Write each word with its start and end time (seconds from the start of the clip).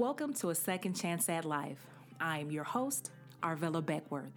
Welcome 0.00 0.32
to 0.36 0.48
A 0.48 0.54
Second 0.54 0.94
Chance 0.94 1.28
at 1.28 1.44
Life. 1.44 1.84
I 2.22 2.38
am 2.38 2.50
your 2.50 2.64
host, 2.64 3.10
Arvilla 3.42 3.84
Beckworth. 3.84 4.32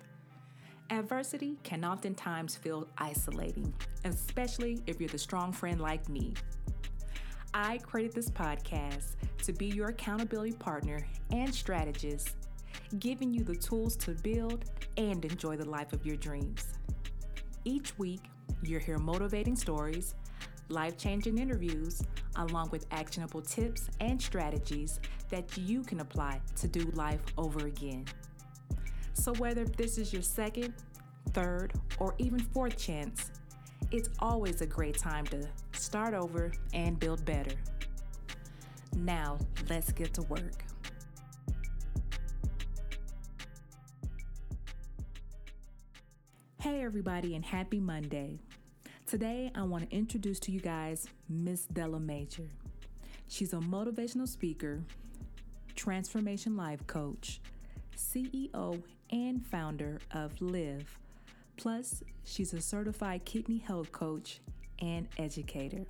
Adversity 0.89 1.57
can 1.63 1.85
oftentimes 1.85 2.57
feel 2.57 2.85
isolating, 2.97 3.73
especially 4.03 4.81
if 4.87 4.99
you're 4.99 5.07
the 5.07 5.17
strong 5.17 5.53
friend 5.53 5.79
like 5.79 6.09
me. 6.09 6.33
I 7.53 7.77
created 7.77 8.11
this 8.13 8.29
podcast 8.29 9.15
to 9.43 9.53
be 9.53 9.67
your 9.67 9.87
accountability 9.87 10.51
partner 10.51 11.07
and 11.31 11.55
strategist, 11.55 12.35
giving 12.99 13.33
you 13.33 13.45
the 13.45 13.55
tools 13.55 13.95
to 13.95 14.11
build 14.15 14.65
and 14.97 15.23
enjoy 15.23 15.55
the 15.55 15.69
life 15.69 15.93
of 15.93 16.05
your 16.05 16.17
dreams. 16.17 16.73
Each 17.63 17.97
week, 17.97 18.23
you'll 18.63 18.81
hear 18.81 18.97
motivating 18.97 19.55
stories, 19.55 20.13
life 20.69 20.97
changing 20.97 21.37
interviews, 21.37 22.01
along 22.35 22.69
with 22.71 22.85
actionable 22.91 23.41
tips 23.41 23.89
and 23.99 24.21
strategies 24.21 24.99
that 25.29 25.57
you 25.57 25.83
can 25.83 25.99
apply 25.99 26.41
to 26.57 26.67
do 26.67 26.81
life 26.93 27.21
over 27.37 27.67
again. 27.67 28.05
So, 29.13 29.33
whether 29.35 29.65
this 29.65 29.97
is 29.97 30.11
your 30.11 30.21
second, 30.21 30.73
third, 31.33 31.73
or 31.99 32.15
even 32.17 32.39
fourth 32.39 32.77
chance, 32.77 33.31
it's 33.91 34.09
always 34.19 34.61
a 34.61 34.65
great 34.65 34.97
time 34.97 35.25
to 35.27 35.47
start 35.73 36.13
over 36.13 36.51
and 36.73 36.99
build 36.99 37.23
better. 37.25 37.55
Now, 38.95 39.37
let's 39.69 39.91
get 39.91 40.13
to 40.15 40.23
work. 40.23 40.63
Hey, 46.59 46.81
everybody, 46.81 47.35
and 47.35 47.43
happy 47.43 47.79
Monday. 47.79 48.39
Today, 49.13 49.51
I 49.53 49.61
want 49.61 49.87
to 49.87 49.95
introduce 49.95 50.39
to 50.39 50.51
you 50.51 50.59
guys 50.59 51.07
Miss 51.29 51.65
Della 51.65 51.99
Major. 51.99 52.49
She's 53.27 53.53
a 53.53 53.57
motivational 53.57 54.27
speaker, 54.27 54.81
transformation 55.75 56.57
life 56.57 56.87
coach, 56.87 57.39
CEO, 57.95 58.81
and 59.11 59.45
founder 59.45 59.99
of 60.15 60.41
LYVE. 60.41 60.97
Plus, 61.57 62.01
she's 62.23 62.55
a 62.55 62.59
certified 62.59 63.23
kidney 63.23 63.59
health 63.59 63.91
coach 63.91 64.39
and 64.79 65.07
educator. 65.19 65.85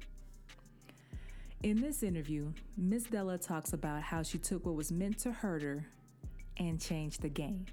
In 1.62 1.80
this 1.80 2.04
interview, 2.04 2.52
Miss 2.76 3.04
Della 3.04 3.38
talks 3.38 3.72
about 3.72 4.02
how 4.02 4.22
she 4.22 4.38
took 4.38 4.66
what 4.66 4.76
was 4.76 4.92
meant 4.92 5.18
to 5.20 5.32
hurt 5.32 5.62
her 5.62 5.86
and 6.58 6.78
changed 6.78 7.22
the 7.22 7.30
game. 7.30 7.68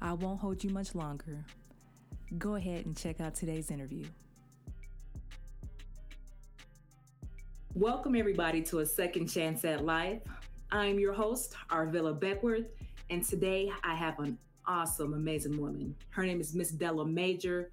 I 0.00 0.14
won't 0.14 0.40
hold 0.40 0.64
you 0.64 0.70
much 0.70 0.94
longer 0.94 1.44
go 2.38 2.54
ahead 2.54 2.86
and 2.86 2.96
check 2.96 3.20
out 3.20 3.34
today's 3.34 3.70
interview. 3.70 4.04
Welcome, 7.74 8.14
everybody, 8.14 8.62
to 8.62 8.80
A 8.80 8.86
Second 8.86 9.28
Chance 9.28 9.64
at 9.64 9.84
Life. 9.84 10.22
I'm 10.70 10.98
your 10.98 11.12
host, 11.12 11.54
Arvilla 11.70 12.18
Beckworth, 12.18 12.66
and 13.10 13.24
today 13.24 13.70
I 13.82 13.94
have 13.94 14.18
an 14.20 14.38
awesome, 14.66 15.14
amazing 15.14 15.60
woman. 15.60 15.94
Her 16.10 16.24
name 16.24 16.40
is 16.40 16.54
Miss 16.54 16.70
Della 16.70 17.06
Major. 17.06 17.70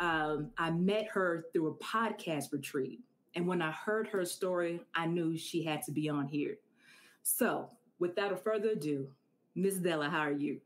Um, 0.00 0.50
I 0.58 0.70
met 0.70 1.06
her 1.08 1.46
through 1.52 1.68
a 1.68 1.74
podcast 1.74 2.52
retreat, 2.52 3.00
and 3.34 3.46
when 3.46 3.62
I 3.62 3.70
heard 3.70 4.08
her 4.08 4.24
story, 4.24 4.80
I 4.94 5.06
knew 5.06 5.36
she 5.36 5.62
had 5.62 5.82
to 5.82 5.92
be 5.92 6.08
on 6.08 6.26
here. 6.26 6.58
So, 7.22 7.68
without 7.98 8.32
a 8.32 8.36
further 8.36 8.70
ado, 8.70 9.08
Miss 9.54 9.76
Della, 9.76 10.08
how 10.08 10.20
are 10.20 10.32
you? 10.32 10.60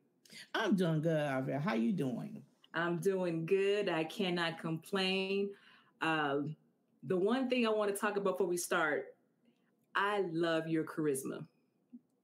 I'm 0.55 0.75
doing 0.75 1.03
good, 1.03 1.19
Arvilla. 1.19 1.61
How 1.61 1.75
you 1.75 1.93
doing? 1.93 2.43
I'm 2.77 2.99
doing 2.99 3.47
good. 3.47 3.89
I 3.89 4.05
cannot 4.05 4.61
complain. 4.61 5.51
Um, 6.03 6.55
the 7.05 7.17
one 7.17 7.49
thing 7.49 7.67
I 7.67 7.71
want 7.71 7.93
to 7.93 7.99
talk 7.99 8.19
about 8.19 8.35
before 8.35 8.47
we 8.47 8.59
start, 8.59 9.07
I 9.95 10.25
love 10.31 10.69
your 10.69 10.85
charisma. 10.85 11.45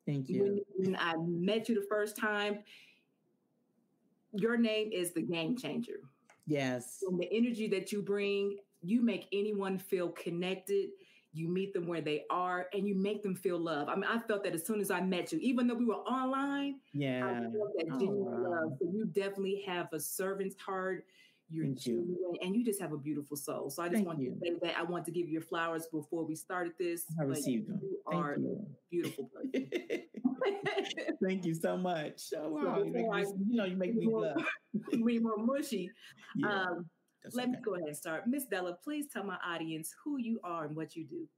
Thank 0.06 0.28
you. 0.28 0.62
When, 0.76 0.96
I 0.96 1.16
met 1.16 1.68
you 1.68 1.74
the 1.74 1.86
first 1.88 2.18
time, 2.18 2.58
your 4.34 4.58
name 4.58 4.90
is 4.92 5.12
the 5.12 5.22
game 5.22 5.56
changer. 5.56 6.00
Yes. 6.46 7.02
And 7.08 7.18
the 7.18 7.32
energy 7.32 7.68
that 7.68 7.90
you 7.90 8.02
bring, 8.02 8.58
you 8.82 9.00
make 9.00 9.28
anyone 9.32 9.78
feel 9.78 10.10
connected 10.10 10.90
you 11.32 11.48
meet 11.48 11.72
them 11.72 11.86
where 11.86 12.00
they 12.00 12.24
are 12.30 12.66
and 12.74 12.86
you 12.86 12.94
make 12.94 13.22
them 13.22 13.34
feel 13.34 13.58
love. 13.58 13.88
I 13.88 13.94
mean, 13.94 14.04
I 14.04 14.18
felt 14.18 14.44
that 14.44 14.54
as 14.54 14.66
soon 14.66 14.80
as 14.80 14.90
I 14.90 15.00
met 15.00 15.32
you, 15.32 15.38
even 15.40 15.66
though 15.66 15.74
we 15.74 15.86
were 15.86 15.94
online, 15.94 16.76
yeah, 16.92 17.24
I 17.24 17.40
felt 17.40 17.72
that 17.78 17.86
genuine 17.98 18.34
oh, 18.36 18.50
wow. 18.50 18.60
love. 18.62 18.72
So 18.80 18.90
you 18.92 19.06
definitely 19.06 19.64
have 19.66 19.88
a 19.92 20.00
servant's 20.00 20.56
heart. 20.60 21.04
You're 21.48 21.66
Thank 21.66 21.80
genuine 21.80 22.08
you. 22.10 22.38
and 22.42 22.54
you 22.54 22.64
just 22.64 22.80
have 22.80 22.92
a 22.92 22.98
beautiful 22.98 23.36
soul. 23.36 23.70
So 23.70 23.82
I 23.82 23.86
just 23.86 23.96
Thank 23.96 24.06
want 24.06 24.20
you. 24.20 24.30
to 24.30 24.38
say 24.40 24.52
that 24.62 24.78
I 24.78 24.82
want 24.82 25.04
to 25.06 25.10
give 25.10 25.26
you 25.26 25.32
your 25.34 25.42
flowers 25.42 25.86
before 25.86 26.24
we 26.24 26.34
started 26.34 26.72
this. 26.78 27.04
I 27.18 27.24
received 27.24 27.68
them. 27.68 27.80
You 27.82 27.98
Thank 28.10 28.24
are 28.24 28.36
you. 28.38 28.66
beautiful 28.90 29.30
person. 29.34 29.68
Thank 31.24 31.44
you 31.44 31.54
so 31.54 31.76
much. 31.76 32.22
Oh, 32.36 32.48
wow. 32.48 32.78
So 32.78 32.84
you, 32.84 32.92
me, 32.92 33.00
you, 33.48 33.56
know, 33.56 33.64
you 33.64 33.76
make 33.76 33.94
me 33.94 34.06
more, 34.06 34.34
me 34.92 35.18
more 35.20 35.36
mushy. 35.36 35.90
Yeah. 36.36 36.62
Um, 36.62 36.86
let 37.32 37.44
okay. 37.44 37.52
me 37.52 37.58
go 37.62 37.74
ahead 37.74 37.88
and 37.88 37.96
start. 37.96 38.26
Miss 38.26 38.44
Della, 38.44 38.76
please 38.82 39.06
tell 39.12 39.24
my 39.24 39.38
audience 39.46 39.94
who 40.02 40.18
you 40.18 40.40
are 40.42 40.66
and 40.66 40.76
what 40.76 40.96
you 40.96 41.04
do. 41.04 41.28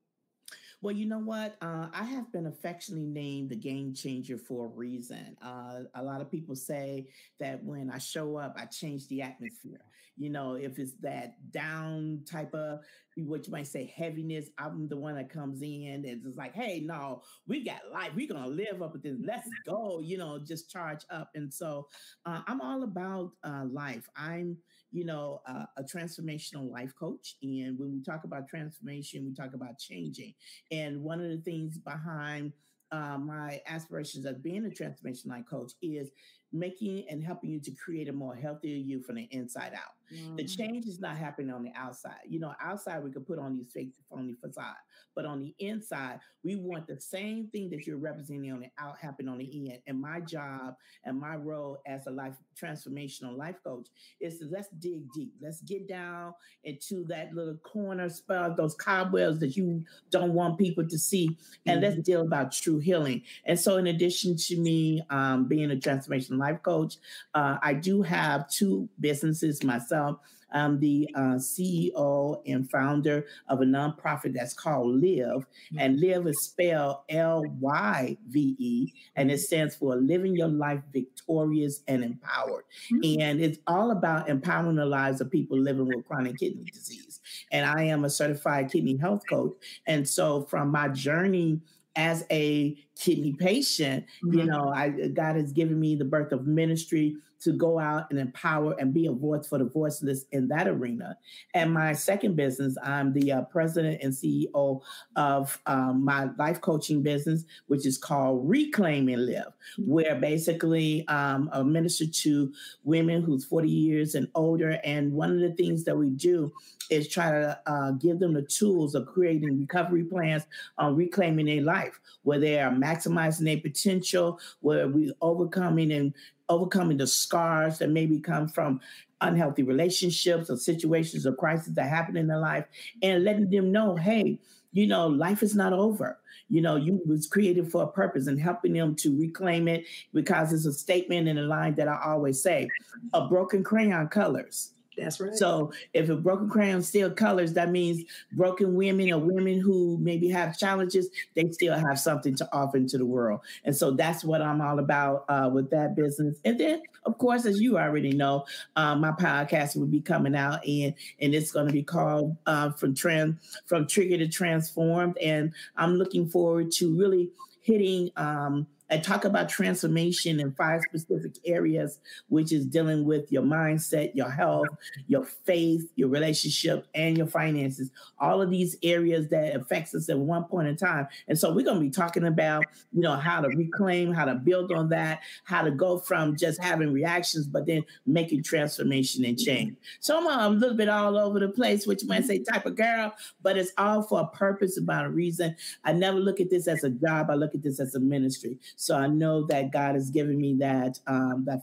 Well, 0.82 0.94
you 0.94 1.06
know 1.06 1.18
what? 1.18 1.56
Uh, 1.62 1.86
I 1.94 2.04
have 2.04 2.30
been 2.30 2.46
affectionately 2.46 3.06
named 3.06 3.48
the 3.48 3.56
game 3.56 3.94
changer 3.94 4.36
for 4.36 4.66
a 4.66 4.68
reason. 4.68 5.36
Uh, 5.42 5.84
a 5.94 6.02
lot 6.02 6.20
of 6.20 6.30
people 6.30 6.54
say 6.54 7.06
that 7.40 7.64
when 7.64 7.90
I 7.90 7.98
show 7.98 8.36
up, 8.36 8.54
I 8.58 8.66
change 8.66 9.08
the 9.08 9.22
atmosphere. 9.22 9.80
You 10.16 10.30
know, 10.30 10.54
if 10.54 10.78
it's 10.78 10.92
that 11.00 11.50
down 11.50 12.20
type 12.30 12.54
of 12.54 12.80
what 13.16 13.46
you 13.46 13.52
might 13.52 13.66
say 13.66 13.92
heaviness, 13.96 14.46
I'm 14.58 14.88
the 14.88 14.96
one 14.96 15.14
that 15.16 15.30
comes 15.30 15.62
in 15.62 16.04
and 16.06 16.24
it's 16.26 16.36
like, 16.36 16.54
hey, 16.54 16.80
no, 16.84 17.22
we 17.46 17.64
got 17.64 17.80
life. 17.92 18.10
We're 18.14 18.28
gonna 18.32 18.46
live 18.48 18.82
up 18.82 18.92
with 18.92 19.02
this. 19.02 19.16
Let's 19.24 19.48
go. 19.66 20.00
You 20.00 20.18
know, 20.18 20.38
just 20.38 20.70
charge 20.70 21.02
up. 21.10 21.30
And 21.34 21.52
so 21.52 21.88
uh, 22.26 22.40
I'm 22.46 22.60
all 22.60 22.82
about 22.82 23.32
uh, 23.44 23.64
life. 23.70 24.08
I'm, 24.16 24.56
you 24.92 25.04
know, 25.04 25.40
uh, 25.48 25.66
a 25.76 25.82
transformational 25.82 26.70
life 26.70 26.92
coach. 26.98 27.36
And 27.42 27.78
when 27.78 27.92
we 27.92 28.02
talk 28.02 28.24
about 28.24 28.48
transformation, 28.48 29.24
we 29.24 29.34
talk 29.34 29.54
about 29.54 29.78
changing. 29.78 30.34
And 30.70 31.02
one 31.02 31.20
of 31.20 31.30
the 31.30 31.38
things 31.38 31.78
behind 31.78 32.52
uh, 32.92 33.18
my 33.18 33.60
aspirations 33.66 34.24
of 34.24 34.42
being 34.42 34.64
a 34.66 34.70
transformation 34.70 35.30
life 35.30 35.44
coach 35.50 35.72
is 35.82 36.10
making 36.54 37.04
and 37.10 37.22
helping 37.22 37.50
you 37.50 37.60
to 37.60 37.70
create 37.72 38.08
a 38.08 38.12
more 38.12 38.34
healthier 38.34 38.76
you 38.76 39.02
from 39.02 39.16
the 39.16 39.28
inside 39.30 39.72
out. 39.74 39.94
Mm-hmm. 40.12 40.36
The 40.36 40.44
change 40.44 40.86
is 40.86 41.00
not 41.00 41.16
happening 41.16 41.52
on 41.52 41.62
the 41.64 41.72
outside. 41.74 42.20
You 42.28 42.40
know, 42.40 42.54
outside 42.62 43.02
we 43.02 43.10
could 43.10 43.26
put 43.26 43.38
on 43.38 43.56
these 43.56 43.72
fake 43.72 43.92
phony 44.10 44.34
facade, 44.40 44.76
but 45.14 45.24
on 45.24 45.40
the 45.40 45.54
inside, 45.58 46.20
we 46.42 46.56
want 46.56 46.86
the 46.86 47.00
same 47.00 47.48
thing 47.48 47.70
that 47.70 47.86
you're 47.86 47.96
representing 47.96 48.52
on 48.52 48.60
the 48.60 48.68
out 48.78 48.98
happen 48.98 49.28
on 49.28 49.38
the 49.38 49.70
end. 49.70 49.80
And 49.86 50.00
my 50.00 50.20
job 50.20 50.74
and 51.04 51.18
my 51.18 51.36
role 51.36 51.78
as 51.86 52.06
a 52.06 52.10
life 52.10 52.34
transformational 52.60 53.36
life 53.36 53.56
coach 53.64 53.88
is 54.20 54.38
to 54.38 54.46
let's 54.50 54.68
dig 54.78 55.10
deep. 55.12 55.32
Let's 55.40 55.62
get 55.62 55.88
down 55.88 56.34
into 56.64 57.04
that 57.06 57.34
little 57.34 57.56
corner 57.56 58.08
spell, 58.08 58.54
those 58.54 58.74
cobwebs 58.74 59.38
that 59.40 59.56
you 59.56 59.84
don't 60.10 60.34
want 60.34 60.58
people 60.58 60.86
to 60.86 60.98
see, 60.98 61.36
and 61.66 61.82
mm-hmm. 61.82 61.90
let's 61.90 62.02
deal 62.02 62.22
about 62.22 62.52
true 62.52 62.78
healing. 62.78 63.22
And 63.46 63.58
so, 63.58 63.78
in 63.78 63.86
addition 63.86 64.36
to 64.36 64.56
me 64.56 65.02
um, 65.10 65.46
being 65.46 65.70
a 65.70 65.76
transformational 65.76 66.38
life 66.44 66.62
coach. 66.62 66.96
Uh, 67.34 67.56
I 67.62 67.74
do 67.74 68.02
have 68.02 68.48
two 68.48 68.88
businesses 69.00 69.62
myself. 69.62 70.18
I'm 70.54 70.78
the 70.78 71.08
uh, 71.16 71.36
CEO 71.36 72.40
and 72.46 72.70
founder 72.70 73.26
of 73.48 73.60
a 73.60 73.64
nonprofit 73.64 74.34
that's 74.34 74.54
called 74.54 75.02
LYVE, 75.02 75.18
mm-hmm. 75.26 75.78
and 75.78 76.00
LYVE 76.00 76.28
is 76.28 76.44
spelled 76.44 76.98
L 77.08 77.42
Y 77.60 78.16
V 78.28 78.54
E, 78.58 78.92
and 79.16 79.30
it 79.32 79.40
stands 79.40 79.74
for 79.74 79.96
Living 79.96 80.36
Your 80.36 80.48
Life 80.48 80.80
Victorious 80.92 81.82
and 81.88 82.04
Empowered. 82.04 82.64
Mm-hmm. 82.92 83.20
And 83.20 83.40
it's 83.40 83.58
all 83.66 83.90
about 83.90 84.28
empowering 84.28 84.76
the 84.76 84.86
lives 84.86 85.20
of 85.20 85.30
people 85.30 85.58
living 85.58 85.86
with 85.86 86.06
chronic 86.06 86.38
kidney 86.38 86.70
disease. 86.72 87.20
And 87.50 87.66
I 87.66 87.84
am 87.84 88.04
a 88.04 88.10
certified 88.10 88.70
kidney 88.70 88.96
health 88.96 89.22
coach. 89.28 89.54
And 89.86 90.08
so, 90.08 90.44
from 90.44 90.70
my 90.70 90.88
journey 90.88 91.60
as 91.96 92.24
a 92.30 92.76
kidney 92.98 93.32
patient, 93.32 94.04
mm-hmm. 94.24 94.38
you 94.38 94.44
know, 94.44 94.72
I 94.74 94.90
God 94.90 95.36
has 95.36 95.52
given 95.52 95.78
me 95.78 95.96
the 95.96 96.04
birth 96.04 96.32
of 96.32 96.46
ministry 96.46 97.16
to 97.40 97.52
go 97.52 97.78
out 97.78 98.06
and 98.10 98.18
empower 98.18 98.74
and 98.78 98.94
be 98.94 99.06
a 99.06 99.12
voice 99.12 99.46
for 99.46 99.58
the 99.58 99.64
voiceless 99.64 100.24
in 100.32 100.48
that 100.48 100.68
arena. 100.68 101.16
And 101.54 101.72
my 101.72 101.92
second 101.92 102.36
business, 102.36 102.76
I'm 102.82 103.12
the 103.12 103.32
uh, 103.32 103.42
president 103.42 104.02
and 104.02 104.12
CEO 104.12 104.80
of 105.16 105.60
um, 105.66 106.04
my 106.04 106.28
life 106.38 106.60
coaching 106.60 107.02
business, 107.02 107.44
which 107.66 107.86
is 107.86 107.98
called 107.98 108.48
Reclaim 108.48 109.08
and 109.08 109.26
Live, 109.26 109.52
where 109.78 110.14
basically 110.14 111.06
um, 111.08 111.50
I 111.52 111.62
minister 111.62 112.06
to 112.06 112.52
women 112.84 113.22
who's 113.22 113.44
40 113.44 113.68
years 113.68 114.14
and 114.14 114.28
older. 114.34 114.78
And 114.84 115.12
one 115.12 115.30
of 115.30 115.40
the 115.40 115.52
things 115.52 115.84
that 115.84 115.96
we 115.96 116.10
do 116.10 116.52
is 116.90 117.08
try 117.08 117.30
to 117.30 117.58
uh, 117.66 117.92
give 117.92 118.18
them 118.18 118.34
the 118.34 118.42
tools 118.42 118.94
of 118.94 119.06
creating 119.06 119.58
recovery 119.58 120.04
plans 120.04 120.44
on 120.78 120.96
reclaiming 120.96 121.46
their 121.46 121.62
life, 121.62 121.98
where 122.22 122.38
they 122.38 122.60
are 122.60 122.70
maximizing 122.70 123.44
their 123.44 123.60
potential, 123.60 124.38
where 124.60 124.88
we're 124.88 125.12
overcoming 125.20 125.92
and 125.92 126.14
overcoming 126.48 126.96
the 126.96 127.06
scars 127.06 127.78
that 127.78 127.90
maybe 127.90 128.20
come 128.20 128.48
from 128.48 128.80
unhealthy 129.20 129.62
relationships 129.62 130.50
or 130.50 130.56
situations 130.56 131.26
or 131.26 131.34
crises 131.34 131.74
that 131.74 131.88
happen 131.88 132.16
in 132.16 132.26
their 132.26 132.38
life, 132.38 132.66
and 133.02 133.24
letting 133.24 133.48
them 133.48 133.72
know, 133.72 133.96
hey, 133.96 134.38
you 134.72 134.86
know, 134.86 135.06
life 135.06 135.42
is 135.42 135.54
not 135.54 135.72
over. 135.72 136.18
You 136.50 136.60
know, 136.60 136.76
you 136.76 137.00
was 137.06 137.26
created 137.26 137.70
for 137.70 137.84
a 137.84 137.86
purpose 137.86 138.26
and 138.26 138.38
helping 138.38 138.74
them 138.74 138.94
to 138.96 139.16
reclaim 139.18 139.66
it 139.68 139.86
because 140.12 140.52
it's 140.52 140.66
a 140.66 140.72
statement 140.72 141.28
in 141.28 141.38
a 141.38 141.42
line 141.42 141.74
that 141.76 141.88
I 141.88 141.98
always 142.04 142.42
say, 142.42 142.68
a 143.14 143.26
broken 143.28 143.64
crayon 143.64 144.08
colors. 144.08 144.73
That's 144.96 145.18
right. 145.20 145.34
So 145.34 145.72
if 145.92 146.08
a 146.08 146.16
broken 146.16 146.48
crayon 146.48 146.82
still 146.82 147.10
colors, 147.10 147.52
that 147.54 147.70
means 147.70 148.04
broken 148.32 148.74
women 148.74 149.10
or 149.10 149.18
women 149.18 149.58
who 149.58 149.98
maybe 150.00 150.28
have 150.28 150.56
challenges, 150.56 151.10
they 151.34 151.50
still 151.50 151.74
have 151.76 151.98
something 151.98 152.36
to 152.36 152.48
offer 152.52 152.76
into 152.76 152.98
the 152.98 153.06
world. 153.06 153.40
And 153.64 153.76
so 153.76 153.90
that's 153.90 154.22
what 154.24 154.40
I'm 154.40 154.60
all 154.60 154.78
about 154.78 155.24
uh, 155.28 155.50
with 155.52 155.70
that 155.70 155.96
business. 155.96 156.38
And 156.44 156.60
then, 156.60 156.82
of 157.04 157.18
course, 157.18 157.44
as 157.44 157.60
you 157.60 157.76
already 157.76 158.12
know, 158.12 158.46
uh, 158.76 158.94
my 158.94 159.10
podcast 159.10 159.76
will 159.76 159.86
be 159.86 160.00
coming 160.00 160.36
out 160.36 160.64
and 160.66 160.94
and 161.20 161.34
it's 161.34 161.50
going 161.50 161.66
to 161.66 161.72
be 161.72 161.82
called 161.82 162.36
uh, 162.46 162.70
from 162.70 162.94
trend 162.94 163.38
from 163.66 163.86
trigger 163.86 164.18
to 164.18 164.28
transformed. 164.28 165.18
And 165.18 165.52
I'm 165.76 165.94
looking 165.94 166.28
forward 166.28 166.70
to 166.72 166.96
really 166.96 167.30
hitting 167.62 168.10
um, 168.16 168.66
I 168.90 168.98
talk 168.98 169.24
about 169.24 169.48
transformation 169.48 170.40
in 170.40 170.52
five 170.52 170.82
specific 170.88 171.36
areas, 171.44 172.00
which 172.28 172.52
is 172.52 172.66
dealing 172.66 173.04
with 173.04 173.32
your 173.32 173.42
mindset, 173.42 174.14
your 174.14 174.30
health, 174.30 174.66
your 175.06 175.24
faith, 175.24 175.90
your 175.96 176.08
relationship, 176.08 176.86
and 176.94 177.16
your 177.16 177.26
finances. 177.26 177.90
All 178.18 178.42
of 178.42 178.50
these 178.50 178.76
areas 178.82 179.28
that 179.28 179.56
affects 179.56 179.94
us 179.94 180.08
at 180.10 180.18
one 180.18 180.44
point 180.44 180.68
in 180.68 180.76
time. 180.76 181.08
And 181.28 181.38
so 181.38 181.52
we're 181.52 181.64
going 181.64 181.78
to 181.78 181.84
be 181.84 181.90
talking 181.90 182.26
about, 182.26 182.64
you 182.92 183.00
know, 183.00 183.16
how 183.16 183.40
to 183.40 183.48
reclaim, 183.48 184.12
how 184.12 184.26
to 184.26 184.34
build 184.34 184.70
on 184.70 184.90
that, 184.90 185.20
how 185.44 185.62
to 185.62 185.70
go 185.70 185.98
from 185.98 186.36
just 186.36 186.62
having 186.62 186.92
reactions, 186.92 187.46
but 187.46 187.66
then 187.66 187.84
making 188.06 188.42
transformation 188.42 189.24
and 189.24 189.38
change. 189.38 189.76
So 190.00 190.18
I'm 190.18 190.54
a 190.54 190.56
little 190.56 190.76
bit 190.76 190.88
all 190.90 191.16
over 191.16 191.40
the 191.40 191.48
place, 191.48 191.86
which 191.86 192.02
you 192.02 192.08
might 192.08 192.24
say 192.24 192.42
type 192.42 192.66
of 192.66 192.76
girl, 192.76 193.14
but 193.42 193.56
it's 193.56 193.72
all 193.78 194.02
for 194.02 194.20
a 194.20 194.26
purpose, 194.26 194.76
about 194.76 195.06
a 195.06 195.10
reason. 195.10 195.56
I 195.84 195.92
never 195.92 196.18
look 196.18 196.40
at 196.40 196.50
this 196.50 196.68
as 196.68 196.84
a 196.84 196.90
job. 196.90 197.30
I 197.30 197.34
look 197.34 197.54
at 197.54 197.62
this 197.62 197.80
as 197.80 197.94
a 197.94 198.00
ministry. 198.00 198.58
So 198.76 198.96
I 198.96 199.06
know 199.06 199.46
that 199.46 199.72
God 199.72 199.94
has 199.94 200.10
given 200.10 200.38
me 200.38 200.54
that 200.60 200.98
um, 201.06 201.44
that 201.46 201.62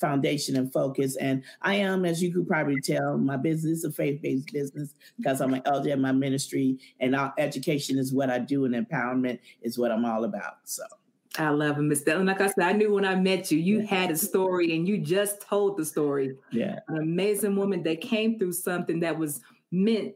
foundation 0.00 0.56
and 0.56 0.72
focus. 0.72 1.16
And 1.16 1.42
I 1.62 1.76
am, 1.76 2.04
as 2.04 2.22
you 2.22 2.32
could 2.32 2.48
probably 2.48 2.80
tell, 2.80 3.16
my 3.18 3.36
business 3.36 3.78
is 3.78 3.84
a 3.84 3.92
faith 3.92 4.22
based 4.22 4.52
business 4.52 4.94
because 5.18 5.40
I'm 5.40 5.54
an 5.54 5.62
elder 5.66 5.90
in 5.90 6.00
my 6.00 6.12
ministry, 6.12 6.78
and 7.00 7.14
our 7.14 7.32
education 7.38 7.98
is 7.98 8.12
what 8.12 8.30
I 8.30 8.38
do, 8.38 8.64
and 8.64 8.74
empowerment 8.74 9.38
is 9.62 9.78
what 9.78 9.90
I'm 9.90 10.04
all 10.04 10.24
about. 10.24 10.58
So. 10.64 10.82
I 11.38 11.50
love 11.50 11.76
it, 11.76 11.82
Miss. 11.82 12.02
And 12.04 12.26
like 12.26 12.40
I 12.40 12.46
said, 12.46 12.64
I 12.64 12.72
knew 12.72 12.94
when 12.94 13.04
I 13.04 13.14
met 13.14 13.50
you, 13.50 13.58
you 13.58 13.80
had 13.80 14.10
a 14.10 14.16
story 14.16 14.74
and 14.74 14.88
you 14.88 14.96
just 14.96 15.42
told 15.42 15.76
the 15.76 15.84
story. 15.84 16.34
Yeah. 16.50 16.78
An 16.88 16.96
amazing 16.96 17.56
woman 17.56 17.82
that 17.82 18.00
came 18.00 18.38
through 18.38 18.52
something 18.52 19.00
that 19.00 19.18
was 19.18 19.42
meant 19.70 20.14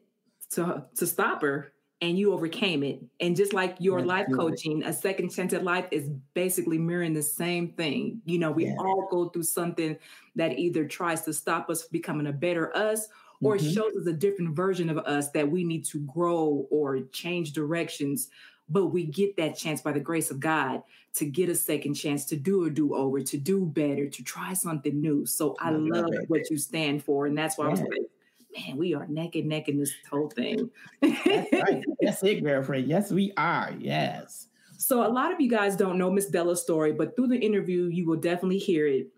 to 0.52 0.84
to 0.96 1.06
stop 1.06 1.42
her 1.42 1.72
and 2.00 2.18
you 2.18 2.32
overcame 2.32 2.82
it. 2.82 3.02
And 3.20 3.36
just 3.36 3.52
like 3.52 3.76
your 3.78 4.00
life 4.02 4.26
coaching, 4.34 4.82
a 4.84 4.92
second 4.92 5.30
chance 5.30 5.52
at 5.52 5.64
life 5.64 5.86
is 5.90 6.08
basically 6.32 6.78
mirroring 6.78 7.12
the 7.12 7.22
same 7.22 7.72
thing. 7.72 8.22
You 8.24 8.38
know, 8.38 8.50
we 8.50 8.66
yeah. 8.66 8.76
all 8.78 9.08
go 9.10 9.28
through 9.28 9.42
something 9.42 9.96
that 10.36 10.58
either 10.58 10.86
tries 10.86 11.22
to 11.22 11.32
stop 11.32 11.68
us 11.68 11.82
from 11.82 11.92
becoming 11.92 12.26
a 12.26 12.32
better 12.32 12.74
us 12.74 13.08
or 13.42 13.56
mm-hmm. 13.56 13.70
shows 13.70 13.94
us 13.96 14.06
a 14.06 14.12
different 14.12 14.56
version 14.56 14.88
of 14.88 14.98
us 14.98 15.30
that 15.32 15.50
we 15.50 15.62
need 15.62 15.84
to 15.86 16.00
grow 16.00 16.66
or 16.70 17.00
change 17.12 17.52
directions. 17.52 18.28
But 18.68 18.86
we 18.86 19.04
get 19.04 19.36
that 19.36 19.58
chance 19.58 19.82
by 19.82 19.92
the 19.92 20.00
grace 20.00 20.30
of 20.30 20.40
God 20.40 20.82
to 21.14 21.26
get 21.26 21.48
a 21.48 21.54
second 21.54 21.94
chance 21.94 22.24
to 22.26 22.36
do 22.36 22.64
a 22.64 22.70
do 22.70 22.94
over, 22.94 23.20
to 23.20 23.36
do 23.36 23.66
better, 23.66 24.08
to 24.08 24.22
try 24.22 24.54
something 24.54 25.00
new. 25.00 25.26
So 25.26 25.56
I, 25.60 25.68
I 25.68 25.72
love, 25.72 26.06
love 26.06 26.14
what 26.28 26.48
you 26.50 26.56
stand 26.56 27.02
for. 27.04 27.26
And 27.26 27.36
that's 27.36 27.58
why 27.58 27.64
yeah. 27.64 27.68
I 27.68 27.72
was 27.72 27.80
like, 27.80 28.10
man, 28.56 28.76
we 28.76 28.94
are 28.94 29.06
neck 29.06 29.34
and 29.34 29.48
neck 29.48 29.68
in 29.68 29.78
this 29.78 29.92
whole 30.10 30.28
thing. 30.28 30.70
That's 31.00 31.52
right. 31.52 31.84
That's 32.00 32.22
it, 32.22 32.42
girlfriend. 32.42 32.88
Yes, 32.88 33.10
we 33.10 33.32
are. 33.36 33.74
Yes. 33.78 34.48
So 34.76 35.06
a 35.06 35.08
lot 35.08 35.32
of 35.32 35.40
you 35.40 35.50
guys 35.50 35.76
don't 35.76 35.98
know 35.98 36.10
Miss 36.10 36.26
Della's 36.26 36.62
story, 36.62 36.92
but 36.92 37.14
through 37.14 37.28
the 37.28 37.38
interview, 37.38 37.84
you 37.84 38.06
will 38.06 38.16
definitely 38.16 38.58
hear 38.58 38.86
it. 38.86 39.08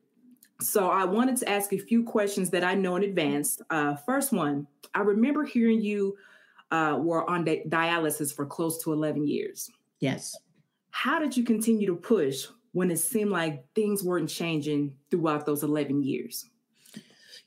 So 0.60 0.90
I 0.90 1.04
wanted 1.04 1.36
to 1.38 1.48
ask 1.48 1.72
a 1.72 1.78
few 1.78 2.04
questions 2.04 2.50
that 2.50 2.64
I 2.64 2.74
know 2.74 2.96
in 2.96 3.04
advance. 3.04 3.60
Uh, 3.70 3.96
first 3.96 4.32
one, 4.32 4.66
I 4.94 5.00
remember 5.00 5.44
hearing 5.44 5.80
you 5.80 6.16
uh, 6.70 6.98
were 7.00 7.28
on 7.28 7.44
di- 7.44 7.64
dialysis 7.68 8.34
for 8.34 8.46
close 8.46 8.82
to 8.84 8.92
11 8.92 9.26
years. 9.26 9.70
Yes. 10.00 10.36
How 10.90 11.18
did 11.18 11.36
you 11.36 11.44
continue 11.44 11.86
to 11.86 11.96
push 11.96 12.46
when 12.72 12.90
it 12.90 12.98
seemed 12.98 13.30
like 13.30 13.64
things 13.74 14.02
weren't 14.02 14.28
changing 14.28 14.94
throughout 15.10 15.46
those 15.46 15.62
11 15.62 16.02
years? 16.02 16.46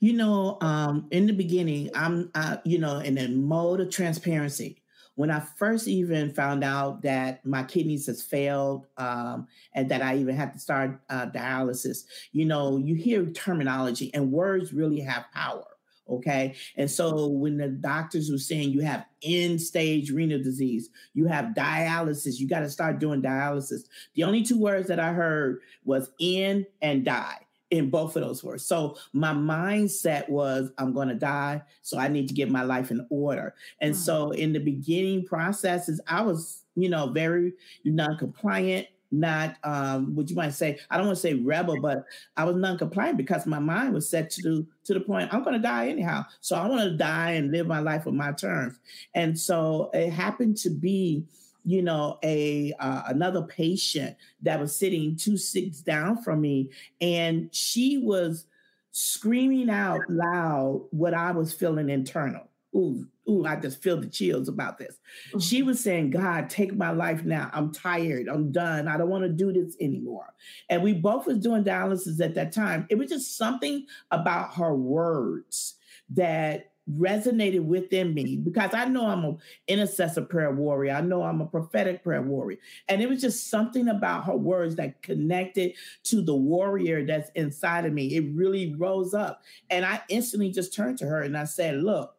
You 0.00 0.12
know, 0.12 0.58
um, 0.60 1.06
in 1.10 1.26
the 1.26 1.32
beginning, 1.32 1.90
I'm, 1.94 2.30
uh, 2.34 2.58
you 2.64 2.78
know, 2.78 2.98
in 2.98 3.16
a 3.18 3.28
mode 3.28 3.80
of 3.80 3.90
transparency. 3.90 4.82
When 5.14 5.30
I 5.30 5.40
first 5.40 5.88
even 5.88 6.34
found 6.34 6.62
out 6.62 7.00
that 7.02 7.44
my 7.46 7.62
kidneys 7.62 8.06
has 8.06 8.20
failed 8.20 8.86
um, 8.98 9.48
and 9.72 9.90
that 9.90 10.02
I 10.02 10.18
even 10.18 10.36
had 10.36 10.52
to 10.52 10.58
start 10.58 11.00
uh, 11.08 11.26
dialysis, 11.28 12.04
you 12.32 12.44
know, 12.44 12.76
you 12.76 12.94
hear 12.94 13.24
terminology 13.24 14.10
and 14.12 14.30
words 14.30 14.74
really 14.74 15.00
have 15.00 15.24
power. 15.32 15.64
Okay. 16.08 16.54
And 16.76 16.90
so 16.90 17.28
when 17.28 17.56
the 17.56 17.68
doctors 17.68 18.30
were 18.30 18.36
saying 18.36 18.70
you 18.70 18.82
have 18.82 19.06
end 19.24 19.60
stage 19.60 20.10
renal 20.10 20.42
disease, 20.42 20.90
you 21.14 21.26
have 21.26 21.54
dialysis, 21.54 22.38
you 22.38 22.46
got 22.46 22.60
to 22.60 22.70
start 22.70 22.98
doing 22.98 23.22
dialysis. 23.22 23.84
The 24.14 24.24
only 24.24 24.42
two 24.42 24.58
words 24.58 24.86
that 24.88 25.00
I 25.00 25.14
heard 25.14 25.60
was 25.84 26.10
in 26.20 26.66
and 26.82 27.06
die 27.06 27.45
in 27.70 27.90
both 27.90 28.16
of 28.16 28.22
those 28.22 28.44
words. 28.44 28.64
So 28.64 28.96
my 29.12 29.32
mindset 29.32 30.28
was, 30.28 30.70
I'm 30.78 30.92
going 30.92 31.08
to 31.08 31.14
die, 31.14 31.62
so 31.82 31.98
I 31.98 32.08
need 32.08 32.28
to 32.28 32.34
get 32.34 32.50
my 32.50 32.62
life 32.62 32.90
in 32.90 33.06
order. 33.10 33.54
And 33.80 33.92
mm-hmm. 33.92 34.02
so 34.02 34.30
in 34.30 34.52
the 34.52 34.60
beginning 34.60 35.24
processes, 35.24 36.00
I 36.06 36.22
was, 36.22 36.62
you 36.76 36.88
know, 36.88 37.08
very 37.08 37.54
non-compliant, 37.84 38.86
not 39.10 39.56
um, 39.64 40.14
what 40.14 40.28
you 40.30 40.36
might 40.36 40.54
say. 40.54 40.78
I 40.90 40.96
don't 40.96 41.06
want 41.06 41.16
to 41.16 41.22
say 41.22 41.34
rebel, 41.34 41.80
but 41.80 42.04
I 42.36 42.44
was 42.44 42.56
non-compliant 42.56 43.16
because 43.16 43.46
my 43.46 43.58
mind 43.58 43.94
was 43.94 44.08
set 44.08 44.30
to 44.32 44.66
to 44.84 44.94
the 44.94 45.00
point 45.00 45.32
I'm 45.32 45.42
going 45.42 45.54
to 45.54 45.62
die 45.62 45.88
anyhow. 45.88 46.24
So 46.40 46.56
I 46.56 46.66
want 46.68 46.82
to 46.82 46.96
die 46.96 47.32
and 47.32 47.50
live 47.50 47.66
my 47.66 47.80
life 47.80 48.06
on 48.06 48.16
my 48.16 48.32
terms. 48.32 48.78
And 49.14 49.38
so 49.38 49.90
it 49.92 50.10
happened 50.10 50.56
to 50.58 50.70
be 50.70 51.24
you 51.66 51.82
know, 51.82 52.18
a 52.22 52.72
uh, 52.78 53.02
another 53.08 53.42
patient 53.42 54.16
that 54.42 54.60
was 54.60 54.74
sitting 54.74 55.16
two 55.16 55.36
seats 55.36 55.80
down 55.80 56.22
from 56.22 56.40
me, 56.40 56.70
and 57.00 57.52
she 57.52 57.98
was 57.98 58.46
screaming 58.92 59.68
out 59.68 60.00
loud 60.08 60.86
what 60.92 61.12
I 61.12 61.32
was 61.32 61.52
feeling 61.52 61.90
internal. 61.90 62.48
Ooh, 62.74 63.06
ooh, 63.28 63.44
I 63.44 63.56
just 63.56 63.82
feel 63.82 64.00
the 64.00 64.06
chills 64.06 64.48
about 64.48 64.78
this. 64.78 64.98
Mm-hmm. 65.28 65.38
She 65.40 65.62
was 65.62 65.80
saying, 65.80 66.10
God, 66.10 66.48
take 66.48 66.74
my 66.76 66.90
life 66.90 67.24
now. 67.24 67.50
I'm 67.52 67.72
tired. 67.72 68.28
I'm 68.28 68.52
done. 68.52 68.86
I 68.86 68.96
don't 68.96 69.08
want 69.08 69.24
to 69.24 69.28
do 69.28 69.52
this 69.52 69.76
anymore. 69.80 70.34
And 70.70 70.82
we 70.82 70.92
both 70.92 71.26
was 71.26 71.38
doing 71.38 71.64
dialysis 71.64 72.20
at 72.20 72.34
that 72.34 72.52
time. 72.52 72.86
It 72.90 72.96
was 72.96 73.10
just 73.10 73.36
something 73.36 73.86
about 74.12 74.54
her 74.54 74.74
words 74.74 75.74
that 76.10 76.72
resonated 76.90 77.64
within 77.64 78.14
me 78.14 78.36
because 78.36 78.72
I 78.72 78.84
know 78.84 79.06
I'm 79.06 79.24
an 79.24 79.38
intercessor 79.66 80.22
prayer 80.22 80.52
warrior. 80.52 80.94
I 80.94 81.00
know 81.00 81.22
I'm 81.22 81.40
a 81.40 81.46
prophetic 81.46 82.04
prayer 82.04 82.22
warrior. 82.22 82.58
And 82.88 83.02
it 83.02 83.08
was 83.08 83.20
just 83.20 83.50
something 83.50 83.88
about 83.88 84.24
her 84.24 84.36
words 84.36 84.76
that 84.76 85.02
connected 85.02 85.72
to 86.04 86.22
the 86.22 86.34
warrior 86.34 87.04
that's 87.04 87.30
inside 87.34 87.86
of 87.86 87.92
me. 87.92 88.14
It 88.14 88.32
really 88.34 88.74
rose 88.76 89.14
up. 89.14 89.42
And 89.70 89.84
I 89.84 90.00
instantly 90.08 90.52
just 90.52 90.74
turned 90.74 90.98
to 90.98 91.06
her 91.06 91.22
and 91.22 91.36
I 91.36 91.44
said, 91.44 91.82
Look, 91.82 92.14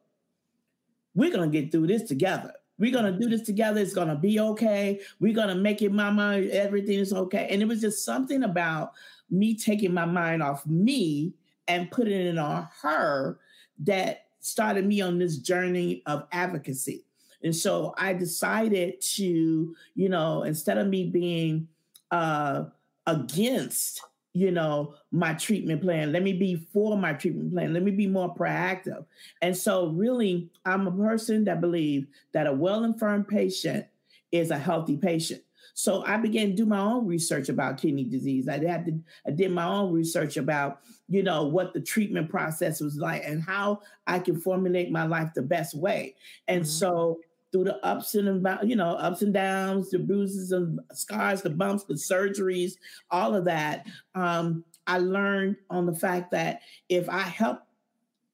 we're 1.16 1.32
going 1.32 1.52
to 1.52 1.62
get 1.62 1.72
through 1.72 1.88
this 1.88 2.04
together. 2.04 2.54
We're 2.78 2.92
going 2.92 3.12
to 3.12 3.20
do 3.20 3.28
this 3.30 3.42
together. 3.42 3.82
It's 3.82 3.94
going 3.94 4.10
to 4.10 4.16
be 4.16 4.40
okay. 4.40 5.00
We're 5.20 5.34
going 5.34 5.48
to 5.48 5.56
make 5.56 5.82
it, 5.82 5.92
mama. 5.92 6.42
Everything 6.52 7.00
is 7.00 7.12
okay. 7.12 7.48
And 7.50 7.62
it 7.62 7.68
was 7.68 7.82
just 7.82 8.06
something 8.06 8.44
about 8.44 8.92
me 9.32 9.56
taking 9.56 9.94
my 9.94 10.06
mind 10.06 10.44
off 10.44 10.66
me 10.68 11.34
and 11.68 11.90
putting 11.90 12.22
it 12.22 12.38
on 12.38 12.68
her 12.82 13.40
that 13.80 14.27
started 14.39 14.86
me 14.86 15.01
on 15.01 15.20
this 15.20 15.38
journey 15.38 16.03
of 16.06 16.27
advocacy. 16.32 17.06
And 17.44 17.56
so 17.56 17.94
I 17.98 18.13
decided 18.13 19.01
to, 19.15 19.75
you 19.96 20.10
know, 20.10 20.44
instead 20.44 20.77
of 20.77 20.88
me 20.88 21.10
being 21.10 21.67
uh, 22.12 22.65
against, 23.06 24.01
you 24.34 24.51
know, 24.51 24.96
my 25.12 25.34
treatment 25.34 25.82
plan, 25.82 26.12
let 26.12 26.24
me 26.24 26.34
be 26.34 26.56
for 26.56 26.98
my 26.98 27.13
treatment 27.13 27.53
plan. 27.53 27.74
Let 27.74 27.84
me 27.84 27.91
be 27.91 28.08
more 28.08 28.34
proactive. 28.34 29.06
And 29.41 29.56
so, 29.56 29.88
really, 29.89 30.50
I'm 30.65 30.88
a 30.88 30.91
person 30.91 31.46
that 31.46 31.62
believes 31.62 32.08
that 32.34 32.48
a 32.48 32.53
well 32.53 32.84
informed 32.84 33.27
patient 33.27 33.86
is 34.32 34.51
a 34.51 34.58
healthy 34.58 34.98
patient. 34.98 35.41
So 35.78 36.04
I 36.08 36.18
began 36.18 36.48
to 36.48 36.54
do 36.56 36.66
my 36.66 36.80
own 36.80 37.06
research 37.06 37.50
about 37.50 37.78
kidney 37.78 38.04
disease. 38.04 38.50
I 38.50 38.58
had 38.66 38.88
to, 38.88 39.00
I 39.28 39.30
did 39.30 39.52
my 39.52 39.64
own 39.64 39.94
research 39.94 40.36
about, 40.36 40.80
you 41.08 41.22
know, 41.22 41.44
what 41.44 41.76
the 41.76 41.80
treatment 41.80 42.32
process 42.32 42.82
was 42.82 42.96
like 42.96 43.22
and 43.24 43.44
how 43.44 43.82
I 44.08 44.18
can 44.18 44.42
formulate 44.42 44.90
my 44.90 45.06
life 45.06 45.30
the 45.36 45.44
best 45.44 45.76
way. 45.76 46.16
And 46.48 46.64
mm-hmm. 46.64 46.68
so 46.68 47.20
through 47.52 47.66
the 47.66 47.86
ups 47.86 48.16
and 48.16 48.44
you 48.68 48.76
know 48.76 48.90
ups 48.94 49.22
and 49.22 49.36
downs, 49.36 49.92
the 49.92 50.00
bruises 50.00 50.52
and 50.52 50.80
scars, 50.94 51.44
the 51.44 51.52
bumps, 51.52 51.84
the 51.84 51.94
surgeries, 51.94 52.72
all 53.12 53.36
of 53.36 53.46
that, 53.46 53.86
um, 54.16 54.66
I 54.88 54.98
learned 54.98 55.58
on 55.70 55.86
the 55.86 55.94
fact 55.94 56.32
that 56.32 56.62
if 56.90 57.08
I 57.08 57.22
help 57.22 57.60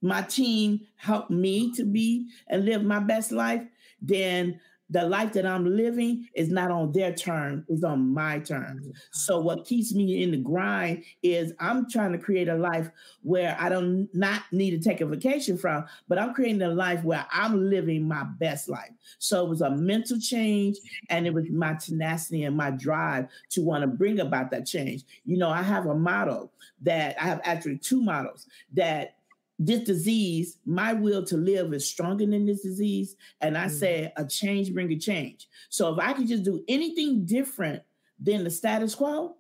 my 0.02 0.22
team 0.22 0.80
help 0.96 1.30
me 1.30 1.74
to 1.74 1.84
be 1.84 2.30
and 2.48 2.64
live 2.64 2.86
my 2.86 3.00
best 3.00 3.34
life, 3.34 3.66
then 4.02 4.62
the 4.94 5.04
life 5.04 5.34
that 5.34 5.46
I'm 5.46 5.66
living 5.66 6.30
is 6.36 6.50
not 6.50 6.70
on 6.70 6.92
their 6.92 7.12
terms, 7.12 7.66
it's 7.68 7.84
on 7.84 8.14
my 8.14 8.38
terms. 8.38 8.86
Mm-hmm. 8.86 8.92
So 9.12 9.40
what 9.40 9.66
keeps 9.66 9.92
me 9.92 10.22
in 10.22 10.32
the 10.32 10.38
grind 10.38 11.04
is 11.24 11.52
I'm 11.60 11.90
trying 11.90 12.12
to 12.12 12.20
create 12.20 12.48
a 12.48 12.56
life 12.56 12.92
where 13.24 13.58
I 13.60 13.70
don't 13.70 14.08
not 14.14 14.44
need 14.52 14.72
to 14.72 14.80
take 14.80 15.02
a 15.02 15.08
vacation 15.08 15.58
from, 15.58 15.86
but 16.08 16.20
I'm 16.20 16.36
creating 16.36 16.62
a 16.62 16.70
life 16.70 17.04
where 17.04 17.26
I'm 17.32 17.72
living 17.72 18.08
my 18.08 18.24
best 18.40 18.70
life. 18.70 18.92
So 19.18 19.44
it 19.44 19.50
was 19.50 19.62
a 19.62 19.72
mental 19.72 20.20
change 20.20 20.78
and 21.10 21.26
it 21.26 21.34
was 21.34 21.50
my 21.50 21.74
tenacity 21.74 22.44
and 22.44 22.56
my 22.56 22.70
drive 22.70 23.30
to 23.50 23.62
want 23.64 23.82
to 23.82 23.88
bring 23.88 24.20
about 24.20 24.52
that 24.52 24.68
change. 24.68 25.06
You 25.26 25.38
know, 25.38 25.50
I 25.50 25.64
have 25.64 25.88
a 25.88 25.96
motto 25.96 26.52
that 26.84 27.16
I 27.20 27.26
have 27.26 27.42
actually 27.44 27.80
two 27.80 28.02
models 28.02 28.46
that 28.74 29.16
this 29.60 29.82
disease, 29.82 30.58
my 30.66 30.94
will 30.94 31.24
to 31.26 31.38
live 31.38 31.74
is 31.74 31.88
stronger 31.88 32.26
than 32.26 32.46
this 32.46 32.64
disease. 32.64 33.16
And 33.42 33.58
I 33.58 33.66
mm. 33.66 33.72
say 33.72 34.14
a 34.18 34.26
change 34.26 34.74
bring 34.74 34.92
a 34.92 34.98
change. 34.98 35.48
So 35.70 35.94
if 35.94 36.00
I 36.00 36.14
can 36.14 36.28
just 36.28 36.44
do 36.44 36.64
anything 36.68 37.26
different 37.26 37.84
than 38.20 38.44
the 38.44 38.50
status 38.50 38.96
quo, 38.96 39.36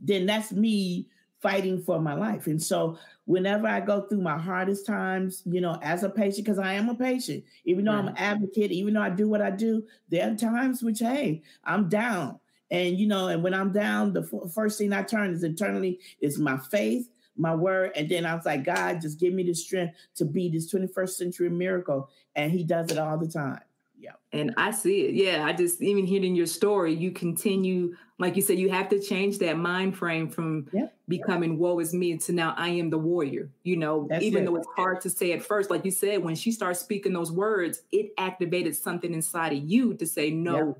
then 0.00 0.26
that's 0.26 0.52
me 0.52 1.08
fighting 1.40 1.80
for 1.82 2.00
my 2.00 2.14
life. 2.14 2.46
And 2.46 2.62
so 2.62 2.98
whenever 3.24 3.66
I 3.66 3.80
go 3.80 4.02
through 4.02 4.22
my 4.22 4.38
hardest 4.38 4.86
times, 4.86 5.42
you 5.44 5.60
know, 5.60 5.78
as 5.82 6.02
a 6.02 6.10
patient, 6.10 6.46
because 6.46 6.58
I 6.58 6.74
am 6.74 6.88
a 6.88 6.94
patient, 6.94 7.44
even 7.64 7.84
though 7.84 7.92
right. 7.92 8.00
I'm 8.00 8.08
an 8.08 8.16
advocate, 8.16 8.72
even 8.72 8.94
though 8.94 9.02
I 9.02 9.10
do 9.10 9.28
what 9.28 9.42
I 9.42 9.50
do, 9.50 9.84
there 10.08 10.30
are 10.30 10.34
times 10.34 10.82
which, 10.82 10.98
hey, 11.00 11.42
I'm 11.64 11.88
down. 11.88 12.40
And, 12.70 12.98
you 12.98 13.06
know, 13.06 13.28
and 13.28 13.42
when 13.42 13.54
I'm 13.54 13.72
down, 13.72 14.12
the 14.12 14.22
f- 14.22 14.52
first 14.52 14.78
thing 14.78 14.92
I 14.92 15.02
turn 15.02 15.32
is 15.32 15.42
internally 15.42 16.00
is 16.20 16.38
my 16.38 16.58
faith 16.58 17.08
my 17.38 17.54
word. 17.54 17.92
And 17.96 18.08
then 18.08 18.26
I 18.26 18.34
was 18.34 18.44
like, 18.44 18.64
God, 18.64 19.00
just 19.00 19.18
give 19.18 19.32
me 19.32 19.44
the 19.44 19.54
strength 19.54 19.94
to 20.16 20.24
be 20.24 20.48
this 20.48 20.72
21st 20.72 21.10
century 21.10 21.48
miracle. 21.48 22.10
And 22.36 22.52
he 22.52 22.64
does 22.64 22.90
it 22.90 22.98
all 22.98 23.16
the 23.16 23.28
time. 23.28 23.60
Yeah. 24.00 24.12
And 24.32 24.54
I 24.56 24.70
see 24.70 25.06
it. 25.06 25.14
Yeah. 25.14 25.44
I 25.44 25.52
just, 25.52 25.82
even 25.82 26.06
hearing 26.06 26.36
your 26.36 26.46
story, 26.46 26.94
you 26.94 27.10
continue, 27.10 27.96
like 28.18 28.36
you 28.36 28.42
said, 28.42 28.58
you 28.58 28.70
have 28.70 28.88
to 28.90 29.00
change 29.00 29.38
that 29.38 29.58
mind 29.58 29.96
frame 29.96 30.28
from 30.28 30.68
becoming 31.08 31.58
woe 31.58 31.80
is 31.80 31.92
me 31.92 32.16
to 32.16 32.32
now 32.32 32.54
I 32.56 32.68
am 32.68 32.90
the 32.90 32.98
warrior. 32.98 33.50
You 33.64 33.76
know, 33.76 34.06
That's 34.08 34.22
even 34.22 34.42
it. 34.42 34.46
though 34.46 34.56
it's 34.56 34.68
hard 34.76 35.00
to 35.00 35.10
say 35.10 35.32
at 35.32 35.42
first, 35.42 35.68
like 35.70 35.84
you 35.84 35.90
said, 35.90 36.22
when 36.22 36.36
she 36.36 36.52
starts 36.52 36.78
speaking 36.78 37.12
those 37.12 37.32
words, 37.32 37.82
it 37.90 38.12
activated 38.18 38.76
something 38.76 39.12
inside 39.12 39.52
of 39.52 39.64
you 39.64 39.94
to 39.94 40.06
say, 40.06 40.30
no. 40.30 40.76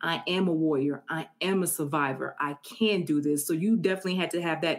I 0.00 0.22
am 0.28 0.46
a 0.46 0.52
warrior. 0.52 1.02
I 1.08 1.26
am 1.40 1.64
a 1.64 1.66
survivor. 1.66 2.36
I 2.38 2.56
can 2.62 3.02
do 3.02 3.20
this. 3.20 3.44
So 3.44 3.52
you 3.52 3.76
definitely 3.76 4.14
had 4.14 4.30
to 4.30 4.40
have 4.40 4.60
that 4.60 4.78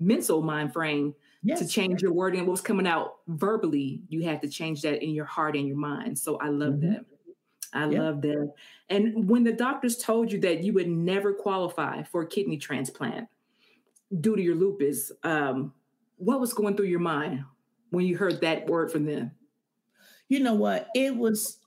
mental 0.00 0.42
mind 0.42 0.72
frame 0.72 1.14
yes. 1.42 1.58
to 1.58 1.66
change 1.66 2.02
your 2.02 2.12
wording. 2.12 2.40
What 2.40 2.52
was 2.52 2.60
coming 2.60 2.86
out 2.86 3.16
verbally, 3.26 4.02
you 4.08 4.22
had 4.22 4.40
to 4.42 4.48
change 4.48 4.82
that 4.82 5.02
in 5.02 5.10
your 5.10 5.24
heart 5.24 5.56
and 5.56 5.66
your 5.66 5.76
mind. 5.76 6.18
So 6.18 6.36
I 6.36 6.48
love 6.48 6.74
mm-hmm. 6.74 6.92
that. 6.92 7.04
I 7.72 7.88
yeah. 7.88 8.00
love 8.00 8.22
that. 8.22 8.52
And 8.88 9.28
when 9.28 9.44
the 9.44 9.52
doctors 9.52 9.98
told 9.98 10.32
you 10.32 10.40
that 10.40 10.62
you 10.62 10.72
would 10.72 10.88
never 10.88 11.34
qualify 11.34 12.02
for 12.02 12.22
a 12.22 12.26
kidney 12.26 12.56
transplant 12.56 13.28
due 14.20 14.36
to 14.36 14.42
your 14.42 14.54
lupus, 14.54 15.12
um, 15.22 15.74
what 16.16 16.40
was 16.40 16.54
going 16.54 16.76
through 16.76 16.86
your 16.86 17.00
mind 17.00 17.44
when 17.90 18.06
you 18.06 18.16
heard 18.16 18.40
that 18.40 18.66
word 18.66 18.90
from 18.90 19.04
them? 19.04 19.32
You 20.28 20.40
know 20.40 20.54
what? 20.54 20.88
It 20.94 21.14
was, 21.14 21.58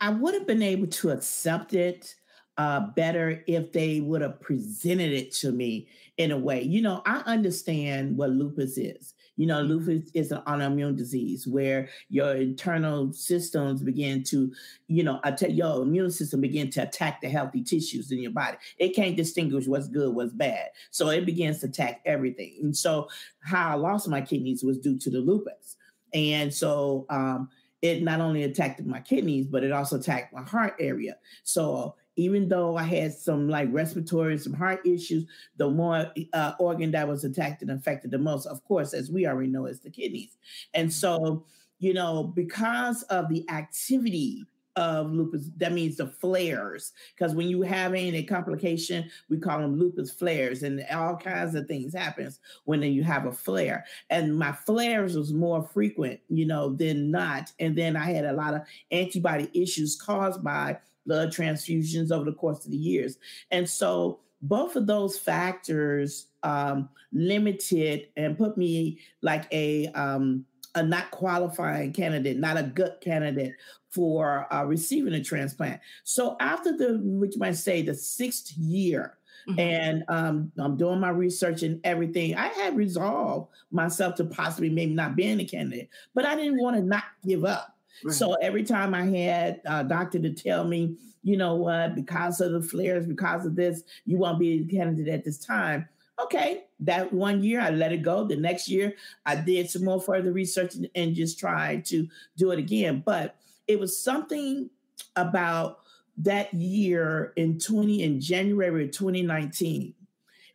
I 0.00 0.10
would 0.10 0.34
have 0.34 0.46
been 0.46 0.62
able 0.62 0.86
to 0.86 1.10
accept 1.10 1.74
it 1.74 2.14
uh, 2.60 2.80
better 2.94 3.42
if 3.46 3.72
they 3.72 4.00
would 4.00 4.20
have 4.20 4.38
presented 4.38 5.10
it 5.10 5.32
to 5.32 5.50
me 5.50 5.88
in 6.18 6.30
a 6.30 6.36
way. 6.36 6.60
You 6.60 6.82
know, 6.82 7.00
I 7.06 7.22
understand 7.24 8.18
what 8.18 8.28
lupus 8.28 8.76
is. 8.76 9.14
You 9.38 9.46
know, 9.46 9.64
mm-hmm. 9.64 9.88
lupus 9.88 10.10
is 10.12 10.30
an 10.30 10.42
autoimmune 10.46 10.94
disease 10.94 11.46
where 11.46 11.88
your 12.10 12.34
internal 12.34 13.14
systems 13.14 13.82
begin 13.82 14.22
to, 14.24 14.52
you 14.88 15.02
know, 15.02 15.20
attack, 15.24 15.52
your 15.52 15.80
immune 15.80 16.10
system 16.10 16.42
begin 16.42 16.68
to 16.72 16.82
attack 16.82 17.22
the 17.22 17.30
healthy 17.30 17.62
tissues 17.62 18.12
in 18.12 18.18
your 18.20 18.32
body. 18.32 18.58
It 18.76 18.94
can't 18.94 19.16
distinguish 19.16 19.66
what's 19.66 19.88
good, 19.88 20.14
what's 20.14 20.34
bad. 20.34 20.68
So 20.90 21.08
it 21.08 21.24
begins 21.24 21.60
to 21.60 21.66
attack 21.66 22.02
everything. 22.04 22.58
And 22.62 22.76
so 22.76 23.08
how 23.38 23.70
I 23.70 23.74
lost 23.76 24.06
my 24.06 24.20
kidneys 24.20 24.62
was 24.62 24.76
due 24.76 24.98
to 24.98 25.08
the 25.08 25.20
lupus. 25.20 25.76
And 26.12 26.52
so 26.52 27.06
um, 27.08 27.48
it 27.82 28.02
not 28.02 28.20
only 28.20 28.42
attacked 28.42 28.84
my 28.84 29.00
kidneys, 29.00 29.46
but 29.46 29.64
it 29.64 29.72
also 29.72 29.98
attacked 29.98 30.32
my 30.34 30.42
heart 30.42 30.74
area. 30.78 31.16
So 31.44 31.96
even 32.16 32.48
though 32.48 32.76
I 32.76 32.82
had 32.82 33.12
some 33.12 33.48
like 33.48 33.68
respiratory 33.72 34.32
and 34.32 34.42
some 34.42 34.52
heart 34.52 34.80
issues, 34.84 35.26
the 35.56 35.70
more 35.70 36.12
uh, 36.32 36.52
organ 36.58 36.90
that 36.90 37.08
was 37.08 37.24
attacked 37.24 37.62
and 37.62 37.70
affected 37.70 38.10
the 38.10 38.18
most, 38.18 38.46
of 38.46 38.62
course, 38.64 38.92
as 38.92 39.10
we 39.10 39.26
already 39.26 39.48
know, 39.48 39.66
is 39.66 39.80
the 39.80 39.90
kidneys. 39.90 40.36
And 40.74 40.92
so, 40.92 41.46
you 41.78 41.94
know, 41.94 42.24
because 42.24 43.02
of 43.04 43.28
the 43.30 43.48
activity 43.48 44.44
of 44.76 45.12
lupus, 45.12 45.50
that 45.56 45.72
means 45.72 45.96
the 45.96 46.06
flares. 46.06 46.92
Because 47.14 47.34
when 47.34 47.48
you 47.48 47.62
have 47.62 47.94
any 47.94 48.22
complication, 48.22 49.10
we 49.28 49.38
call 49.38 49.58
them 49.58 49.78
lupus 49.78 50.10
flares, 50.10 50.62
and 50.62 50.84
all 50.90 51.16
kinds 51.16 51.54
of 51.54 51.66
things 51.66 51.94
happens 51.94 52.38
when 52.64 52.82
you 52.82 53.02
have 53.02 53.26
a 53.26 53.32
flare. 53.32 53.84
And 54.10 54.36
my 54.36 54.52
flares 54.52 55.16
was 55.16 55.32
more 55.32 55.62
frequent, 55.62 56.20
you 56.28 56.46
know, 56.46 56.74
than 56.74 57.10
not. 57.10 57.52
And 57.58 57.76
then 57.76 57.96
I 57.96 58.12
had 58.12 58.24
a 58.24 58.32
lot 58.32 58.54
of 58.54 58.62
antibody 58.90 59.50
issues 59.52 60.00
caused 60.00 60.42
by 60.42 60.78
blood 61.06 61.32
transfusions 61.32 62.12
over 62.12 62.24
the 62.24 62.36
course 62.36 62.64
of 62.64 62.70
the 62.70 62.76
years. 62.76 63.18
And 63.50 63.68
so 63.68 64.20
both 64.42 64.76
of 64.76 64.86
those 64.86 65.18
factors 65.18 66.28
um, 66.42 66.88
limited 67.12 68.08
and 68.16 68.38
put 68.38 68.56
me 68.56 68.98
like 69.22 69.46
a 69.52 69.88
um, 69.88 70.44
a 70.74 70.82
not 70.82 71.10
qualifying 71.10 71.92
candidate, 71.92 72.38
not 72.38 72.56
a 72.56 72.62
good 72.62 72.92
candidate 73.00 73.54
for 73.90 74.46
uh, 74.52 74.64
receiving 74.64 75.14
a 75.14 75.22
transplant. 75.22 75.80
So 76.04 76.36
after 76.40 76.76
the, 76.76 77.00
which 77.02 77.36
might 77.36 77.56
say 77.56 77.82
the 77.82 77.94
sixth 77.94 78.56
year, 78.56 79.18
mm-hmm. 79.48 79.58
and 79.58 80.04
um, 80.08 80.52
I'm 80.58 80.76
doing 80.76 81.00
my 81.00 81.10
research 81.10 81.62
and 81.62 81.80
everything, 81.84 82.36
I 82.36 82.48
had 82.48 82.76
resolved 82.76 83.50
myself 83.70 84.14
to 84.16 84.24
possibly 84.24 84.70
maybe 84.70 84.94
not 84.94 85.16
being 85.16 85.40
a 85.40 85.44
candidate, 85.44 85.88
but 86.14 86.24
I 86.24 86.36
didn't 86.36 86.62
want 86.62 86.76
to 86.76 86.82
not 86.82 87.04
give 87.26 87.44
up. 87.44 87.76
So 88.08 88.32
every 88.40 88.62
time 88.62 88.94
I 88.94 89.04
had 89.04 89.60
a 89.66 89.84
doctor 89.84 90.18
to 90.20 90.32
tell 90.32 90.64
me, 90.64 90.96
you 91.22 91.36
know 91.36 91.56
what, 91.56 91.94
because 91.94 92.40
of 92.40 92.52
the 92.52 92.62
flares, 92.62 93.06
because 93.06 93.44
of 93.44 93.54
this, 93.54 93.82
you 94.06 94.16
won't 94.16 94.38
be 94.38 94.62
a 94.62 94.74
candidate 94.74 95.12
at 95.12 95.22
this 95.22 95.38
time. 95.38 95.86
Okay, 96.24 96.64
that 96.80 97.12
one 97.12 97.42
year 97.42 97.60
I 97.60 97.70
let 97.70 97.92
it 97.92 98.02
go. 98.02 98.24
The 98.24 98.36
next 98.36 98.68
year 98.68 98.94
I 99.24 99.36
did 99.36 99.70
some 99.70 99.84
more 99.84 100.00
further 100.00 100.32
research 100.32 100.74
and, 100.74 100.88
and 100.94 101.14
just 101.14 101.38
tried 101.38 101.84
to 101.86 102.08
do 102.36 102.50
it 102.50 102.58
again. 102.58 103.02
But 103.04 103.36
it 103.66 103.78
was 103.78 103.98
something 103.98 104.70
about 105.16 105.80
that 106.18 106.52
year 106.52 107.32
in 107.36 107.58
20 107.58 108.02
in 108.02 108.20
January 108.20 108.84
of 108.84 108.90
2019 108.90 109.94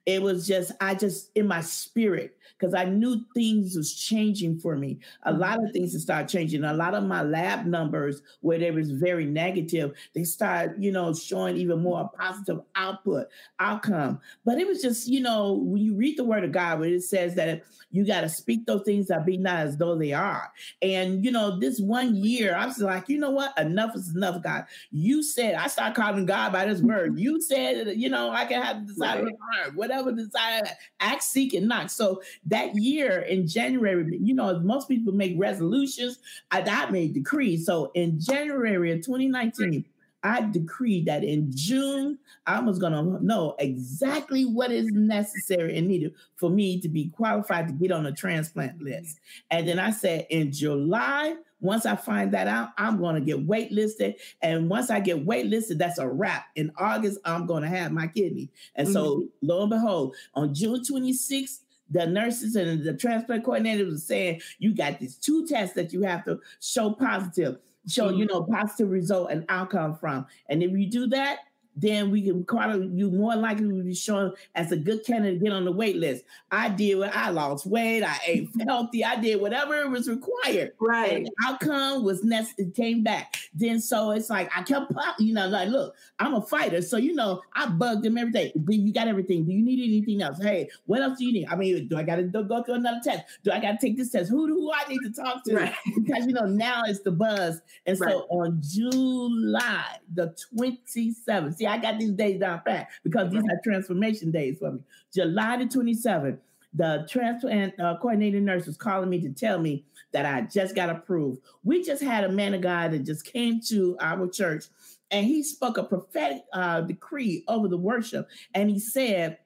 it 0.06 0.22
was 0.22 0.48
just 0.48 0.72
i 0.80 0.94
just 0.94 1.32
in 1.36 1.48
my 1.48 1.62
spirit 1.62 2.38
because 2.58 2.74
i 2.74 2.86
knew 2.86 3.22
things 3.34 3.76
was 3.76 3.94
changing 3.94 4.58
for 4.60 4.78
me. 4.78 4.98
A 5.24 5.32
mm-hmm. 5.32 5.42
lot 5.42 5.64
of 5.64 5.72
things 5.72 5.94
had 5.94 6.02
started 6.02 6.30
changing. 6.30 6.64
A 6.64 6.74
lot 6.74 6.94
of 6.94 7.04
my 7.04 7.22
lab 7.22 7.66
numbers 7.66 8.22
where 8.42 8.58
they 8.58 8.72
was 8.72 8.92
very 8.92 9.26
negative 9.26 9.94
they 10.14 10.24
started 10.24 10.76
you 10.82 10.92
know 10.92 11.14
showing 11.14 11.58
even 11.58 11.82
more 11.82 12.10
positive 12.18 12.62
output 12.76 13.28
outcome. 13.60 14.20
But 14.46 14.60
it 14.60 14.68
was 14.68 14.82
just 14.82 15.08
you 15.08 15.22
know 15.22 15.54
when 15.54 15.82
you 15.82 15.96
read 15.96 16.18
the 16.18 16.24
word 16.24 16.44
of 16.44 16.52
god 16.52 16.80
where 16.80 16.90
it 16.90 17.04
says 17.04 17.36
that 17.36 17.64
you 17.92 18.06
got 18.06 18.22
to 18.22 18.30
speak 18.30 18.66
those 18.66 18.84
things 18.84 19.08
that 19.08 19.26
be 19.26 19.38
not 19.38 19.60
as 19.60 19.78
though 19.78 19.98
they 19.98 20.14
are. 20.14 20.52
And 20.82 21.24
you 21.24 21.32
know 21.32 21.60
this 21.60 21.80
one 21.80 22.16
year 22.16 22.56
i 22.56 22.66
was 22.66 22.80
like 22.80 23.10
you 23.10 23.18
know 23.18 23.32
what? 23.32 23.58
Enough 23.58 23.96
is 23.96 24.16
enough 24.16 24.42
god. 24.42 24.66
You 24.92 25.24
said 25.24 25.56
i 25.56 25.68
started 25.68 25.96
calling 25.96 26.26
god 26.26 26.54
by 26.54 26.66
this 26.66 26.82
word. 26.82 27.20
You 27.26 27.42
said 27.42 27.98
you 27.98 28.10
know 28.10 28.30
i 28.30 28.46
can 28.46 28.62
have 28.62 28.82
the 28.82 28.94
desire 28.94 29.24
right. 29.24 29.34
of 29.34 29.40
heart 29.40 29.76
whatever 29.76 30.06
whatever 30.06 30.12
desire, 30.16 30.64
act, 31.00 31.24
seek, 31.24 31.54
and 31.54 31.68
knock. 31.68 31.90
So 31.90 32.22
that 32.46 32.76
year 32.76 33.22
in 33.22 33.48
January, 33.48 34.18
you 34.22 34.34
know, 34.34 34.60
most 34.60 34.88
people 34.88 35.14
make 35.14 35.34
resolutions. 35.38 36.20
I, 36.52 36.62
I 36.62 36.90
made 36.92 37.14
decrees. 37.14 37.66
So 37.66 37.92
in 37.96 38.20
January 38.20 38.92
of 38.92 39.02
2019, 39.02 39.86
I 40.26 40.42
decreed 40.42 41.06
that 41.06 41.24
in 41.24 41.52
June, 41.56 42.18
I 42.48 42.60
was 42.60 42.80
going 42.80 42.94
to 42.94 43.24
know 43.24 43.56
exactly 43.60 44.44
what 44.44 44.72
is 44.72 44.92
necessary 44.92 45.78
and 45.78 45.88
needed 45.88 46.16
for 46.36 46.50
me 46.50 46.82
to 46.82 46.90
be 46.90 47.10
qualified 47.10 47.68
to 47.68 47.74
get 47.74 47.92
on 47.92 48.08
a 48.08 48.12
transplant 48.12 48.82
list. 48.82 49.20
And 49.52 49.68
then 49.68 49.78
I 49.78 49.92
said 49.92 50.26
in 50.32 50.52
July, 50.52 51.36
once 51.60 51.86
I 51.86 51.96
find 51.96 52.32
that 52.34 52.48
out, 52.48 52.70
I'm 52.78 52.98
going 52.98 53.16
to 53.16 53.22
get 53.22 53.48
waitlisted. 53.48 54.16
And 54.42 54.68
once 54.68 54.90
I 54.90 55.00
get 55.00 55.26
waitlisted, 55.26 55.78
that's 55.78 56.00
a 56.00 56.08
wrap. 56.08 56.46
In 56.56 56.72
August, 56.78 57.20
I'm 57.24 57.46
going 57.46 57.62
to 57.62 57.70
have 57.70 57.92
my 57.92 58.08
kidney. 58.08 58.50
And 58.76 58.88
mm-hmm. 58.88 58.94
so, 58.94 59.28
lo 59.44 59.62
and 59.62 59.70
behold, 59.70 60.16
on 60.34 60.56
June 60.56 60.82
26th, 60.82 61.60
the 61.90 62.06
nurses 62.08 62.56
and 62.56 62.84
the 62.84 62.94
transplant 62.94 63.44
coordinator 63.44 63.86
was 63.86 64.04
saying, 64.04 64.42
you 64.60 64.74
got 64.74 65.00
these 65.00 65.16
two 65.18 65.46
tests 65.48 65.76
that 65.76 65.94
you 65.94 66.02
have 66.04 66.26
to 66.26 66.40
show 66.60 66.92
positive, 66.92 67.58
show, 67.88 68.08
mm-hmm. 68.08 68.20
you 68.20 68.26
know, 68.26 68.44
positive 68.44 68.90
result 68.90 69.32
and 69.32 69.46
outcome 69.50 69.96
from. 69.96 70.26
And 70.50 70.64
if 70.64 70.72
you 70.72 70.90
do 70.90 71.08
that, 71.08 71.40
then 71.76 72.12
we 72.12 72.22
can 72.22 72.44
call 72.46 72.84
you 72.84 73.12
more 73.12 73.36
likely 73.36 73.68
to 73.68 73.84
be 73.84 73.94
shown 73.94 74.34
as 74.56 74.72
a 74.72 74.78
good 74.78 75.06
candidate 75.06 75.40
to 75.40 75.46
get 75.46 75.54
on 75.54 75.66
the 75.66 75.72
wait 75.72 75.98
list. 75.98 76.24
I 76.52 76.70
did 76.70 76.96
what 76.96 77.16
I 77.16 77.30
lost 77.30 77.66
weight, 77.66 78.04
I 78.04 78.18
ate 78.26 78.50
healthy, 78.68 79.04
I 79.04 79.18
did 79.18 79.42
whatever 79.42 79.90
was 79.90 80.10
required. 80.10 80.74
Right. 80.80 81.28
Outcome 81.46 82.04
was 82.04 82.24
next 82.24 82.60
it 82.60 82.74
came 82.76 83.04
back. 83.04 83.38
Then 83.54 83.80
so 83.82 84.12
it's 84.12 84.30
like 84.30 84.50
I 84.56 84.64
kept 84.64 84.94
popping, 84.94 85.28
you 85.28 85.34
know, 85.34 85.48
like 85.48 85.70
look, 85.70 85.96
I'm 86.20 86.34
a 86.36 86.42
fighter. 86.42 86.82
So 86.82 86.98
you 86.98 87.14
know, 87.14 87.42
I 87.54 87.68
bugged 87.68 88.04
them 88.04 88.18
every 88.18 88.32
day. 88.32 88.54
Do 88.64 88.76
you 88.76 88.94
got 88.94 89.08
everything? 89.08 89.46
Do 89.46 89.52
you 89.52 89.62
need 89.62 89.84
anything 89.84 90.22
else? 90.22 90.42
Hey, 90.42 90.70
what 90.86 91.02
else 91.02 91.18
do 91.20 91.26
you 91.26 91.34
need? 91.34 91.48
I 91.48 91.56
mean, 91.56 91.88
do 91.88 91.98
I 91.98 92.04
gotta 92.04 92.24
go 92.24 92.64
through 92.64 92.76
another 92.76 93.02
test? 93.04 93.24
Do 93.44 93.52
I 93.52 93.60
gotta 93.60 93.78
take 93.80 93.98
this 93.98 94.12
test? 94.12 94.30
Who 94.30 94.48
do 94.48 94.72
I 94.74 94.90
need 94.90 95.00
to 95.00 95.12
talk 95.12 95.44
to? 95.46 95.56
Right. 95.56 95.74
Because 96.06 96.28
you 96.28 96.34
know, 96.34 96.46
now 96.46 96.84
it's 96.86 97.00
the 97.00 97.12
buzz. 97.12 97.62
And 97.86 98.00
right. 98.00 98.12
so 98.12 98.28
on 98.30 98.62
July 98.62 99.98
the 100.14 100.36
27th, 100.54 101.58
see, 101.66 101.72
I 101.72 101.78
got 101.78 102.00
these 102.00 102.12
days 102.12 102.40
down 102.40 102.62
pat 102.66 102.90
because 103.04 103.32
these 103.32 103.44
are 103.44 103.60
transformation 103.64 104.32
days 104.32 104.58
for 104.60 104.72
me. 104.72 104.80
July 105.14 105.58
the 105.58 105.66
27th, 105.66 106.38
the 106.74 107.08
transplant 107.10 107.80
uh, 107.80 107.98
coordinating 108.02 108.46
nurse 108.46 108.66
was 108.66 108.78
calling 108.78 109.10
me 109.10 109.22
to 109.22 109.30
tell 109.30 109.60
me 109.60 109.86
that 110.12 110.26
I 110.26 110.42
just 110.42 110.76
got 110.76 110.90
approved. 110.90 111.42
We 111.64 111.84
just 111.84 112.04
had 112.04 112.24
a 112.24 112.30
man 112.30 112.54
of 112.54 112.62
God 112.62 112.92
that 112.92 113.00
just 113.00 113.26
came 113.26 113.62
to 113.68 113.98
our 114.00 114.28
church 114.28 114.66
and 115.12 115.26
he 115.26 115.44
spoke 115.44 115.78
a 115.78 115.84
prophetic 115.84 116.44
uh, 116.54 116.82
decree 116.82 117.44
over 117.48 117.68
the 117.68 117.78
worship. 117.78 118.28
And 118.54 118.70
he 118.70 118.80
said, 118.80 119.38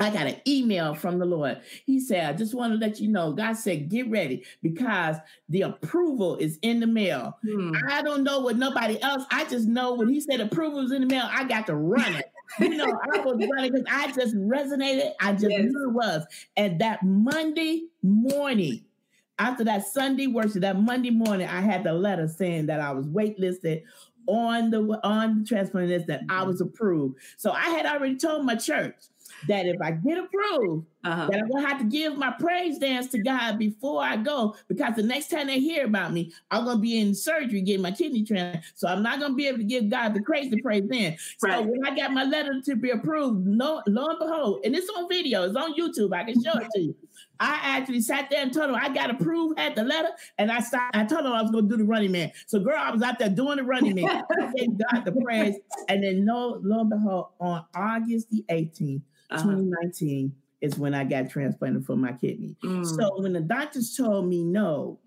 I 0.00 0.10
got 0.10 0.28
an 0.28 0.36
email 0.46 0.94
from 0.94 1.18
the 1.18 1.24
Lord. 1.24 1.60
He 1.84 1.98
said, 1.98 2.28
I 2.28 2.32
just 2.36 2.54
want 2.54 2.72
to 2.72 2.78
let 2.78 3.00
you 3.00 3.08
know, 3.08 3.32
God 3.32 3.54
said, 3.54 3.88
get 3.88 4.08
ready 4.08 4.44
because 4.62 5.16
the 5.48 5.62
approval 5.62 6.36
is 6.36 6.58
in 6.62 6.78
the 6.78 6.86
mail. 6.86 7.36
Hmm. 7.44 7.72
I 7.88 8.02
don't 8.02 8.22
know 8.22 8.40
what 8.40 8.56
nobody 8.56 9.00
else, 9.02 9.24
I 9.30 9.44
just 9.46 9.66
know 9.66 9.94
when 9.94 10.08
he 10.08 10.20
said 10.20 10.40
approval 10.40 10.80
is 10.80 10.92
in 10.92 11.00
the 11.00 11.08
mail, 11.08 11.28
I 11.28 11.44
got 11.44 11.66
to 11.66 11.74
run 11.74 12.14
it. 12.14 12.30
you 12.60 12.76
know, 12.76 12.84
I 13.12 13.20
was 13.20 13.44
running 13.56 13.72
because 13.72 13.86
I 13.90 14.12
just 14.12 14.36
resonated. 14.36 15.12
I 15.20 15.32
just 15.32 15.50
yes. 15.50 15.64
knew 15.64 15.90
it 15.90 15.92
was. 15.92 16.24
And 16.56 16.80
that 16.80 17.02
Monday 17.02 17.88
morning, 18.02 18.84
after 19.40 19.64
that 19.64 19.86
Sunday 19.86 20.28
worship, 20.28 20.62
that 20.62 20.80
Monday 20.80 21.10
morning, 21.10 21.48
I 21.48 21.60
had 21.60 21.82
the 21.82 21.92
letter 21.92 22.28
saying 22.28 22.66
that 22.66 22.80
I 22.80 22.92
was 22.92 23.06
waitlisted 23.06 23.82
on 24.26 24.70
the 24.70 25.00
on 25.02 25.40
the 25.40 25.44
transplant 25.44 25.88
list 25.88 26.06
that 26.06 26.22
I 26.28 26.44
was 26.44 26.60
approved. 26.60 27.18
So 27.36 27.50
I 27.50 27.70
had 27.70 27.86
already 27.86 28.16
told 28.16 28.44
my 28.44 28.56
church 28.56 28.94
that 29.46 29.66
if 29.66 29.80
I 29.80 29.92
get 29.92 30.18
approved, 30.18 30.86
uh-huh. 31.04 31.28
that 31.30 31.40
I'm 31.40 31.48
gonna 31.48 31.66
have 31.66 31.78
to 31.78 31.84
give 31.84 32.16
my 32.16 32.32
praise 32.38 32.78
dance 32.78 33.06
to 33.08 33.18
God 33.18 33.58
before 33.58 34.02
I 34.02 34.16
go, 34.16 34.56
because 34.68 34.96
the 34.96 35.02
next 35.02 35.28
time 35.28 35.46
they 35.46 35.60
hear 35.60 35.84
about 35.86 36.12
me, 36.12 36.32
I'm 36.50 36.64
gonna 36.64 36.80
be 36.80 36.98
in 36.98 37.14
surgery 37.14 37.60
getting 37.60 37.82
my 37.82 37.92
kidney 37.92 38.24
transplant. 38.24 38.64
So 38.74 38.88
I'm 38.88 39.02
not 39.02 39.20
gonna 39.20 39.34
be 39.34 39.46
able 39.46 39.58
to 39.58 39.64
give 39.64 39.88
God 39.88 40.14
the 40.14 40.20
crazy 40.20 40.60
praise 40.60 40.84
then. 40.88 41.16
Right. 41.42 41.58
So 41.58 41.62
when 41.62 41.86
I 41.86 41.94
got 41.94 42.12
my 42.12 42.24
letter 42.24 42.60
to 42.64 42.76
be 42.76 42.90
approved, 42.90 43.46
no, 43.46 43.82
lo 43.86 44.06
and 44.08 44.18
behold, 44.18 44.60
and 44.64 44.74
it's 44.74 44.88
on 44.90 45.08
video, 45.08 45.44
it's 45.44 45.56
on 45.56 45.74
YouTube, 45.74 46.12
I 46.12 46.24
can 46.24 46.42
show 46.42 46.58
it 46.58 46.68
to 46.74 46.80
you. 46.80 46.96
I 47.40 47.60
actually 47.62 48.00
sat 48.00 48.30
there 48.30 48.42
and 48.42 48.52
told 48.52 48.70
him 48.70 48.74
I 48.74 48.88
got 48.88 49.10
approved, 49.10 49.58
had 49.58 49.76
the 49.76 49.84
letter, 49.84 50.10
and 50.38 50.50
I 50.50 50.60
started, 50.60 50.98
I 50.98 51.04
told 51.04 51.24
him 51.24 51.32
I 51.32 51.42
was 51.42 51.50
going 51.50 51.68
to 51.68 51.76
do 51.76 51.76
the 51.76 51.88
running 51.88 52.12
man. 52.12 52.32
So, 52.46 52.58
girl, 52.58 52.76
I 52.76 52.90
was 52.90 53.02
out 53.02 53.18
there 53.18 53.28
doing 53.28 53.58
the 53.58 53.64
running 53.64 53.94
man. 53.94 54.24
I 54.30 54.52
gave 54.56 54.70
God 54.78 55.04
the 55.04 55.12
praise. 55.22 55.56
And 55.88 56.02
then, 56.02 56.24
no, 56.24 56.60
lo 56.62 56.80
and 56.80 56.90
behold, 56.90 57.28
on 57.40 57.64
August 57.74 58.30
the 58.30 58.44
18th, 58.50 59.02
uh-huh. 59.30 59.42
2019, 59.42 60.32
is 60.60 60.78
when 60.78 60.94
I 60.94 61.04
got 61.04 61.30
transplanted 61.30 61.86
for 61.86 61.96
my 61.96 62.12
kidney. 62.12 62.56
Mm. 62.64 62.84
So, 62.84 63.20
when 63.20 63.32
the 63.32 63.40
doctors 63.40 63.96
told 63.96 64.26
me 64.26 64.42
no, 64.42 64.98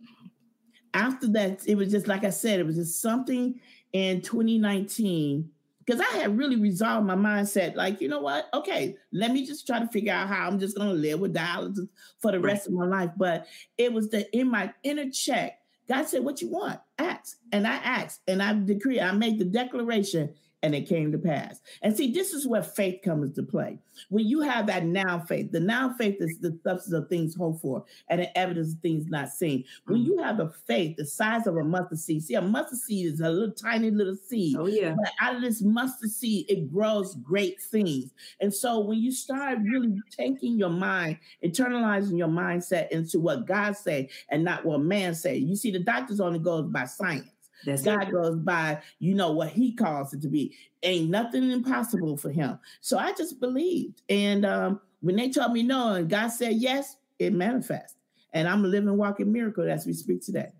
after 0.94 1.28
that, 1.30 1.68
it 1.68 1.76
was 1.76 1.92
just 1.92 2.08
like 2.08 2.24
I 2.24 2.30
said, 2.30 2.60
it 2.60 2.66
was 2.66 2.76
just 2.76 3.02
something 3.02 3.60
in 3.94 4.22
2019 4.22 5.50
because 5.86 6.00
I 6.00 6.18
had 6.18 6.38
really 6.38 6.56
resolved 6.56 7.08
my 7.08 7.16
mindset. 7.16 7.76
Like, 7.76 8.02
you 8.02 8.08
know 8.08 8.22
what? 8.22 8.50
Okay, 8.54 8.96
let 9.12 9.32
me 9.32 9.46
just 9.46 9.66
try 9.66 9.80
to 9.80 9.88
figure 9.88 10.14
out 10.14 10.28
how 10.28 10.48
I'm 10.48 10.60
just 10.60 10.78
going 10.78 10.90
to 10.90 10.96
live 10.96 11.20
with 11.20 11.34
dialysis 11.34 11.88
for 12.20 12.32
the 12.32 12.40
right. 12.40 12.54
rest 12.54 12.68
of 12.68 12.74
my 12.74 12.86
life. 12.86 13.12
But 13.18 13.48
it 13.78 13.92
was 13.92 14.10
the 14.10 14.30
in 14.38 14.50
my 14.50 14.74
inner 14.84 15.10
check. 15.10 15.60
God 15.90 16.08
said, 16.08 16.24
"What 16.24 16.42
you 16.42 16.50
want? 16.50 16.80
Ask." 16.98 17.38
And 17.52 17.68
I 17.68 17.76
asked, 17.76 18.22
and 18.28 18.42
I 18.42 18.54
decree. 18.54 19.02
I 19.02 19.12
made 19.12 19.40
the 19.40 19.46
declaration, 19.46 20.34
and 20.64 20.76
it 20.76 20.88
came 20.88 21.12
to 21.12 21.18
pass. 21.18 21.60
And 21.82 21.96
see, 21.96 22.12
this 22.12 22.34
is 22.34 22.48
where 22.48 22.64
faith 22.64 23.02
comes 23.04 23.34
to 23.36 23.44
play. 23.44 23.80
When 24.10 24.28
you 24.28 24.42
have 24.42 24.68
that 24.68 24.86
now 24.86 25.20
faith, 25.20 25.52
the 25.52 25.60
now 25.60 25.94
faith 25.98 26.18
is 26.20 26.40
the 26.40 26.58
substance 26.64 26.94
of 26.94 27.10
things 27.10 27.36
hoped 27.36 27.62
for 27.62 27.84
and 28.10 28.22
the 28.22 28.38
evidence 28.38 28.74
of 28.74 28.80
things 28.80 29.08
not 29.08 29.30
seen. 29.30 29.64
When 29.86 30.02
mm. 30.02 30.06
you 30.06 30.18
have 30.20 30.40
a 30.40 30.50
faith 30.68 30.98
the 30.98 31.06
size 31.06 31.48
of 31.48 31.58
a 31.58 31.64
mustard 31.64 32.00
seed, 32.00 32.24
see, 32.24 32.36
a 32.36 32.42
mustard 32.42 32.80
seed 32.80 33.14
is 33.14 33.20
a 33.20 33.30
little 33.30 33.54
tiny 33.54 33.92
little 33.92 34.16
seed. 34.16 34.56
Oh, 34.58 34.68
yeah. 34.68 34.96
But 34.96 35.12
out 35.20 35.36
of 35.36 35.42
this 35.42 35.62
mustard 35.62 36.12
seed, 36.12 36.46
it 36.50 36.72
grows 36.72 37.16
great 37.16 37.62
things. 37.62 38.12
And 38.40 38.54
so 38.54 38.80
when 38.80 39.00
you 39.00 39.12
start 39.12 39.60
really 39.64 39.96
taking 40.16 40.58
your 40.58 40.70
mind, 40.70 41.18
internalizing 41.44 42.18
your 42.18 42.28
mindset 42.28 42.90
into 42.90 43.20
what 43.20 43.46
God 43.46 43.76
say 43.76 44.10
and 44.30 44.44
not 44.44 44.66
what 44.66 44.82
man 44.82 45.16
say, 45.16 45.36
you 45.38 45.56
see, 45.56 45.72
the 45.72 45.80
doctors 45.80 46.20
only 46.20 46.40
goes 46.40 46.70
by 46.70 46.86
science. 46.86 47.28
That's 47.66 47.84
God 47.84 48.10
it. 48.10 48.12
goes 48.12 48.38
by, 48.38 48.82
you 49.00 49.14
know, 49.14 49.32
what 49.32 49.50
he 49.50 49.74
calls 49.74 50.14
it 50.14 50.22
to 50.22 50.28
be. 50.28 50.56
Ain't 50.84 51.10
nothing 51.10 51.50
impossible 51.52 52.18
for 52.18 52.32
him. 52.32 52.60
So 52.82 52.98
I 52.98 53.14
just 53.14 53.40
believed. 53.40 54.02
And 54.10 54.46
um, 54.46 54.82
when 55.02 55.16
they 55.16 55.30
told 55.30 55.52
me 55.54 55.64
no, 55.64 55.94
and 55.94 56.10
God 56.10 56.30
said 56.30 56.54
yes, 56.56 56.98
it 57.20 57.34
manifests. 57.34 57.98
And 58.34 58.48
I'm 58.48 58.64
a 58.64 58.68
living, 58.68 58.98
walking 58.98 59.32
miracle 59.32 59.70
as 59.70 59.86
we 59.86 59.94
speak 59.94 60.22
today. 60.22 60.52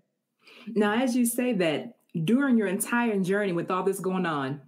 Now, 0.68 0.94
as 0.94 1.16
you 1.16 1.26
say 1.26 1.52
that, 1.54 1.96
during 2.24 2.58
your 2.58 2.66
entire 2.66 3.18
journey 3.20 3.52
with 3.52 3.70
all 3.70 3.82
this 3.82 3.98
going 3.98 4.26
on, 4.26 4.60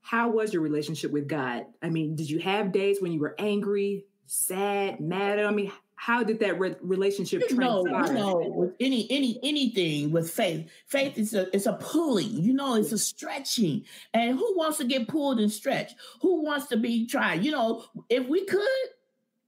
how 0.00 0.30
was 0.30 0.52
your 0.52 0.62
relationship 0.62 1.12
with 1.12 1.28
God? 1.28 1.66
I 1.82 1.88
mean, 1.88 2.16
did 2.16 2.28
you 2.28 2.40
have 2.40 2.72
days 2.72 3.00
when 3.00 3.12
you 3.12 3.20
were 3.20 3.36
angry, 3.38 4.06
sad, 4.26 5.00
mad? 5.00 5.38
I 5.38 5.50
mean, 5.52 5.70
how 6.00 6.24
did 6.24 6.40
that 6.40 6.58
re- 6.58 6.76
relationship 6.80 7.46
transpire? 7.46 8.06
You 8.06 8.12
know, 8.14 8.52
with 8.56 8.72
any 8.80 9.06
any 9.10 9.38
anything 9.42 10.10
with 10.10 10.30
faith, 10.30 10.66
faith 10.86 11.18
is 11.18 11.34
a 11.34 11.54
it's 11.54 11.66
a 11.66 11.74
pulling. 11.74 12.42
You 12.42 12.54
know, 12.54 12.76
it's 12.76 12.92
a 12.92 12.96
stretching. 12.96 13.84
And 14.14 14.38
who 14.38 14.56
wants 14.56 14.78
to 14.78 14.84
get 14.84 15.08
pulled 15.08 15.40
and 15.40 15.52
stretched? 15.52 15.96
Who 16.22 16.42
wants 16.42 16.68
to 16.68 16.78
be 16.78 17.06
tried? 17.06 17.44
You 17.44 17.52
know, 17.52 17.84
if 18.08 18.26
we 18.26 18.46
could, 18.46 18.88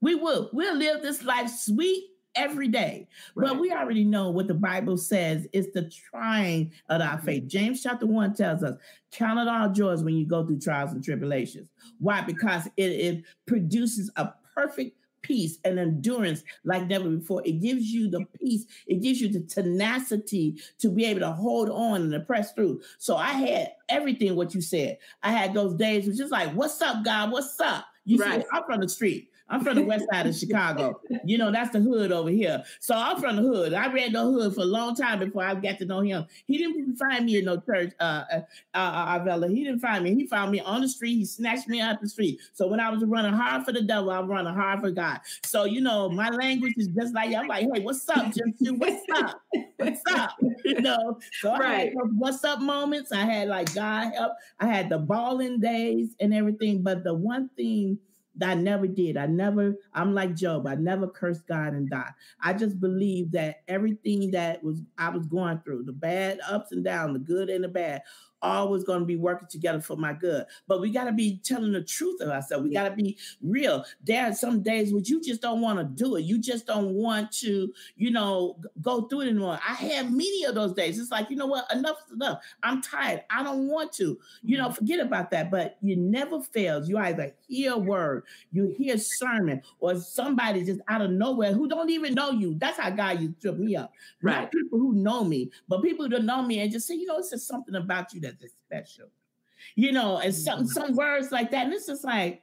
we 0.02 0.14
would. 0.14 0.48
We'll 0.52 0.76
live 0.76 1.00
this 1.00 1.24
life 1.24 1.48
sweet 1.48 2.04
every 2.34 2.68
day. 2.68 3.08
Right. 3.34 3.48
But 3.48 3.58
we 3.58 3.72
already 3.72 4.04
know 4.04 4.28
what 4.28 4.46
the 4.46 4.52
Bible 4.52 4.98
says 4.98 5.46
is 5.54 5.72
the 5.72 5.90
trying 6.10 6.72
of 6.90 7.00
our 7.00 7.16
mm-hmm. 7.16 7.24
faith. 7.24 7.46
James 7.46 7.82
chapter 7.82 8.06
1 8.06 8.34
tells 8.34 8.62
us, 8.62 8.76
count 9.10 9.38
it 9.38 9.48
all 9.48 9.70
joys 9.70 10.02
when 10.02 10.16
you 10.16 10.26
go 10.26 10.44
through 10.44 10.60
trials 10.60 10.92
and 10.92 11.02
tribulations. 11.02 11.70
Why? 11.98 12.20
Because 12.20 12.66
it, 12.76 12.90
it 12.90 13.24
produces 13.46 14.10
a 14.16 14.34
perfect 14.54 14.98
peace 15.22 15.58
and 15.64 15.78
endurance 15.78 16.42
like 16.64 16.86
never 16.86 17.08
before. 17.08 17.42
It 17.44 17.60
gives 17.60 17.86
you 17.86 18.10
the 18.10 18.24
peace, 18.38 18.66
it 18.86 19.02
gives 19.02 19.20
you 19.20 19.28
the 19.28 19.40
tenacity 19.40 20.60
to 20.78 20.90
be 20.90 21.04
able 21.04 21.20
to 21.20 21.32
hold 21.32 21.70
on 21.70 22.02
and 22.02 22.12
to 22.12 22.20
press 22.20 22.52
through. 22.52 22.80
So 22.98 23.16
I 23.16 23.32
had 23.32 23.72
everything 23.88 24.36
what 24.36 24.54
you 24.54 24.60
said. 24.60 24.98
I 25.22 25.32
had 25.32 25.54
those 25.54 25.74
days, 25.74 26.06
which 26.06 26.20
is 26.20 26.30
like, 26.30 26.50
what's 26.52 26.80
up, 26.82 27.04
God? 27.04 27.32
What's 27.32 27.58
up? 27.60 27.86
You 28.04 28.18
right. 28.18 28.42
see, 28.42 28.46
I'm 28.52 28.64
from 28.64 28.80
the 28.80 28.88
street. 28.88 29.30
I'm 29.52 29.62
from 29.62 29.76
the 29.76 29.82
west 29.82 30.06
side 30.10 30.26
of 30.26 30.34
Chicago. 30.34 30.98
You 31.24 31.36
know, 31.36 31.52
that's 31.52 31.70
the 31.70 31.80
hood 31.80 32.10
over 32.10 32.30
here. 32.30 32.64
So 32.80 32.94
I'm 32.94 33.20
from 33.20 33.36
the 33.36 33.42
hood. 33.42 33.74
I 33.74 33.92
ran 33.92 34.12
the 34.12 34.22
hood 34.22 34.54
for 34.54 34.62
a 34.62 34.64
long 34.64 34.94
time 34.94 35.18
before 35.18 35.44
I 35.44 35.54
got 35.54 35.78
to 35.78 35.84
know 35.84 36.00
him. 36.00 36.26
He 36.46 36.56
didn't 36.56 36.96
find 36.96 37.26
me 37.26 37.36
in 37.36 37.44
no 37.44 37.58
church, 37.58 37.92
uh, 38.00 38.24
uh, 38.32 38.40
uh, 38.72 39.18
Arvilla. 39.18 39.50
He 39.50 39.62
didn't 39.62 39.80
find 39.80 40.04
me. 40.04 40.14
He 40.14 40.26
found 40.26 40.52
me 40.52 40.60
on 40.60 40.80
the 40.80 40.88
street. 40.88 41.16
He 41.16 41.26
snatched 41.26 41.68
me 41.68 41.82
up 41.82 42.00
the 42.00 42.08
street. 42.08 42.40
So 42.54 42.66
when 42.66 42.80
I 42.80 42.88
was 42.88 43.04
running 43.04 43.34
hard 43.34 43.64
for 43.66 43.72
the 43.72 43.82
devil, 43.82 44.10
I'm 44.10 44.26
running 44.26 44.54
hard 44.54 44.80
for 44.80 44.90
God. 44.90 45.20
So, 45.44 45.64
you 45.64 45.82
know, 45.82 46.08
my 46.08 46.30
language 46.30 46.74
is 46.78 46.88
just 46.88 47.14
like, 47.14 47.34
I'm 47.34 47.46
like, 47.46 47.68
hey, 47.72 47.80
what's 47.80 48.08
up, 48.08 48.32
Jim? 48.32 48.78
What's 48.78 49.04
up? 49.14 49.40
What's 49.76 50.00
up? 50.12 50.30
You 50.64 50.80
know, 50.80 51.18
so 51.40 51.50
right. 51.50 51.62
I 51.62 51.78
had 51.80 51.92
what's 52.16 52.42
up 52.44 52.60
moments. 52.60 53.12
I 53.12 53.24
had 53.24 53.48
like 53.48 53.74
God 53.74 54.12
help. 54.14 54.32
I 54.58 54.66
had 54.66 54.88
the 54.88 54.98
balling 54.98 55.60
days 55.60 56.16
and 56.20 56.32
everything. 56.32 56.82
But 56.82 57.04
the 57.04 57.12
one 57.12 57.50
thing 57.56 57.98
I 58.40 58.54
never 58.54 58.86
did. 58.86 59.16
I 59.16 59.26
never, 59.26 59.74
I'm 59.92 60.14
like 60.14 60.34
Job. 60.34 60.66
I 60.66 60.74
never 60.74 61.06
cursed 61.06 61.46
God 61.46 61.74
and 61.74 61.90
died. 61.90 62.12
I 62.40 62.54
just 62.54 62.80
believe 62.80 63.32
that 63.32 63.56
everything 63.68 64.30
that 64.30 64.62
was 64.64 64.80
I 64.96 65.10
was 65.10 65.26
going 65.26 65.60
through, 65.60 65.84
the 65.84 65.92
bad 65.92 66.40
ups 66.48 66.72
and 66.72 66.84
downs, 66.84 67.12
the 67.14 67.18
good 67.18 67.50
and 67.50 67.64
the 67.64 67.68
bad, 67.68 68.02
always 68.42 68.84
going 68.84 69.00
to 69.00 69.06
be 69.06 69.16
working 69.16 69.48
together 69.48 69.80
for 69.80 69.96
my 69.96 70.12
good. 70.12 70.44
But 70.66 70.80
we 70.80 70.90
got 70.90 71.04
to 71.04 71.12
be 71.12 71.40
telling 71.44 71.72
the 71.72 71.82
truth 71.82 72.20
of 72.20 72.28
ourselves. 72.28 72.64
We 72.64 72.72
got 72.72 72.88
to 72.88 72.94
be 72.94 73.16
real. 73.42 73.84
There 74.04 74.28
are 74.28 74.34
some 74.34 74.62
days 74.62 74.92
where 74.92 75.02
you 75.02 75.20
just 75.20 75.40
don't 75.40 75.60
want 75.60 75.78
to 75.78 75.84
do 75.84 76.16
it. 76.16 76.22
You 76.22 76.38
just 76.38 76.66
don't 76.66 76.94
want 76.94 77.32
to, 77.32 77.72
you 77.96 78.10
know, 78.10 78.58
go 78.80 79.02
through 79.02 79.22
it 79.22 79.28
anymore. 79.28 79.58
I 79.66 79.74
have 79.74 80.10
many 80.10 80.44
of 80.44 80.54
those 80.54 80.74
days. 80.74 80.98
It's 80.98 81.10
like, 81.10 81.30
you 81.30 81.36
know 81.36 81.46
what? 81.46 81.72
Enough 81.72 81.96
is 82.06 82.12
enough. 82.14 82.42
I'm 82.62 82.82
tired. 82.82 83.22
I 83.30 83.42
don't 83.42 83.68
want 83.68 83.92
to. 83.94 84.18
You 84.42 84.58
know, 84.58 84.66
mm-hmm. 84.66 84.74
forget 84.74 85.00
about 85.00 85.30
that. 85.30 85.50
But 85.50 85.78
you 85.80 85.96
never 85.96 86.40
fails. 86.40 86.88
You 86.88 86.98
either 86.98 87.34
hear 87.48 87.74
a 87.74 87.78
word, 87.78 88.24
you 88.50 88.66
hear 88.76 88.96
a 88.96 88.98
sermon, 88.98 89.62
or 89.80 89.96
somebody 89.96 90.64
just 90.64 90.80
out 90.88 91.02
of 91.02 91.10
nowhere 91.10 91.52
who 91.52 91.68
don't 91.68 91.90
even 91.90 92.14
know 92.14 92.30
you. 92.30 92.56
That's 92.58 92.78
how 92.78 92.90
God 92.90 93.20
you 93.20 93.34
trip 93.40 93.58
me 93.58 93.76
up. 93.76 93.92
Right. 94.22 94.42
Not 94.42 94.52
people 94.52 94.78
who 94.78 94.94
know 94.94 95.24
me, 95.24 95.50
but 95.68 95.82
people 95.82 96.04
who 96.04 96.10
don't 96.10 96.26
know 96.26 96.42
me 96.42 96.60
and 96.60 96.70
just 96.70 96.86
say, 96.86 96.94
you 96.94 97.06
know, 97.06 97.18
it's 97.18 97.30
just 97.30 97.46
something 97.46 97.74
about 97.74 98.12
you 98.12 98.20
that 98.22 98.31
special. 98.66 99.08
you 99.74 99.92
know, 99.92 100.18
and 100.18 100.34
some 100.34 100.60
mm-hmm. 100.60 100.66
some 100.66 100.94
words 100.94 101.32
like 101.32 101.50
that. 101.50 101.64
And 101.64 101.74
it's 101.74 101.86
just 101.86 102.04
like, 102.04 102.42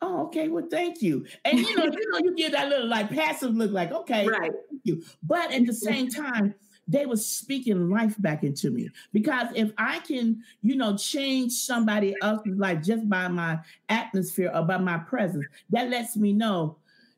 oh, 0.00 0.24
okay, 0.26 0.48
well, 0.48 0.66
thank 0.70 1.02
you. 1.02 1.26
And 1.44 1.58
you 1.58 1.76
know, 1.76 1.84
you 1.84 2.10
know, 2.10 2.18
you 2.18 2.34
give 2.36 2.52
that 2.52 2.68
little 2.68 2.88
like 2.88 3.10
passive 3.10 3.54
look 3.54 3.70
like, 3.70 3.92
okay, 3.92 4.26
right. 4.26 4.52
thank 4.70 4.82
you. 4.84 5.02
But 5.22 5.52
at 5.52 5.66
the 5.66 5.74
same 5.74 6.08
time, 6.08 6.54
they 6.86 7.06
were 7.06 7.16
speaking 7.16 7.88
life 7.88 8.20
back 8.20 8.44
into 8.44 8.70
me. 8.70 8.90
Because 9.12 9.48
if 9.54 9.72
I 9.78 10.00
can, 10.00 10.42
you 10.62 10.76
know, 10.76 10.96
change 10.96 11.52
somebody 11.52 12.14
else's 12.20 12.58
life 12.58 12.82
just 12.82 13.08
by 13.08 13.28
my 13.28 13.58
atmosphere 13.88 14.50
or 14.54 14.62
by 14.62 14.78
my 14.78 14.98
presence, 14.98 15.46
that 15.70 15.88
lets 15.88 16.16
me 16.16 16.32
know, 16.32 16.76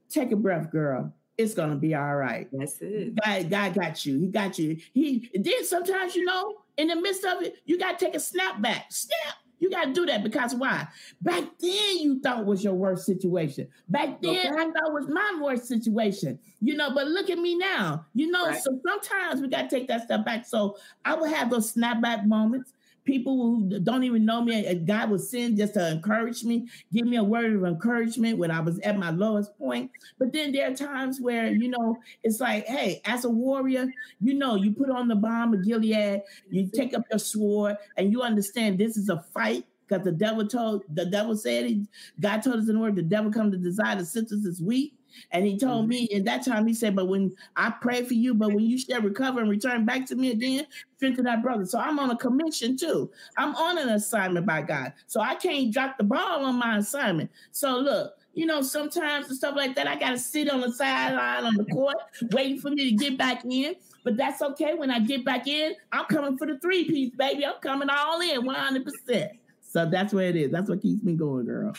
take 0.08 0.30
a 0.30 0.36
breath, 0.36 0.70
girl. 0.70 1.12
It's 1.38 1.54
gonna 1.54 1.76
be 1.76 1.94
all 1.94 2.16
right. 2.16 2.48
That's 2.52 2.78
it. 2.80 3.14
God, 3.22 3.50
God 3.50 3.74
got 3.74 4.06
you. 4.06 4.18
He 4.18 4.28
got 4.28 4.58
you. 4.58 4.78
He 4.94 5.30
then 5.34 5.64
sometimes, 5.64 6.16
you 6.16 6.24
know, 6.24 6.56
in 6.76 6.88
the 6.88 6.96
midst 6.96 7.24
of 7.24 7.42
it, 7.42 7.56
you 7.64 7.78
gotta 7.78 7.98
take 7.98 8.14
a 8.14 8.20
snap 8.20 8.60
back. 8.62 8.86
Snap 8.90 9.36
you 9.58 9.70
got 9.70 9.86
to 9.86 9.92
do 9.92 10.06
that 10.06 10.22
because 10.22 10.54
why? 10.54 10.86
Back 11.22 11.44
then 11.60 11.98
you 11.98 12.20
thought 12.20 12.44
was 12.44 12.62
your 12.62 12.74
worst 12.74 13.06
situation. 13.06 13.68
Back 13.88 14.20
then 14.20 14.36
okay. 14.36 14.48
I 14.48 14.64
thought 14.64 14.92
was 14.92 15.08
my 15.08 15.38
worst 15.40 15.66
situation. 15.66 16.38
You 16.60 16.74
know, 16.74 16.94
but 16.94 17.06
look 17.06 17.30
at 17.30 17.38
me 17.38 17.56
now. 17.56 18.04
You 18.14 18.30
know, 18.30 18.46
right. 18.46 18.60
so 18.60 18.78
sometimes 18.86 19.40
we 19.40 19.48
got 19.48 19.68
to 19.68 19.76
take 19.76 19.88
that 19.88 20.04
step 20.04 20.24
back. 20.24 20.46
So 20.46 20.76
I 21.04 21.14
will 21.14 21.26
have 21.26 21.50
those 21.50 21.72
snapback 21.72 22.26
moments 22.26 22.72
people 23.06 23.36
who 23.36 23.78
don't 23.80 24.04
even 24.04 24.26
know 24.26 24.42
me, 24.42 24.74
God 24.74 25.10
would 25.10 25.22
send 25.22 25.56
just 25.56 25.74
to 25.74 25.90
encourage 25.90 26.44
me, 26.44 26.68
give 26.92 27.06
me 27.06 27.16
a 27.16 27.24
word 27.24 27.54
of 27.54 27.64
encouragement 27.64 28.36
when 28.36 28.50
I 28.50 28.60
was 28.60 28.78
at 28.80 28.98
my 28.98 29.10
lowest 29.10 29.56
point. 29.56 29.90
But 30.18 30.32
then 30.32 30.52
there 30.52 30.70
are 30.70 30.74
times 30.74 31.20
where, 31.20 31.50
you 31.50 31.68
know, 31.68 31.96
it's 32.22 32.40
like, 32.40 32.66
hey, 32.66 33.00
as 33.04 33.24
a 33.24 33.30
warrior, 33.30 33.86
you 34.20 34.34
know, 34.34 34.56
you 34.56 34.72
put 34.72 34.90
on 34.90 35.08
the 35.08 35.14
balm 35.14 35.54
of 35.54 35.64
Gilead, 35.64 36.22
you 36.50 36.68
take 36.68 36.92
up 36.92 37.04
your 37.10 37.20
sword, 37.20 37.76
and 37.96 38.12
you 38.12 38.22
understand 38.22 38.78
this 38.78 38.96
is 38.96 39.08
a 39.08 39.24
fight 39.32 39.64
because 39.86 40.04
the 40.04 40.12
devil 40.12 40.46
told 40.46 40.82
the 40.92 41.06
devil 41.06 41.36
said 41.36 41.66
he, 41.66 41.86
God 42.20 42.42
told 42.42 42.56
us 42.56 42.68
in 42.68 42.74
the 42.74 42.80
word 42.80 42.96
the 42.96 43.02
devil 43.02 43.30
come 43.30 43.52
to 43.52 43.56
desire 43.56 43.96
the 43.96 44.04
sisters 44.04 44.44
is 44.44 44.60
weak. 44.60 44.95
And 45.30 45.46
he 45.46 45.58
told 45.58 45.82
mm-hmm. 45.82 45.90
me 45.90 46.04
in 46.04 46.24
that 46.24 46.44
time, 46.44 46.66
he 46.66 46.74
said, 46.74 46.96
But 46.96 47.06
when 47.06 47.34
I 47.56 47.70
pray 47.70 48.04
for 48.04 48.14
you, 48.14 48.34
but 48.34 48.52
when 48.52 48.64
you 48.64 48.78
shall 48.78 49.00
recover 49.00 49.40
and 49.40 49.50
return 49.50 49.84
back 49.84 50.06
to 50.06 50.16
me 50.16 50.30
again, 50.30 50.66
strengthen 50.96 51.24
that 51.24 51.42
brother. 51.42 51.66
So 51.66 51.78
I'm 51.78 51.98
on 51.98 52.10
a 52.10 52.16
commission 52.16 52.76
too. 52.76 53.10
I'm 53.36 53.54
on 53.54 53.78
an 53.78 53.90
assignment 53.90 54.46
by 54.46 54.62
God. 54.62 54.92
So 55.06 55.20
I 55.20 55.34
can't 55.34 55.72
drop 55.72 55.98
the 55.98 56.04
ball 56.04 56.44
on 56.44 56.56
my 56.56 56.78
assignment. 56.78 57.30
So 57.52 57.78
look, 57.78 58.14
you 58.34 58.44
know, 58.44 58.60
sometimes 58.60 59.28
and 59.28 59.36
stuff 59.36 59.56
like 59.56 59.74
that, 59.76 59.88
I 59.88 59.98
got 59.98 60.10
to 60.10 60.18
sit 60.18 60.50
on 60.50 60.60
the 60.60 60.70
sideline 60.72 61.44
on 61.44 61.54
the 61.54 61.64
court 61.64 61.96
waiting 62.32 62.60
for 62.60 62.70
me 62.70 62.90
to 62.90 62.96
get 62.96 63.16
back 63.16 63.44
in. 63.44 63.74
But 64.04 64.16
that's 64.16 64.42
okay. 64.42 64.74
When 64.74 64.90
I 64.90 65.00
get 65.00 65.24
back 65.24 65.48
in, 65.48 65.74
I'm 65.90 66.04
coming 66.04 66.36
for 66.36 66.46
the 66.46 66.58
three 66.58 66.84
piece, 66.84 67.14
baby. 67.16 67.44
I'm 67.44 67.54
coming 67.60 67.88
all 67.90 68.20
in 68.20 68.42
100%. 68.42 69.30
So 69.62 69.84
that's 69.90 70.12
where 70.12 70.28
it 70.28 70.36
is. 70.36 70.52
That's 70.52 70.68
what 70.68 70.80
keeps 70.80 71.02
me 71.02 71.14
going, 71.14 71.46
girl. 71.46 71.74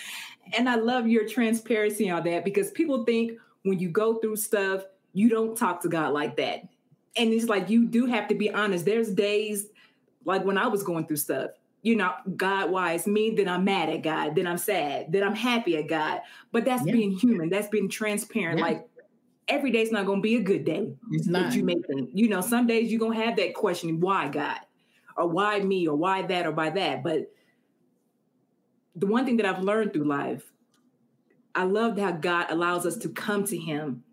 And 0.57 0.69
I 0.69 0.75
love 0.75 1.07
your 1.07 1.27
transparency 1.27 2.09
on 2.09 2.23
that 2.23 2.45
because 2.45 2.71
people 2.71 3.03
think 3.03 3.39
when 3.63 3.79
you 3.79 3.89
go 3.89 4.19
through 4.19 4.35
stuff, 4.37 4.83
you 5.13 5.29
don't 5.29 5.57
talk 5.57 5.81
to 5.81 5.89
God 5.89 6.13
like 6.13 6.37
that. 6.37 6.61
And 7.15 7.33
it's 7.33 7.45
like 7.45 7.69
you 7.69 7.85
do 7.85 8.05
have 8.05 8.27
to 8.27 8.35
be 8.35 8.51
honest. 8.51 8.85
There's 8.85 9.09
days 9.09 9.67
like 10.25 10.43
when 10.45 10.57
I 10.57 10.67
was 10.67 10.83
going 10.83 11.07
through 11.07 11.17
stuff, 11.17 11.51
you 11.81 11.95
know, 11.95 12.13
God 12.35 12.69
wise 12.69 13.07
me, 13.07 13.31
then 13.31 13.47
I'm 13.47 13.63
mad 13.63 13.89
at 13.89 14.03
God, 14.03 14.35
then 14.35 14.45
I'm 14.45 14.57
sad, 14.57 15.11
then 15.11 15.23
I'm 15.23 15.35
happy 15.35 15.77
at 15.77 15.87
God. 15.87 16.21
But 16.51 16.65
that's 16.65 16.85
yeah. 16.85 16.91
being 16.91 17.11
human, 17.11 17.49
that's 17.49 17.69
being 17.69 17.89
transparent. 17.89 18.59
Yeah. 18.59 18.65
Like 18.65 18.87
every 19.47 19.71
day's 19.71 19.91
not 19.91 20.05
gonna 20.05 20.21
be 20.21 20.35
a 20.35 20.41
good 20.41 20.65
day. 20.65 20.91
It's 21.11 21.27
not. 21.27 21.53
You 21.53 21.63
make 21.63 21.87
them. 21.87 22.09
You 22.13 22.29
know, 22.29 22.41
some 22.41 22.67
days 22.67 22.91
you're 22.91 22.99
gonna 22.99 23.23
have 23.23 23.37
that 23.37 23.53
question, 23.53 23.99
why 23.99 24.27
God? 24.27 24.59
Or 25.15 25.27
why 25.27 25.59
me? 25.59 25.87
Or 25.87 25.95
why 25.95 26.21
that? 26.23 26.45
Or 26.45 26.51
why 26.51 26.69
that? 26.71 27.03
But 27.03 27.31
the 28.97 29.07
one 29.07 29.25
thing 29.25 29.37
that 29.37 29.45
I've 29.45 29.63
learned 29.63 29.93
through 29.93 30.05
life, 30.05 30.51
I 31.55 31.63
love 31.63 31.97
how 31.97 32.11
God 32.11 32.47
allows 32.49 32.85
us 32.85 32.97
to 32.97 33.09
come 33.09 33.45
to 33.45 33.57
Him 33.57 34.03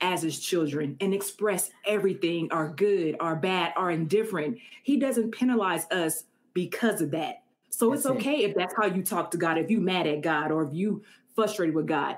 as 0.00 0.22
His 0.22 0.38
children 0.38 0.96
and 1.00 1.12
express 1.12 1.70
everything, 1.84 2.48
our 2.52 2.68
good, 2.68 3.16
our 3.20 3.36
bad, 3.36 3.72
our 3.76 3.90
indifferent. 3.90 4.58
He 4.82 4.96
doesn't 4.96 5.32
penalize 5.32 5.86
us 5.90 6.24
because 6.54 7.00
of 7.00 7.10
that. 7.10 7.42
So 7.70 7.90
that's 7.90 8.04
it's 8.04 8.10
okay 8.10 8.44
it. 8.44 8.50
if 8.50 8.56
that's 8.56 8.74
how 8.76 8.86
you 8.86 9.02
talk 9.02 9.30
to 9.32 9.36
God, 9.36 9.58
if 9.58 9.70
you're 9.70 9.80
mad 9.80 10.06
at 10.06 10.22
God 10.22 10.50
or 10.50 10.62
if 10.62 10.72
you 10.72 11.02
frustrated 11.34 11.74
with 11.74 11.86
God. 11.86 12.16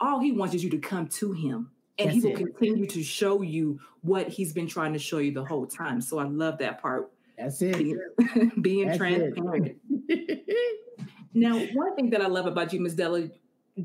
All 0.00 0.18
He 0.18 0.32
wants 0.32 0.54
is 0.54 0.64
you 0.64 0.70
to 0.70 0.78
come 0.78 1.06
to 1.08 1.32
Him. 1.32 1.70
And 1.98 2.08
that's 2.08 2.22
he 2.22 2.32
will 2.32 2.36
it. 2.36 2.36
continue 2.38 2.86
to 2.86 3.02
show 3.02 3.42
you 3.42 3.78
what 4.00 4.26
he's 4.26 4.52
been 4.52 4.66
trying 4.66 4.94
to 4.94 4.98
show 4.98 5.18
you 5.18 5.32
the 5.32 5.44
whole 5.44 5.66
time. 5.66 6.00
So 6.00 6.18
I 6.18 6.24
love 6.24 6.58
that 6.58 6.80
part. 6.80 7.12
That's 7.36 7.60
it. 7.62 7.76
Being, 7.78 8.52
being 8.62 8.96
transparent. 8.96 9.76
Now, 11.34 11.58
one 11.72 11.96
thing 11.96 12.10
that 12.10 12.20
I 12.20 12.26
love 12.26 12.46
about 12.46 12.72
you, 12.72 12.80
Ms. 12.80 12.94
Della, 12.94 13.28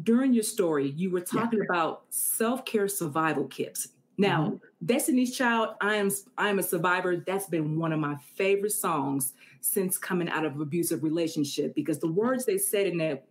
during 0.04 0.34
your 0.34 0.44
story, 0.44 0.90
you 0.90 1.10
were 1.10 1.22
talking 1.22 1.60
yeah. 1.60 1.66
about 1.66 2.04
self-care 2.10 2.88
survival 2.88 3.46
kits. 3.46 3.90
Now, 4.18 4.48
mm-hmm. 4.48 4.86
Destiny's 4.86 5.36
Child, 5.36 5.76
I 5.80 5.96
am 5.96 6.10
I 6.38 6.50
am 6.50 6.60
a 6.60 6.64
survivor. 6.64 7.18
That's 7.18 7.46
been 7.46 7.80
one 7.80 7.94
of 7.94 8.00
my 8.00 8.16
favorite 8.36 8.72
songs 8.72 9.34
since 9.62 9.98
coming 9.98 10.28
out 10.28 10.46
of 10.46 10.60
abusive 10.60 11.04
relationship 11.04 11.76
because 11.76 12.00
the 12.00 12.12
words 12.12 12.46
they 12.46 12.58
said 12.58 12.88
in 12.88 12.98
that, 12.98 13.26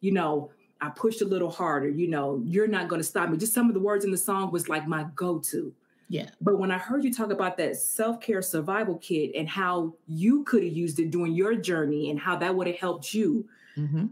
you 0.00 0.12
know, 0.12 0.50
I 0.80 0.88
pushed 0.88 1.20
a 1.20 1.26
little 1.26 1.50
harder, 1.50 1.90
you 1.90 2.08
know, 2.08 2.40
you're 2.44 2.66
not 2.66 2.88
going 2.88 3.00
to 3.00 3.06
stop 3.06 3.28
me. 3.28 3.36
Just 3.36 3.52
some 3.52 3.68
of 3.68 3.74
the 3.74 3.80
words 3.80 4.04
in 4.04 4.10
the 4.10 4.16
song 4.16 4.50
was 4.50 4.68
like 4.68 4.86
my 4.86 5.04
go-to. 5.14 5.74
Yeah. 6.08 6.30
But 6.40 6.58
when 6.58 6.70
I 6.70 6.78
heard 6.78 7.04
you 7.04 7.12
talk 7.12 7.30
about 7.30 7.58
that 7.58 7.76
self 7.76 8.20
care 8.20 8.42
survival 8.42 8.96
kit 8.96 9.32
and 9.36 9.48
how 9.48 9.94
you 10.08 10.42
could 10.44 10.64
have 10.64 10.72
used 10.72 10.98
it 10.98 11.10
during 11.10 11.34
your 11.34 11.54
journey 11.54 12.10
and 12.10 12.18
how 12.18 12.36
that 12.36 12.54
would 12.54 12.66
have 12.66 12.76
helped 12.76 13.12
you, 13.12 13.46
mm-hmm. 13.76 14.06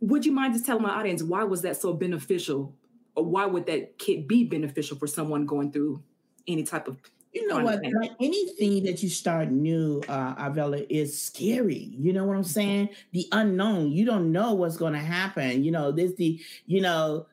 would 0.00 0.24
you 0.24 0.32
mind 0.32 0.54
just 0.54 0.66
telling 0.66 0.82
my 0.82 0.90
audience 0.90 1.22
why 1.22 1.44
was 1.44 1.62
that 1.62 1.76
so 1.76 1.92
beneficial? 1.92 2.74
Or 3.14 3.24
why 3.24 3.46
would 3.46 3.66
that 3.66 3.98
kit 3.98 4.28
be 4.28 4.44
beneficial 4.44 4.98
for 4.98 5.06
someone 5.06 5.46
going 5.46 5.72
through 5.72 6.02
any 6.46 6.64
type 6.64 6.86
of 6.86 6.98
you 7.32 7.46
know 7.46 7.58
what? 7.58 7.82
Like 8.00 8.12
anything 8.18 8.84
that 8.84 9.02
you 9.02 9.10
start 9.10 9.50
new, 9.50 10.02
uh, 10.08 10.34
Arvilla, 10.36 10.86
is 10.88 11.20
scary. 11.20 11.94
You 11.98 12.14
know 12.14 12.24
what 12.24 12.34
I'm 12.34 12.44
saying? 12.44 12.88
The 13.12 13.28
unknown. 13.30 13.92
You 13.92 14.06
don't 14.06 14.32
know 14.32 14.54
what's 14.54 14.78
going 14.78 14.94
to 14.94 14.98
happen. 14.98 15.62
You 15.62 15.70
know, 15.70 15.92
this 15.92 16.14
the 16.14 16.40
you 16.64 16.80
know 16.80 17.26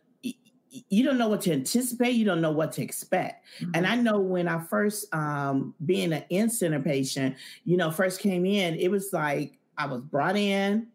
you 0.89 1.03
don't 1.03 1.17
know 1.17 1.27
what 1.27 1.41
to 1.41 1.51
anticipate 1.53 2.11
you 2.11 2.25
don't 2.25 2.41
know 2.41 2.51
what 2.51 2.71
to 2.71 2.81
expect 2.81 3.45
mm-hmm. 3.59 3.69
and 3.75 3.85
i 3.85 3.95
know 3.95 4.19
when 4.19 4.47
i 4.47 4.59
first 4.59 5.13
um 5.13 5.73
being 5.85 6.11
an 6.11 6.23
in-center 6.31 6.79
patient 6.79 7.35
you 7.63 7.77
know 7.77 7.91
first 7.91 8.19
came 8.19 8.43
in 8.43 8.73
it 8.75 8.89
was 8.89 9.13
like 9.13 9.59
i 9.77 9.85
was 9.85 10.01
brought 10.01 10.35
in 10.35 10.87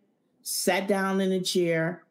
sat 0.49 0.89
down 0.89 1.21
in 1.21 1.33
a 1.33 1.41
chair 1.41 2.05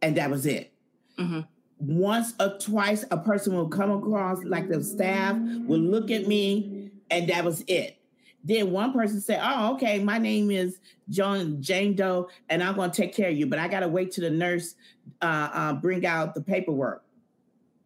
and 0.00 0.16
that 0.16 0.30
was 0.30 0.46
it 0.46 0.72
mm-hmm. 1.18 1.40
once 1.78 2.32
or 2.40 2.56
twice 2.58 3.04
a 3.10 3.16
person 3.16 3.54
will 3.54 3.68
come 3.68 3.90
across 3.90 4.42
like 4.44 4.68
the 4.68 4.82
staff 4.82 5.36
will 5.66 5.78
look 5.78 6.10
at 6.10 6.26
me 6.26 6.90
and 7.10 7.28
that 7.28 7.44
was 7.44 7.62
it 7.66 7.98
then 8.44 8.70
one 8.70 8.92
person 8.92 9.20
said, 9.22 9.40
"Oh, 9.42 9.72
okay, 9.74 10.04
my 10.04 10.18
name 10.18 10.50
is 10.50 10.78
John 11.08 11.62
Jane 11.62 11.96
Doe, 11.96 12.28
and 12.50 12.62
I'm 12.62 12.76
going 12.76 12.90
to 12.90 12.96
take 12.96 13.14
care 13.14 13.30
of 13.30 13.36
you, 13.36 13.46
but 13.46 13.58
I 13.58 13.68
got 13.68 13.80
to 13.80 13.88
wait 13.88 14.12
till 14.12 14.24
the 14.24 14.30
nurse 14.30 14.74
uh, 15.22 15.48
uh, 15.52 15.72
bring 15.72 16.04
out 16.04 16.34
the 16.34 16.42
paperwork." 16.42 17.02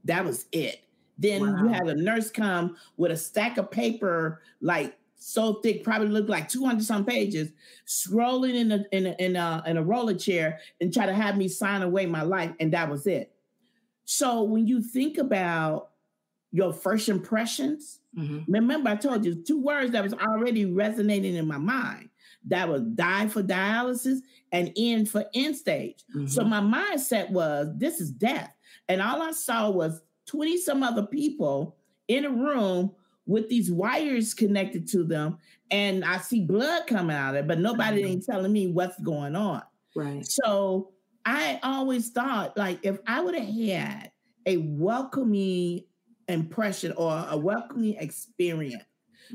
That 0.04 0.24
was 0.24 0.46
it. 0.50 0.82
Then 1.16 1.42
wow. 1.42 1.62
you 1.62 1.68
had 1.68 1.86
a 1.86 1.94
nurse 1.94 2.30
come 2.30 2.76
with 2.96 3.12
a 3.12 3.16
stack 3.16 3.56
of 3.56 3.70
paper, 3.70 4.42
like 4.60 4.97
so 5.18 5.54
thick, 5.54 5.84
probably 5.84 6.08
looked 6.08 6.28
like 6.28 6.48
200 6.48 6.84
some 6.84 7.04
pages, 7.04 7.50
scrolling 7.86 8.54
in 8.54 8.72
a, 8.72 8.84
in 8.92 9.06
a, 9.06 9.16
in 9.18 9.36
a, 9.36 9.62
in 9.66 9.76
a 9.76 9.82
roller 9.82 10.14
chair 10.14 10.60
and 10.80 10.92
try 10.92 11.06
to 11.06 11.12
have 11.12 11.36
me 11.36 11.48
sign 11.48 11.82
away 11.82 12.06
my 12.06 12.22
life. 12.22 12.52
And 12.60 12.72
that 12.72 12.88
was 12.88 13.06
it. 13.06 13.32
So 14.04 14.42
when 14.44 14.66
you 14.66 14.80
think 14.80 15.18
about 15.18 15.90
your 16.50 16.72
first 16.72 17.08
impressions, 17.08 17.98
mm-hmm. 18.16 18.50
remember 18.50 18.90
I 18.90 18.96
told 18.96 19.24
you 19.24 19.34
two 19.34 19.60
words 19.60 19.92
that 19.92 20.04
was 20.04 20.14
already 20.14 20.64
resonating 20.64 21.34
in 21.34 21.46
my 21.46 21.58
mind. 21.58 22.08
That 22.46 22.68
was 22.68 22.82
die 22.82 23.28
for 23.28 23.42
dialysis 23.42 24.20
and 24.52 24.72
end 24.76 25.10
for 25.10 25.26
end 25.34 25.56
stage. 25.56 26.04
Mm-hmm. 26.14 26.28
So 26.28 26.44
my 26.44 26.60
mindset 26.60 27.30
was 27.30 27.68
this 27.76 28.00
is 28.00 28.10
death. 28.10 28.54
And 28.88 29.02
all 29.02 29.20
I 29.20 29.32
saw 29.32 29.68
was 29.68 30.00
20 30.26 30.56
some 30.58 30.82
other 30.82 31.04
people 31.04 31.76
in 32.06 32.24
a 32.24 32.30
room 32.30 32.92
with 33.28 33.48
these 33.48 33.70
wires 33.70 34.34
connected 34.34 34.88
to 34.88 35.04
them. 35.04 35.38
And 35.70 36.04
I 36.04 36.16
see 36.16 36.44
blood 36.44 36.86
coming 36.86 37.14
out 37.14 37.36
of 37.36 37.44
it, 37.44 37.46
but 37.46 37.60
nobody 37.60 38.00
mm-hmm. 38.02 38.12
ain't 38.12 38.24
telling 38.24 38.52
me 38.52 38.66
what's 38.68 38.98
going 39.00 39.36
on. 39.36 39.62
Right. 39.94 40.26
So 40.26 40.90
I 41.24 41.60
always 41.62 42.08
thought 42.08 42.56
like 42.56 42.80
if 42.82 42.98
I 43.06 43.20
would 43.20 43.34
have 43.34 43.46
had 43.46 44.10
a 44.46 44.56
welcoming 44.56 45.84
impression 46.26 46.92
or 46.96 47.26
a 47.28 47.36
welcoming 47.36 47.96
experience 47.96 48.82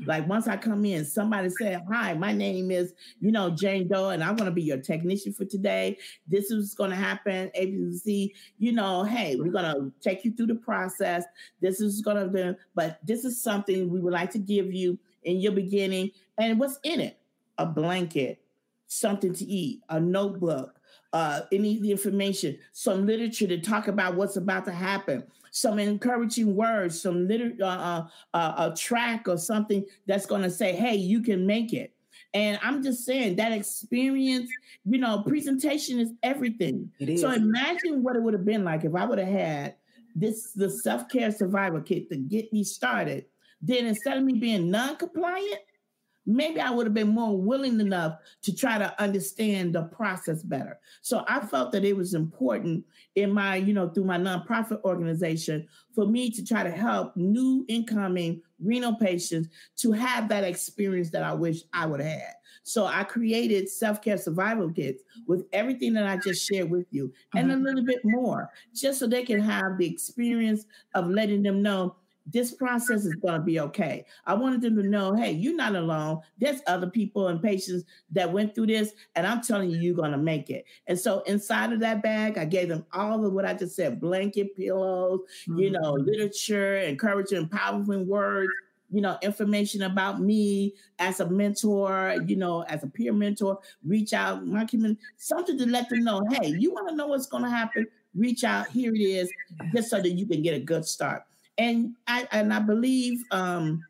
like 0.06 0.26
once 0.28 0.48
I 0.48 0.56
come 0.56 0.84
in, 0.84 1.04
somebody 1.04 1.50
said, 1.50 1.82
Hi, 1.90 2.14
my 2.14 2.32
name 2.32 2.70
is, 2.70 2.94
you 3.20 3.32
know, 3.32 3.50
Jane 3.50 3.88
Doe, 3.88 4.10
and 4.10 4.22
I'm 4.22 4.36
gonna 4.36 4.50
be 4.50 4.62
your 4.62 4.78
technician 4.78 5.32
for 5.32 5.44
today. 5.44 5.98
This 6.26 6.50
is 6.50 6.74
gonna 6.74 6.96
happen, 6.96 7.50
ABC, 7.58 8.32
you 8.58 8.72
know, 8.72 9.04
hey, 9.04 9.36
we're 9.36 9.52
gonna 9.52 9.90
take 10.00 10.24
you 10.24 10.32
through 10.32 10.48
the 10.48 10.54
process. 10.54 11.24
This 11.60 11.80
is 11.80 12.00
gonna 12.00 12.28
be, 12.28 12.54
but 12.74 12.98
this 13.04 13.24
is 13.24 13.42
something 13.42 13.88
we 13.88 14.00
would 14.00 14.12
like 14.12 14.30
to 14.32 14.38
give 14.38 14.72
you 14.72 14.98
in 15.24 15.38
your 15.38 15.52
beginning. 15.52 16.10
And 16.38 16.58
what's 16.58 16.78
in 16.82 17.00
it? 17.00 17.18
A 17.58 17.66
blanket, 17.66 18.40
something 18.86 19.32
to 19.34 19.44
eat, 19.44 19.82
a 19.88 20.00
notebook, 20.00 20.80
uh, 21.12 21.42
any 21.52 21.76
of 21.76 21.82
the 21.82 21.92
information, 21.92 22.58
some 22.72 23.06
literature 23.06 23.46
to 23.46 23.60
talk 23.60 23.86
about 23.86 24.16
what's 24.16 24.36
about 24.36 24.64
to 24.64 24.72
happen, 24.72 25.22
some 25.54 25.78
encouraging 25.78 26.56
words, 26.56 27.00
some 27.00 27.28
liter- 27.28 27.54
uh, 27.62 27.66
uh, 27.66 28.06
uh 28.34 28.70
a 28.72 28.76
track 28.76 29.28
or 29.28 29.38
something 29.38 29.84
that's 30.04 30.26
going 30.26 30.42
to 30.42 30.50
say, 30.50 30.72
hey, 30.74 30.96
you 30.96 31.22
can 31.22 31.46
make 31.46 31.72
it. 31.72 31.94
And 32.34 32.58
I'm 32.60 32.82
just 32.82 33.04
saying 33.04 33.36
that 33.36 33.52
experience, 33.52 34.50
you 34.84 34.98
know, 34.98 35.22
presentation 35.22 36.00
is 36.00 36.10
everything. 36.24 36.90
So 37.20 37.30
imagine 37.30 38.02
what 38.02 38.16
it 38.16 38.22
would 38.22 38.34
have 38.34 38.44
been 38.44 38.64
like 38.64 38.84
if 38.84 38.96
I 38.96 39.04
would 39.04 39.18
have 39.18 39.28
had 39.28 39.76
this 40.16 40.50
the 40.52 40.68
self-care 40.68 41.30
survival 41.30 41.80
kit 41.80 42.10
to 42.10 42.16
get 42.16 42.52
me 42.52 42.64
started. 42.64 43.26
Then 43.62 43.86
instead 43.86 44.18
of 44.18 44.24
me 44.24 44.34
being 44.34 44.70
non-compliant, 44.72 45.60
maybe 46.26 46.60
I 46.60 46.70
would 46.70 46.86
have 46.86 46.94
been 46.94 47.08
more 47.08 47.40
willing 47.40 47.80
enough 47.80 48.18
to 48.42 48.54
try 48.54 48.78
to 48.78 49.02
understand 49.02 49.74
the 49.74 49.82
process 49.84 50.42
better. 50.42 50.78
So 51.02 51.24
I 51.28 51.40
felt 51.40 51.72
that 51.72 51.84
it 51.84 51.96
was 51.96 52.14
important 52.14 52.84
in 53.14 53.32
my, 53.32 53.56
you 53.56 53.74
know, 53.74 53.88
through 53.88 54.04
my 54.04 54.18
nonprofit 54.18 54.82
organization 54.82 55.66
for 55.94 56.06
me 56.06 56.30
to 56.30 56.44
try 56.44 56.62
to 56.62 56.70
help 56.70 57.16
new 57.16 57.64
incoming 57.68 58.42
renal 58.62 58.96
patients 58.96 59.48
to 59.76 59.92
have 59.92 60.28
that 60.28 60.44
experience 60.44 61.10
that 61.10 61.22
I 61.22 61.34
wish 61.34 61.62
I 61.72 61.86
would 61.86 62.00
have 62.00 62.10
had. 62.20 62.34
So 62.62 62.86
I 62.86 63.04
created 63.04 63.68
self-care 63.68 64.16
survival 64.16 64.70
kits 64.72 65.02
with 65.26 65.44
everything 65.52 65.92
that 65.94 66.06
I 66.06 66.16
just 66.16 66.48
shared 66.48 66.70
with 66.70 66.86
you 66.90 67.12
and 67.34 67.50
a 67.50 67.54
mm-hmm. 67.54 67.64
little 67.64 67.84
bit 67.84 68.00
more, 68.04 68.50
just 68.74 68.98
so 68.98 69.06
they 69.06 69.22
can 69.22 69.40
have 69.40 69.76
the 69.76 69.86
experience 69.86 70.64
of 70.94 71.10
letting 71.10 71.42
them 71.42 71.60
know 71.60 71.96
this 72.26 72.52
process 72.52 73.04
is 73.04 73.14
going 73.16 73.34
to 73.34 73.40
be 73.40 73.60
okay. 73.60 74.04
I 74.24 74.34
wanted 74.34 74.62
them 74.62 74.76
to 74.76 74.82
know, 74.82 75.14
hey, 75.14 75.32
you're 75.32 75.56
not 75.56 75.74
alone. 75.74 76.20
There's 76.38 76.60
other 76.66 76.88
people 76.88 77.28
and 77.28 77.42
patients 77.42 77.84
that 78.12 78.32
went 78.32 78.54
through 78.54 78.68
this, 78.68 78.92
and 79.14 79.26
I'm 79.26 79.42
telling 79.42 79.70
you, 79.70 79.78
you're 79.78 79.94
going 79.94 80.12
to 80.12 80.18
make 80.18 80.50
it. 80.50 80.64
And 80.86 80.98
so 80.98 81.20
inside 81.22 81.72
of 81.72 81.80
that 81.80 82.02
bag, 82.02 82.38
I 82.38 82.44
gave 82.44 82.68
them 82.68 82.86
all 82.92 83.24
of 83.24 83.32
what 83.32 83.44
I 83.44 83.54
just 83.54 83.76
said: 83.76 84.00
blanket, 84.00 84.56
pillows, 84.56 85.20
mm-hmm. 85.42 85.58
you 85.58 85.70
know, 85.70 85.94
mm-hmm. 85.94 86.06
literature, 86.06 86.76
encouraging, 86.78 87.38
empowering 87.38 88.06
words. 88.06 88.50
You 88.90 89.00
know, 89.00 89.18
information 89.22 89.82
about 89.82 90.20
me 90.20 90.74
as 91.00 91.18
a 91.18 91.28
mentor, 91.28 92.16
you 92.26 92.36
know, 92.36 92.62
as 92.64 92.84
a 92.84 92.86
peer 92.86 93.12
mentor, 93.12 93.58
reach 93.84 94.12
out, 94.12 94.46
my 94.46 94.64
community, 94.66 95.00
something 95.16 95.58
to 95.58 95.66
let 95.66 95.88
them 95.88 96.04
know, 96.04 96.22
hey, 96.30 96.54
you 96.58 96.72
want 96.72 96.90
to 96.90 96.94
know 96.94 97.08
what's 97.08 97.26
going 97.26 97.42
to 97.42 97.50
happen? 97.50 97.88
Reach 98.14 98.44
out, 98.44 98.68
here 98.68 98.94
it 98.94 99.00
is, 99.00 99.28
just 99.74 99.90
so 99.90 100.00
that 100.00 100.10
you 100.10 100.26
can 100.26 100.42
get 100.42 100.54
a 100.54 100.60
good 100.60 100.84
start 100.84 101.24
and 101.58 101.94
I 102.06 102.26
and 102.32 102.52
I 102.52 102.60
believe 102.60 103.22
um, 103.30 103.82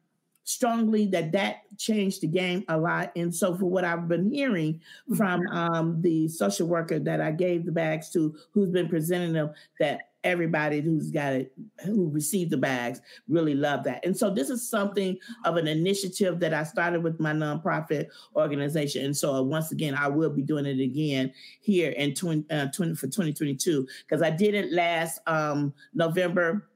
strongly 0.45 1.07
that 1.07 1.33
that 1.33 1.63
changed 1.79 2.21
the 2.21 2.27
game 2.27 2.65
a 2.69 2.77
lot. 2.77 3.11
And 3.17 3.35
so, 3.35 3.57
for 3.57 3.65
what 3.65 3.85
I've 3.85 4.07
been 4.07 4.31
hearing 4.31 4.81
from 5.17 5.41
mm-hmm. 5.41 5.57
um, 5.57 6.03
the 6.03 6.29
social 6.29 6.69
worker 6.69 6.99
that 7.01 7.21
I 7.21 7.33
gave 7.33 7.65
the 7.67 7.73
bags 7.73 8.11
to, 8.11 8.37
who's 8.53 8.71
been 8.71 8.89
presenting 8.89 9.33
them, 9.33 9.51
that 9.81 10.11
everybody 10.23 10.81
who's 10.81 11.11
got 11.11 11.35
it, 11.35 11.53
who 11.85 12.09
received 12.09 12.51
the 12.51 12.57
bags, 12.57 13.01
really 13.29 13.55
love 13.55 13.85
that. 13.85 14.05
And 14.05 14.17
so, 14.17 14.31
this 14.31 14.51
is 14.51 14.69
something 14.69 15.19
of 15.45 15.57
an 15.57 15.67
initiative 15.67 16.39
that 16.41 16.55
I 16.55 16.63
started 16.63 17.03
with 17.03 17.19
my 17.19 17.33
nonprofit 17.33 18.07
organization. 18.37 19.07
And 19.07 19.17
so, 19.17 19.43
once 19.43 19.73
again, 19.73 19.95
I 19.95 20.09
will 20.09 20.31
be 20.31 20.43
doing 20.43 20.67
it 20.67 20.81
again 20.81 21.33
here 21.61 21.91
in 21.93 22.15
20, 22.15 22.45
uh, 22.51 22.67
20 22.69 22.95
for 22.95 23.07
2022 23.07 23.87
because 24.07 24.23
I 24.23 24.31
did 24.31 24.55
it 24.55 24.73
last 24.73 25.21
um, 25.27 25.73
November 25.95 26.69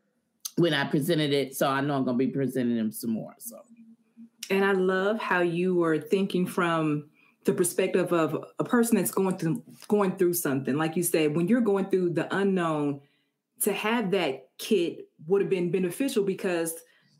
when 0.59 0.75
I 0.75 0.85
presented 0.85 1.33
it. 1.33 1.57
So 1.57 1.68
I 1.68 1.81
know 1.81 1.94
I'm 1.94 2.05
going 2.05 2.18
to 2.18 2.27
be 2.27 2.31
presenting 2.31 2.77
them 2.77 2.92
some 2.92 3.11
more. 3.11 3.35
So, 3.38 3.61
and 4.51 4.64
I 4.64 4.73
love 4.73 5.21
how 5.21 5.40
you 5.40 5.75
were 5.75 5.99
thinking 5.99 6.47
from 6.47 7.09
the 7.44 7.53
perspective 7.53 8.12
of 8.12 8.44
a 8.59 8.64
person 8.64 8.97
that's 8.97 9.11
going 9.11 9.38
through 9.38 9.62
going 9.87 10.16
through 10.16 10.35
something. 10.35 10.77
Like 10.77 10.97
you 10.97 11.03
said, 11.03 11.35
when 11.35 11.49
you're 11.49 11.61
going 11.61 11.87
through 11.87 12.11
the 12.11 12.35
unknown, 12.35 13.01
to 13.62 13.73
have 13.73 14.11
that 14.12 14.49
kit 14.59 15.09
would 15.27 15.40
have 15.40 15.51
been 15.51 15.71
beneficial 15.71 16.25
because 16.25 16.75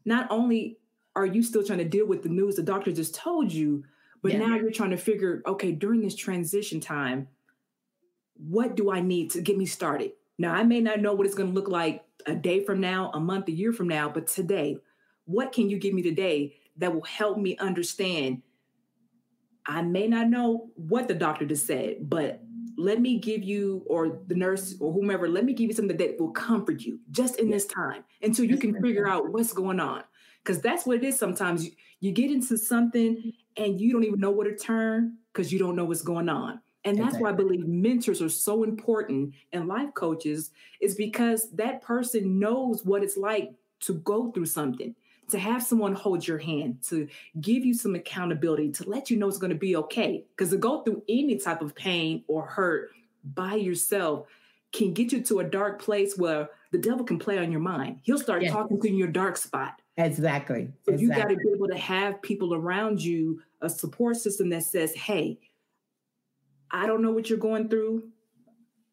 not 0.05 0.27
only 0.31 0.79
are 1.17 1.27
you 1.27 1.43
still 1.43 1.65
trying 1.65 1.79
to 1.79 1.85
deal 1.85 2.07
with 2.07 2.23
the 2.23 2.29
news 2.29 2.57
the 2.57 2.63
doctor 2.63 2.93
just 2.93 3.15
told 3.15 3.53
you, 3.53 3.85
but 4.23 4.33
yeah. 4.33 4.39
now 4.39 4.57
you're 4.57 4.71
trying 4.71 4.91
to 4.91 4.97
figure, 4.97 5.43
okay, 5.47 5.73
during 5.73 6.01
this 6.01 6.15
transition 6.15 6.81
time, 6.81 7.29
what 8.35 8.77
do 8.77 8.91
I 8.91 9.01
need 9.01 9.31
to 9.33 9.41
get 9.41 9.59
me 9.59 9.67
started? 9.67 10.13
Now, 10.39 10.55
I 10.55 10.63
may 10.63 10.81
not 10.81 11.01
know 11.01 11.15
what 11.15 11.27
it's 11.27 11.35
going 11.35 11.49
to 11.49 11.55
look 11.55 11.69
like 11.69 12.05
a 12.29 12.35
day 12.35 12.65
from 12.65 12.81
now, 12.81 13.11
a 13.15 13.21
month, 13.21 13.49
a 13.49 13.53
year 13.53 13.73
from 13.73 13.89
now, 13.89 14.09
but 14.09 14.27
today, 14.27 14.77
what 15.25 15.53
can 15.53 15.69
you 15.69 15.79
give 15.79 15.95
me 15.95 16.03
today 16.03 16.57
that 16.77 16.95
will 16.95 17.03
help 17.03 17.39
me 17.39 17.57
understand? 17.57 18.43
I 19.67 19.83
may 19.83 20.07
not 20.07 20.29
know 20.29 20.71
what 20.77 21.09
the 21.09 21.15
doctor 21.15 21.47
just 21.47 21.67
said, 21.67 22.09
but 22.09 22.43
let 22.77 23.01
me 23.01 23.19
give 23.19 23.43
you, 23.43 23.83
or 23.87 24.21
the 24.27 24.35
nurse, 24.35 24.77
or 24.81 24.93
whomever, 24.93 25.29
let 25.29 25.45
me 25.45 25.53
give 25.53 25.69
you 25.69 25.75
something 25.75 25.97
that 25.97 26.21
will 26.21 26.31
comfort 26.31 26.83
you 26.83 27.01
just 27.11 27.37
in 27.37 27.51
this 27.51 27.67
time 27.67 28.05
until 28.23 28.45
you 28.45 28.57
can 28.57 28.81
figure 28.81 29.09
out 29.09 29.31
what's 29.31 29.53
going 29.53 29.81
on. 29.81 30.05
Because 30.45 30.63
that's 30.63 30.87
what 30.87 30.99
it 30.99 31.05
is 31.05 31.19
sometimes. 31.19 31.65
You, 31.65 31.73
you 32.01 32.13
get 32.13 32.31
into 32.31 32.57
something 32.57 33.33
and 33.57 33.81
you 33.81 33.93
don't 33.93 34.05
even 34.05 34.21
know 34.21 34.31
where 34.31 34.49
to 34.49 34.57
turn 34.57 35.19
because 35.33 35.53
you 35.53 35.59
don't 35.59 35.77
know 35.77 35.85
what's 35.85 36.03
going 36.03 36.29
on. 36.29 36.61
And 36.85 36.97
that's 36.97 37.17
exactly. 37.17 37.23
why 37.25 37.31
I 37.31 37.33
believe 37.33 37.67
mentors 37.67 38.23
are 38.23 38.29
so 38.29 38.63
important 38.63 39.35
and 39.53 39.67
life 39.67 39.93
coaches 39.95 40.51
is 40.81 40.95
because 40.95 41.51
that 41.53 41.83
person 41.83 42.39
knows 42.39 42.85
what 42.85 43.03
it's 43.03 43.17
like 43.17 43.53
to 43.81 43.95
go 43.95 44.31
through 44.31 44.47
something, 44.47 44.95
to 45.31 45.39
have 45.39 45.63
someone 45.63 45.95
hold 45.95 46.27
your 46.27 46.39
hand, 46.39 46.79
to 46.89 47.09
give 47.41 47.65
you 47.65 47.75
some 47.75 47.95
accountability, 47.95 48.71
to 48.73 48.89
let 48.89 49.11
you 49.11 49.17
know 49.17 49.29
it's 49.29 49.39
going 49.39 49.53
to 49.53 49.59
be 49.59 49.77
okay. 49.77 50.25
Because 50.31 50.51
to 50.51 50.57
go 50.57 50.83
through 50.83 51.03
any 51.09 51.37
type 51.37 51.63
of 51.63 51.75
pain 51.75 52.25
or 52.29 52.47
hurt 52.47 52.91
by 53.25 53.55
yourself 53.55 54.27
can 54.73 54.93
get 54.93 55.13
you 55.13 55.23
to 55.23 55.41
a 55.41 55.45
dark 55.45 55.81
place 55.81 56.17
where 56.17 56.49
the 56.71 56.79
devil 56.79 57.05
can 57.05 57.19
play 57.19 57.39
on 57.39 57.51
your 57.51 57.61
mind. 57.61 58.01
He'll 58.03 58.19
start 58.19 58.43
yes. 58.43 58.53
talking 58.53 58.81
to 58.81 58.87
you 58.87 58.93
in 58.93 58.99
your 58.99 59.09
dark 59.09 59.37
spot. 59.37 59.81
Exactly. 59.97 60.71
So 60.85 60.93
exactly. 60.93 61.03
you 61.03 61.09
got 61.11 61.29
to 61.29 61.37
be 61.37 61.51
able 61.55 61.69
to 61.69 61.79
have 61.79 62.21
people 62.23 62.55
around 62.55 63.03
you, 63.03 63.41
a 63.63 63.69
support 63.69 64.17
system 64.17 64.51
that 64.51 64.63
says, 64.63 64.95
hey, 64.95 65.39
I 66.71 66.87
don't 66.87 67.03
know 67.03 67.11
what 67.11 67.29
you're 67.31 67.39
going 67.39 67.69
through. 67.69 68.09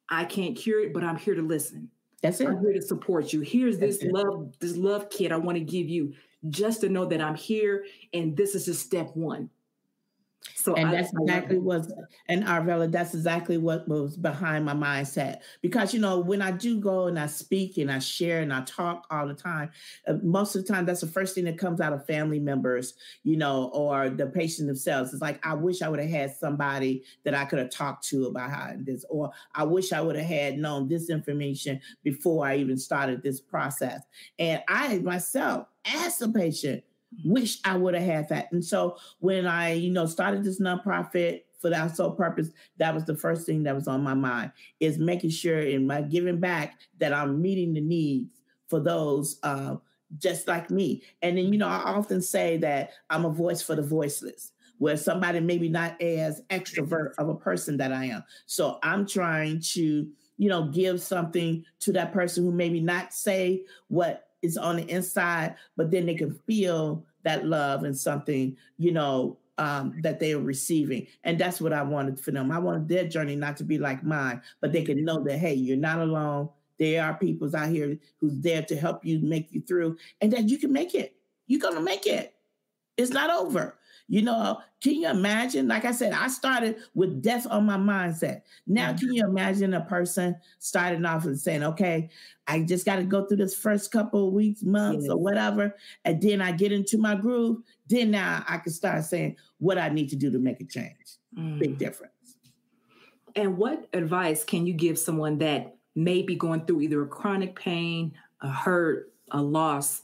I 0.09 0.25
can't 0.25 0.55
cure 0.55 0.83
it, 0.83 0.93
but 0.93 1.03
I'm 1.03 1.17
here 1.17 1.35
to 1.35 1.41
listen. 1.41 1.89
That's 2.21 2.39
it. 2.39 2.47
I'm 2.47 2.59
here 2.59 2.73
to 2.73 2.81
support 2.81 3.33
you. 3.33 3.41
Here's 3.41 3.77
That's 3.77 3.97
this 3.97 4.05
it. 4.05 4.13
love, 4.13 4.53
this 4.59 4.77
love 4.77 5.09
kit 5.09 5.31
I 5.31 5.38
want 5.38 5.57
to 5.57 5.63
give 5.63 5.88
you 5.88 6.13
just 6.49 6.81
to 6.81 6.89
know 6.89 7.05
that 7.05 7.21
I'm 7.21 7.35
here 7.35 7.85
and 8.13 8.35
this 8.35 8.55
is 8.55 8.65
just 8.65 8.85
step 8.85 9.11
one. 9.15 9.49
So 10.53 10.73
and 10.73 10.89
I, 10.89 10.91
that's 10.91 11.12
exactly 11.13 11.60
what 11.60 11.86
and 12.27 12.43
Arvilla, 12.43 12.91
that's 12.91 13.13
exactly 13.13 13.58
what 13.58 13.88
was 13.88 14.17
behind 14.17 14.65
my 14.65 14.73
mindset. 14.73 15.41
Because 15.62 15.93
you 15.93 15.99
know, 15.99 16.19
when 16.19 16.41
I 16.41 16.51
do 16.51 16.79
go 16.79 17.08
and 17.08 17.19
I 17.19 17.27
speak 17.27 17.77
and 17.77 17.91
I 17.91 17.99
share 17.99 18.41
and 18.41 18.53
I 18.53 18.62
talk 18.62 19.05
all 19.12 19.27
the 19.27 19.34
time, 19.34 19.71
uh, 20.08 20.15
most 20.23 20.55
of 20.55 20.65
the 20.65 20.73
time 20.73 20.86
that's 20.86 21.01
the 21.01 21.08
first 21.08 21.36
thing 21.36 21.45
that 21.45 21.58
comes 21.58 21.81
out 21.81 21.93
of 21.93 22.05
family 22.08 22.39
members, 22.39 22.95
you 23.23 23.38
know, 23.38 23.69
or 23.73 24.10
the 24.10 24.27
patient 24.27 24.67
themselves. 24.67 25.13
It's 25.13 25.21
like 25.21 25.45
I 25.45 25.53
wish 25.53 25.81
I 25.81 25.89
would 25.89 25.99
have 25.99 26.10
had 26.10 26.36
somebody 26.36 27.03
that 27.23 27.36
I 27.36 27.45
could 27.45 27.60
have 27.60 27.69
talked 27.69 28.08
to 28.10 28.25
about 28.25 28.49
how 28.49 28.71
this, 28.77 29.05
or 29.10 29.31
I 29.53 29.63
wish 29.63 29.93
I 29.93 30.01
would 30.01 30.15
have 30.15 30.25
had 30.25 30.58
known 30.58 30.88
this 30.88 31.10
information 31.10 31.79
before 32.03 32.45
I 32.45 32.58
even 32.58 32.77
started 32.77 33.21
this 33.21 33.39
process. 33.39 34.01
And 34.39 34.63
I 34.67 34.97
myself, 34.99 35.67
as 35.86 36.21
a 36.21 36.29
patient, 36.29 36.84
wish 37.23 37.60
I 37.63 37.78
would 37.78 37.93
have 37.93 38.04
had 38.04 38.30
that. 38.30 38.51
And 38.51 38.63
so 38.63 38.97
when 39.19 39.45
I, 39.45 39.73
you 39.73 39.91
know, 39.91 40.06
started 40.06 40.43
this 40.43 40.60
nonprofit 40.60 41.43
for 41.60 41.69
that 41.69 41.95
sole 41.95 42.12
purpose, 42.12 42.49
that 42.78 42.93
was 42.93 43.06
the 43.06 43.15
first 43.15 43.45
thing 43.45 43.63
that 43.63 43.75
was 43.75 43.88
on 43.88 44.04
my 44.04 44.13
mind 44.13 44.51
is 44.80 44.97
making 44.97 45.30
sure 45.30 45.60
in 45.60 45.88
my 45.88 46.01
giving 46.01 46.39
back 46.39 46.80
that 46.99 47.13
I'm 47.13 47.41
meeting 47.41 47.73
the 47.73 47.82
needs 47.82 48.41
for 48.67 48.80
those 48.80 49.39
uh, 49.43 49.75
just 50.17 50.47
like 50.47 50.69
me. 50.69 51.04
And 51.21 51.38
then, 51.38 51.51
you 51.51 51.60
know, 51.60 51.67
I 51.67 51.78
often 51.78 52.21
say 52.21 52.58
that 52.58 52.91
I'm 53.10 53.25
a 53.25 53.30
voice 53.30 53.62
for 53.62 53.75
the 53.75 53.82
voiceless 53.82 54.51
where 54.78 54.97
somebody 54.97 55.39
maybe 55.39 55.69
not 55.69 55.99
as 56.01 56.41
extrovert 56.49 57.12
of 57.17 57.30
a 57.30 57.36
person 57.36 57.78
that 57.78 57.91
I 57.91 58.06
am. 58.06 58.23
So 58.45 58.78
I'm 58.84 59.08
trying 59.08 59.62
to, 59.73 60.08
you 60.38 60.49
know, 60.49 60.67
give 60.69 61.01
something 61.01 61.63
to 61.80 61.93
that 61.93 62.12
person 62.12 62.43
who 62.43 62.51
maybe 62.51 62.82
not 62.82 63.13
say 63.13 63.63
what 63.88 64.28
is 64.45 64.58
on 64.58 64.77
the 64.77 64.89
inside, 64.89 65.55
but 65.75 65.91
then 65.91 66.05
they 66.05 66.15
can 66.15 66.39
feel 66.47 67.05
that 67.23 67.45
love 67.45 67.84
and 67.84 67.97
something, 67.97 68.55
you 68.77 68.91
know, 68.91 69.38
um, 69.58 69.95
that 70.01 70.19
they 70.19 70.34
are 70.34 70.39
receiving. 70.39 71.08
And 71.23 71.39
that's 71.39 71.60
what 71.60 71.73
I 71.73 71.81
wanted 71.81 72.19
for 72.19 72.31
them. 72.31 72.51
I 72.51 72.60
wanted 72.60 72.88
their 72.88 73.08
journey 73.08 73.36
not 73.36 73.58
to 73.58 73.63
be 73.63 73.77
like 73.77 74.03
mine, 74.03 74.41
but 74.62 74.71
they 74.71 74.84
can 74.84 75.03
know 75.03 75.23
that, 75.23 75.38
hey, 75.38 75.53
you're 75.53 75.77
not 75.77 75.99
alone. 75.99 76.49
There 76.77 77.03
are 77.03 77.13
people 77.13 77.53
out 77.55 77.69
here 77.69 77.97
who's 78.19 78.38
there 78.39 78.62
to 78.63 78.75
help 78.75 79.05
you 79.05 79.19
make 79.19 79.51
you 79.51 79.62
through 79.62 79.97
and 80.21 80.31
that 80.34 80.49
you 80.49 80.58
can 80.58 80.73
make 80.73 80.93
it. 80.93 81.15
You're 81.47 81.62
going 81.62 81.75
to 81.75 81.81
make 81.81 82.05
it. 82.05 82.34
It's 82.97 83.12
not 83.12 83.29
over. 83.29 83.77
You 84.08 84.22
know, 84.22 84.62
can 84.82 84.94
you 84.94 85.10
imagine? 85.10 85.68
Like 85.68 85.84
I 85.84 85.91
said, 85.91 86.13
I 86.13 86.28
started 86.28 86.78
with 86.94 87.24
death 87.24 87.48
on 87.50 87.65
my 87.65 87.78
mindset. 87.78 88.41
Now, 88.68 88.94
can 88.94 89.12
you 89.12 89.26
imagine 89.26 89.74
a 89.74 89.82
person 89.82 90.36
starting 90.60 91.06
off 91.06 91.26
and 91.26 91.39
saying, 91.39 91.63
okay, 91.63 92.10
I 92.46 92.62
just 92.62 92.86
got 92.86 92.98
to 92.98 93.04
go 93.04 93.26
through 93.26 93.38
this 93.38 93.56
first 93.56 93.91
couple 93.91 94.28
of 94.28 94.34
weeks, 94.34 94.62
months, 94.62 95.06
yes. 95.06 95.12
or 95.12 95.18
whatever. 95.18 95.76
And 96.04 96.22
then 96.22 96.39
I 96.39 96.52
get 96.52 96.72
into 96.72 97.00
my 97.00 97.15
groove. 97.15 97.63
Then 97.88 98.12
now 98.12 98.44
I 98.48 98.58
can 98.58 98.72
start 98.72 99.04
saying 99.06 99.38
what 99.58 99.80
I 99.80 99.89
need 99.89 100.10
to 100.10 100.15
do 100.15 100.30
to 100.32 100.38
make 100.38 100.62
a 100.62 100.65
change. 100.65 101.18
Mm. 101.38 101.60
Big 101.60 101.78
difference. 101.80 102.12
And 103.36 103.58
what 103.58 103.88
advice 103.94 104.44
can 104.44 104.68
you 104.68 104.74
give 104.74 105.00
someone 105.00 105.39
that 105.39 105.78
may 105.96 106.22
be 106.22 106.36
going 106.36 106.65
through 106.65 106.82
either 106.82 107.02
a 107.02 107.08
chronic 107.08 107.60
pain, 107.60 108.13
a 108.41 108.50
hurt, 108.50 109.12
a 109.32 109.41
loss? 109.41 110.04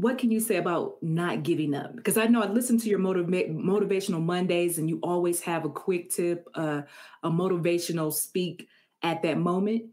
What 0.00 0.16
can 0.16 0.30
you 0.30 0.38
say 0.38 0.58
about 0.58 1.02
not 1.02 1.42
giving 1.42 1.74
up? 1.74 1.96
Because 1.96 2.16
I 2.16 2.26
know 2.26 2.40
I 2.40 2.46
listen 2.46 2.78
to 2.78 2.88
your 2.88 3.00
motiva- 3.00 3.50
motivational 3.50 4.22
Mondays, 4.22 4.78
and 4.78 4.88
you 4.88 5.00
always 5.02 5.40
have 5.40 5.64
a 5.64 5.68
quick 5.68 6.10
tip, 6.10 6.48
uh, 6.54 6.82
a 7.24 7.30
motivational 7.30 8.12
speak 8.12 8.68
at 9.02 9.22
that 9.22 9.38
moment. 9.38 9.86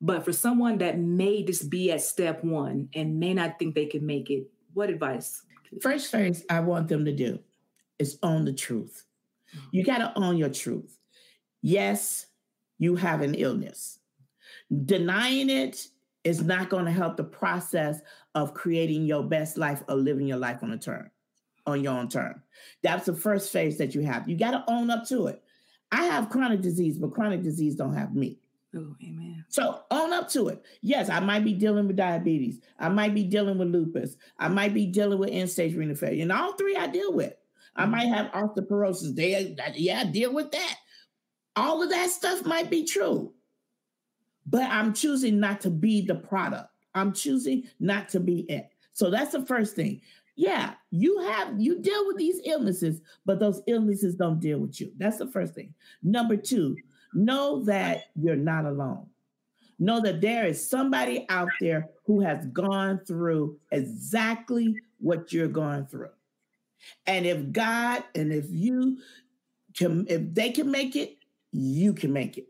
But 0.00 0.24
for 0.24 0.32
someone 0.32 0.78
that 0.78 1.00
may 1.00 1.42
just 1.42 1.68
be 1.68 1.90
at 1.90 2.00
step 2.00 2.44
one 2.44 2.90
and 2.94 3.18
may 3.18 3.34
not 3.34 3.58
think 3.58 3.74
they 3.74 3.86
can 3.86 4.06
make 4.06 4.30
it, 4.30 4.46
what 4.72 4.88
advice? 4.88 5.42
First 5.82 6.12
thing 6.12 6.36
I 6.48 6.60
want 6.60 6.86
them 6.86 7.04
to 7.04 7.12
do 7.12 7.40
is 7.98 8.18
own 8.22 8.44
the 8.44 8.52
truth. 8.52 9.04
Mm. 9.52 9.60
You 9.72 9.84
got 9.84 9.98
to 9.98 10.16
own 10.16 10.36
your 10.36 10.50
truth. 10.50 10.96
Yes, 11.60 12.26
you 12.78 12.94
have 12.94 13.20
an 13.20 13.34
illness. 13.34 13.98
Denying 14.84 15.50
it 15.50 15.88
is 16.24 16.42
not 16.42 16.68
going 16.68 16.84
to 16.84 16.90
help 16.90 17.16
the 17.16 17.24
process 17.24 18.00
of 18.34 18.54
creating 18.54 19.06
your 19.06 19.22
best 19.22 19.56
life 19.56 19.82
or 19.88 19.94
living 19.94 20.26
your 20.26 20.38
life 20.38 20.62
on 20.62 20.72
a 20.72 20.78
term, 20.78 21.10
on 21.66 21.82
your 21.82 21.94
own 21.94 22.08
term. 22.08 22.42
That's 22.82 23.06
the 23.06 23.14
first 23.14 23.52
phase 23.52 23.78
that 23.78 23.94
you 23.94 24.02
have. 24.02 24.28
You 24.28 24.36
got 24.36 24.50
to 24.52 24.64
own 24.68 24.90
up 24.90 25.06
to 25.08 25.28
it. 25.28 25.42
I 25.92 26.04
have 26.04 26.28
chronic 26.28 26.60
disease, 26.60 26.98
but 26.98 27.12
chronic 27.12 27.42
disease 27.42 27.74
don't 27.74 27.94
have 27.94 28.14
me. 28.14 28.38
Oh, 28.76 28.94
amen. 29.02 29.44
So 29.48 29.82
own 29.90 30.12
up 30.12 30.28
to 30.30 30.48
it. 30.48 30.64
Yes, 30.80 31.10
I 31.10 31.18
might 31.18 31.44
be 31.44 31.54
dealing 31.54 31.88
with 31.88 31.96
diabetes. 31.96 32.60
I 32.78 32.88
might 32.88 33.14
be 33.14 33.24
dealing 33.24 33.58
with 33.58 33.68
lupus. 33.68 34.16
I 34.38 34.48
might 34.48 34.74
be 34.74 34.86
dealing 34.86 35.18
with 35.18 35.30
end 35.30 35.50
stage 35.50 35.74
renal 35.74 35.96
failure. 35.96 36.22
And 36.22 36.30
all 36.30 36.52
three 36.52 36.76
I 36.76 36.86
deal 36.86 37.12
with. 37.12 37.34
I 37.74 37.82
mm-hmm. 37.82 37.90
might 37.90 38.08
have 38.08 38.30
osteoporosis. 38.32 39.16
They, 39.16 39.56
yeah, 39.74 40.00
I 40.00 40.04
deal 40.04 40.32
with 40.32 40.52
that. 40.52 40.76
All 41.56 41.82
of 41.82 41.90
that 41.90 42.10
stuff 42.10 42.44
might 42.44 42.70
be 42.70 42.84
true. 42.84 43.32
But 44.50 44.64
I'm 44.64 44.92
choosing 44.92 45.40
not 45.40 45.60
to 45.62 45.70
be 45.70 46.04
the 46.04 46.16
product. 46.16 46.68
I'm 46.94 47.12
choosing 47.12 47.64
not 47.78 48.08
to 48.10 48.20
be 48.20 48.40
it. 48.42 48.70
So 48.92 49.10
that's 49.10 49.32
the 49.32 49.46
first 49.46 49.76
thing. 49.76 50.02
Yeah, 50.36 50.74
you 50.90 51.20
have 51.20 51.60
you 51.60 51.80
deal 51.80 52.06
with 52.06 52.16
these 52.16 52.40
illnesses, 52.44 53.00
but 53.26 53.38
those 53.38 53.62
illnesses 53.66 54.14
don't 54.14 54.40
deal 54.40 54.58
with 54.58 54.80
you. 54.80 54.92
That's 54.96 55.18
the 55.18 55.26
first 55.26 55.54
thing. 55.54 55.74
Number 56.02 56.36
two, 56.36 56.76
know 57.14 57.62
that 57.64 58.04
you're 58.14 58.36
not 58.36 58.64
alone. 58.64 59.06
Know 59.78 60.00
that 60.02 60.20
there 60.20 60.46
is 60.46 60.68
somebody 60.68 61.24
out 61.28 61.48
there 61.60 61.88
who 62.04 62.20
has 62.20 62.46
gone 62.48 63.00
through 63.06 63.58
exactly 63.70 64.74
what 64.98 65.32
you're 65.32 65.48
going 65.48 65.86
through. 65.86 66.10
And 67.06 67.26
if 67.26 67.52
God 67.52 68.04
and 68.14 68.32
if 68.32 68.46
you 68.50 68.98
can, 69.76 70.06
if 70.08 70.34
they 70.34 70.50
can 70.50 70.70
make 70.70 70.96
it, 70.96 71.16
you 71.52 71.94
can 71.94 72.12
make 72.12 72.38
it. 72.38 72.49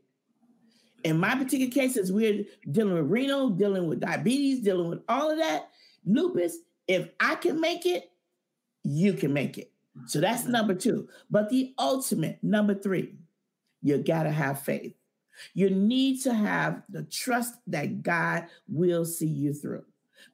In 1.05 1.19
my 1.19 1.35
particular 1.35 1.71
cases, 1.71 2.13
we're 2.13 2.45
dealing 2.71 2.95
with 2.95 3.11
renal, 3.11 3.51
dealing 3.51 3.89
with 3.89 4.01
diabetes, 4.01 4.61
dealing 4.61 4.89
with 4.89 5.01
all 5.09 5.31
of 5.31 5.39
that, 5.39 5.71
lupus. 6.05 6.59
If 6.87 7.09
I 7.21 7.37
can 7.37 7.61
make 7.61 7.87
it, 7.87 8.11
you 8.83 9.13
can 9.15 9.33
make 9.33 9.59
it. 9.59 9.73
So 10.07 10.21
that's 10.21 10.47
number 10.47 10.75
two. 10.75 11.09
But 11.31 11.51
the 11.51 11.75
ultimate, 11.79 12.39
number 12.43 12.75
three, 12.75 13.15
you 13.83 13.99
got 13.99 14.25
to 14.25 14.31
have 14.31 14.63
faith. 14.63 14.95
You 15.55 15.71
need 15.71 16.23
to 16.23 16.35
have 16.35 16.83
the 16.89 17.05
trust 17.05 17.55
that 17.69 18.03
God 18.03 18.47
will 18.69 19.05
see 19.05 19.27
you 19.27 19.55
through. 19.55 19.85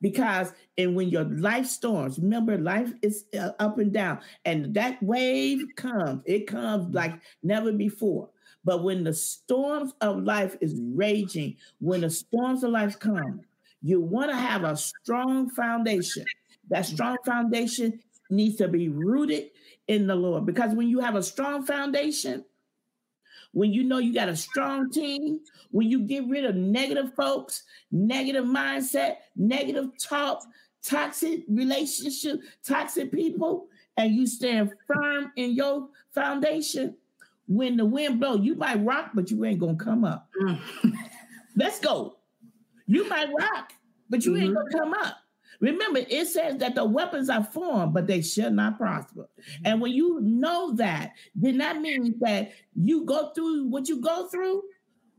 Because 0.00 0.52
and 0.76 0.96
when 0.96 1.10
your 1.10 1.24
life 1.24 1.66
storms, 1.66 2.18
remember 2.18 2.58
life 2.58 2.92
is 3.02 3.24
uh, 3.38 3.50
up 3.60 3.78
and 3.78 3.92
down, 3.92 4.18
and 4.44 4.74
that 4.74 5.00
wave 5.00 5.62
comes, 5.76 6.22
it 6.26 6.48
comes 6.48 6.92
like 6.92 7.14
never 7.44 7.72
before. 7.72 8.30
But 8.66 8.82
when 8.82 9.04
the 9.04 9.14
storms 9.14 9.92
of 10.00 10.24
life 10.24 10.56
is 10.60 10.74
raging, 10.76 11.56
when 11.78 12.00
the 12.00 12.10
storms 12.10 12.64
of 12.64 12.72
life 12.72 12.98
come, 12.98 13.42
you 13.80 14.00
want 14.00 14.32
to 14.32 14.36
have 14.36 14.64
a 14.64 14.76
strong 14.76 15.48
foundation. 15.50 16.24
That 16.68 16.84
strong 16.84 17.16
foundation 17.24 18.00
needs 18.28 18.56
to 18.56 18.66
be 18.66 18.88
rooted 18.88 19.50
in 19.86 20.08
the 20.08 20.16
Lord. 20.16 20.46
Because 20.46 20.74
when 20.74 20.88
you 20.88 20.98
have 20.98 21.14
a 21.14 21.22
strong 21.22 21.64
foundation, 21.64 22.44
when 23.52 23.72
you 23.72 23.84
know 23.84 23.98
you 23.98 24.12
got 24.12 24.28
a 24.28 24.34
strong 24.34 24.90
team, 24.90 25.38
when 25.70 25.88
you 25.88 26.00
get 26.00 26.26
rid 26.26 26.44
of 26.44 26.56
negative 26.56 27.14
folks, 27.14 27.62
negative 27.92 28.46
mindset, 28.46 29.18
negative 29.36 29.90
talk, 29.96 30.42
toxic 30.82 31.44
relationship, 31.48 32.40
toxic 32.66 33.12
people, 33.12 33.68
and 33.96 34.12
you 34.12 34.26
stand 34.26 34.72
firm 34.88 35.30
in 35.36 35.52
your 35.52 35.88
foundation, 36.12 36.96
when 37.48 37.76
the 37.76 37.84
wind 37.84 38.20
blow, 38.20 38.36
you 38.36 38.54
might 38.54 38.84
rock, 38.84 39.10
but 39.14 39.30
you 39.30 39.44
ain't 39.44 39.60
gonna 39.60 39.76
come 39.76 40.04
up. 40.04 40.28
Mm. 40.42 40.58
Let's 41.56 41.80
go. 41.80 42.16
You 42.86 43.08
might 43.08 43.28
rock, 43.38 43.72
but 44.10 44.24
you 44.24 44.32
mm-hmm. 44.32 44.42
ain't 44.42 44.54
gonna 44.54 44.70
come 44.70 44.94
up. 44.94 45.16
Remember, 45.60 46.00
it 46.08 46.26
says 46.28 46.58
that 46.58 46.74
the 46.74 46.84
weapons 46.84 47.30
are 47.30 47.44
formed, 47.44 47.94
but 47.94 48.06
they 48.06 48.20
shall 48.20 48.50
not 48.50 48.76
prosper. 48.76 49.28
Mm-hmm. 49.40 49.66
And 49.66 49.80
when 49.80 49.92
you 49.92 50.20
know 50.20 50.74
that, 50.74 51.12
then 51.34 51.58
that 51.58 51.80
means 51.80 52.14
that 52.20 52.52
you 52.74 53.04
go 53.04 53.30
through 53.34 53.68
what 53.68 53.88
you 53.88 54.00
go 54.00 54.28
through, 54.28 54.62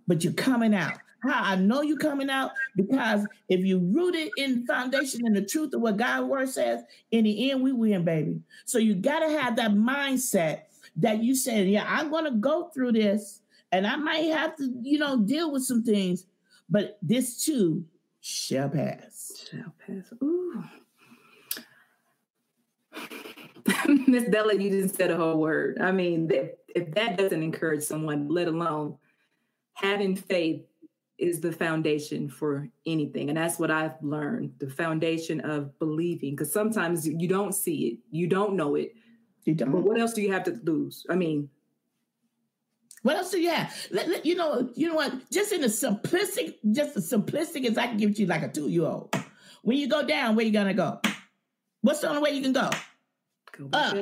but 0.07 0.23
you're 0.23 0.33
coming 0.33 0.75
out. 0.75 0.97
How 1.23 1.43
I 1.43 1.55
know 1.55 1.81
you're 1.81 1.97
coming 1.97 2.29
out 2.29 2.51
because 2.75 3.25
if 3.49 3.65
you 3.65 3.79
rooted 3.79 4.29
in 4.37 4.67
foundation 4.67 5.25
and 5.25 5.35
the 5.35 5.43
truth 5.43 5.73
of 5.73 5.81
what 5.81 5.97
God's 5.97 6.27
word 6.27 6.49
says, 6.49 6.83
in 7.09 7.23
the 7.23 7.49
end, 7.49 7.63
we 7.63 7.71
win, 7.71 8.05
baby. 8.05 8.39
So 8.65 8.77
you 8.77 8.93
got 8.93 9.21
to 9.21 9.29
have 9.29 9.55
that 9.55 9.71
mindset 9.71 10.61
that 10.97 11.23
you 11.23 11.35
said, 11.35 11.67
yeah, 11.67 11.85
I'm 11.87 12.09
going 12.09 12.25
to 12.25 12.31
go 12.31 12.69
through 12.73 12.93
this 12.93 13.41
and 13.71 13.85
I 13.85 13.95
might 13.95 14.25
have 14.33 14.55
to, 14.57 14.73
you 14.81 14.99
know, 14.99 15.17
deal 15.17 15.51
with 15.51 15.63
some 15.63 15.83
things, 15.83 16.25
but 16.69 16.97
this 17.01 17.43
too 17.43 17.85
shall 18.21 18.69
pass. 18.69 19.45
Shall 19.49 19.73
pass. 19.85 20.11
Ooh. 20.23 20.63
Miss 24.07 24.29
Della, 24.29 24.53
you 24.55 24.69
didn't 24.69 24.95
say 24.95 25.07
the 25.07 25.15
whole 25.15 25.37
word. 25.37 25.77
I 25.79 25.91
mean, 25.91 26.29
if 26.75 26.91
that 26.93 27.17
doesn't 27.17 27.43
encourage 27.43 27.83
someone, 27.83 28.29
let 28.29 28.47
alone 28.47 28.97
having 29.73 30.15
faith 30.15 30.63
is 31.17 31.41
the 31.41 31.51
foundation 31.51 32.29
for 32.29 32.67
anything. 32.85 33.29
And 33.29 33.37
that's 33.37 33.59
what 33.59 33.71
I've 33.71 34.01
learned 34.01 34.53
the 34.59 34.69
foundation 34.69 35.41
of 35.41 35.77
believing. 35.79 36.31
Because 36.31 36.51
sometimes 36.51 37.07
you 37.07 37.27
don't 37.27 37.53
see 37.53 37.87
it, 37.87 37.99
you 38.11 38.27
don't 38.27 38.55
know 38.55 38.75
it. 38.75 38.93
You 39.47 39.55
don't. 39.55 39.71
But 39.71 39.83
what 39.83 39.97
else 39.97 40.11
do 40.11 40.21
you 40.21 40.33
have 40.33 40.43
to 40.43 40.59
lose? 40.63 41.05
I 41.09 41.15
mean, 41.15 41.49
what 43.03 43.15
else 43.15 43.31
do 43.31 43.39
you 43.39 43.49
have? 43.49 43.73
Let, 43.91 44.09
let, 44.09 44.25
you 44.25 44.35
know, 44.35 44.69
you 44.75 44.89
know 44.89 44.95
what? 44.95 45.31
Just 45.31 45.53
in 45.53 45.61
the 45.61 45.67
simplistic, 45.67 46.55
just 46.73 46.97
as 46.97 47.09
simplistic 47.09 47.65
as 47.65 47.77
I 47.77 47.87
can 47.87 47.95
give 47.95 48.19
you 48.19 48.25
like 48.25 48.43
a 48.43 48.49
two-year-old. 48.49 49.15
When 49.61 49.77
you 49.77 49.87
go 49.87 50.05
down, 50.05 50.35
where 50.35 50.45
you 50.45 50.51
gonna 50.51 50.73
go? 50.73 50.99
What's 51.81 52.01
the 52.01 52.09
only 52.09 52.21
way 52.21 52.31
you 52.31 52.41
can 52.41 52.51
go? 52.51 52.69
Go 53.57 53.65
back 53.67 53.93
up. 53.93 53.97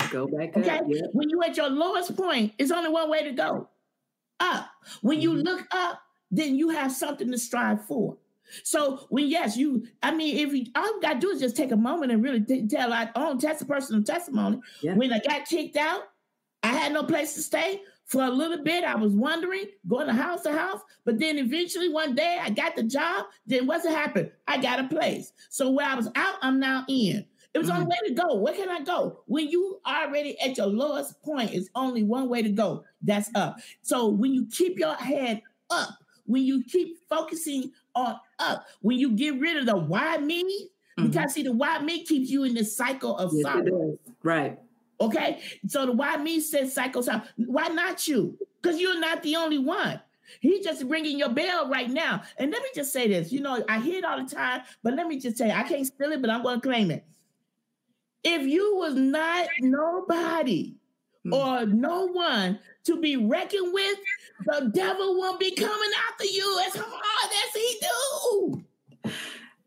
up. 0.00 0.10
Go 0.10 0.26
back 0.26 0.56
okay? 0.56 0.68
up. 0.68 0.82
Yeah. 0.88 1.02
When 1.12 1.30
you 1.30 1.40
at 1.44 1.56
your 1.56 1.70
lowest 1.70 2.16
point, 2.16 2.54
it's 2.58 2.72
only 2.72 2.90
one 2.90 3.08
way 3.08 3.22
to 3.22 3.30
go. 3.30 3.68
Up. 4.40 4.68
When 5.02 5.20
you 5.20 5.34
mm-hmm. 5.34 5.42
look 5.42 5.66
up, 5.70 6.00
then 6.32 6.56
you 6.56 6.70
have 6.70 6.90
something 6.90 7.30
to 7.30 7.38
strive 7.38 7.84
for. 7.84 8.16
So 8.62 9.06
when 9.08 9.28
yes, 9.28 9.56
you, 9.56 9.86
I 10.02 10.14
mean, 10.14 10.36
if 10.38 10.54
you 10.54 10.66
all 10.74 10.86
you 10.86 11.00
gotta 11.00 11.20
do 11.20 11.30
is 11.30 11.40
just 11.40 11.56
take 11.56 11.72
a 11.72 11.76
moment 11.76 12.12
and 12.12 12.22
really 12.22 12.40
t- 12.40 12.66
tell 12.66 12.92
our 12.92 13.10
own 13.14 13.38
test 13.38 13.66
personal 13.66 14.02
testimony. 14.02 14.60
Yeah. 14.82 14.94
When 14.94 15.12
I 15.12 15.20
got 15.20 15.46
kicked 15.46 15.76
out, 15.76 16.02
I 16.62 16.68
had 16.68 16.92
no 16.92 17.02
place 17.04 17.34
to 17.34 17.42
stay. 17.42 17.82
For 18.06 18.24
a 18.24 18.30
little 18.30 18.64
bit, 18.64 18.84
I 18.84 18.96
was 18.96 19.12
wondering, 19.12 19.66
going 19.86 20.06
to 20.06 20.14
house 20.14 20.40
to 20.44 20.52
house, 20.52 20.80
but 21.04 21.18
then 21.18 21.36
eventually 21.36 21.90
one 21.90 22.14
day 22.14 22.38
I 22.40 22.48
got 22.48 22.74
the 22.74 22.82
job. 22.82 23.26
Then 23.46 23.66
what's 23.66 23.86
happened? 23.86 24.30
I 24.46 24.56
got 24.56 24.80
a 24.80 24.88
place. 24.88 25.34
So 25.50 25.70
where 25.70 25.86
I 25.86 25.94
was 25.94 26.08
out, 26.14 26.36
I'm 26.40 26.58
now 26.58 26.86
in. 26.88 27.26
It 27.52 27.58
was 27.58 27.68
mm-hmm. 27.68 27.82
only 27.82 27.86
way 27.88 28.08
to 28.08 28.14
go. 28.14 28.34
Where 28.36 28.54
can 28.54 28.70
I 28.70 28.80
go? 28.80 29.20
When 29.26 29.48
you 29.48 29.80
already 29.86 30.40
at 30.40 30.56
your 30.56 30.68
lowest 30.68 31.20
point, 31.22 31.52
it's 31.52 31.68
only 31.74 32.02
one 32.02 32.30
way 32.30 32.40
to 32.40 32.48
go. 32.48 32.84
That's 33.02 33.30
up. 33.34 33.56
So 33.82 34.08
when 34.08 34.32
you 34.32 34.46
keep 34.46 34.78
your 34.78 34.94
head 34.94 35.42
up, 35.68 35.90
when 36.24 36.44
you 36.44 36.62
keep 36.64 36.96
focusing 37.08 37.72
on 37.98 38.20
up, 38.38 38.66
when 38.80 38.98
you 38.98 39.12
get 39.12 39.38
rid 39.38 39.56
of 39.56 39.66
the 39.66 39.76
why 39.76 40.18
me, 40.18 40.42
mm-hmm. 40.98 41.06
because 41.06 41.34
see, 41.34 41.42
the 41.42 41.52
why 41.52 41.78
me 41.80 42.04
keeps 42.04 42.30
you 42.30 42.44
in 42.44 42.54
this 42.54 42.76
cycle 42.76 43.16
of 43.16 43.32
yes, 43.34 43.42
sorrow. 43.42 43.98
Right. 44.22 44.58
Okay. 45.00 45.40
So 45.66 45.86
the 45.86 45.92
why 45.92 46.16
me 46.16 46.40
says 46.40 46.74
psycho 46.74 47.02
Why 47.36 47.68
not 47.68 48.08
you? 48.08 48.38
Because 48.60 48.80
you're 48.80 48.98
not 48.98 49.22
the 49.22 49.36
only 49.36 49.58
one. 49.58 50.00
He's 50.40 50.64
just 50.64 50.84
ringing 50.84 51.18
your 51.18 51.30
bell 51.30 51.68
right 51.68 51.88
now. 51.88 52.22
And 52.36 52.50
let 52.50 52.62
me 52.62 52.68
just 52.74 52.92
say 52.92 53.08
this. 53.08 53.32
You 53.32 53.40
know, 53.40 53.64
I 53.68 53.80
hear 53.80 53.98
it 53.98 54.04
all 54.04 54.22
the 54.22 54.28
time, 54.28 54.62
but 54.82 54.94
let 54.94 55.06
me 55.06 55.18
just 55.18 55.38
say, 55.38 55.50
I 55.50 55.62
can't 55.62 55.86
steal 55.86 56.12
it, 56.12 56.20
but 56.20 56.30
I'm 56.30 56.42
going 56.42 56.60
to 56.60 56.68
claim 56.68 56.90
it. 56.90 57.04
If 58.24 58.42
you 58.42 58.76
was 58.76 58.94
not 58.94 59.46
nobody 59.60 60.74
mm. 61.26 61.34
or 61.34 61.66
no 61.66 62.08
one 62.08 62.58
to 62.88 63.00
be 63.00 63.16
reckoned 63.16 63.72
with, 63.72 63.98
the 64.44 64.70
devil 64.74 65.18
won't 65.18 65.40
be 65.40 65.54
coming 65.54 65.90
after 66.10 66.24
you 66.24 66.60
as 66.66 66.74
hard 66.76 67.30
as 67.44 67.54
he 67.54 67.80
do. 67.80 68.64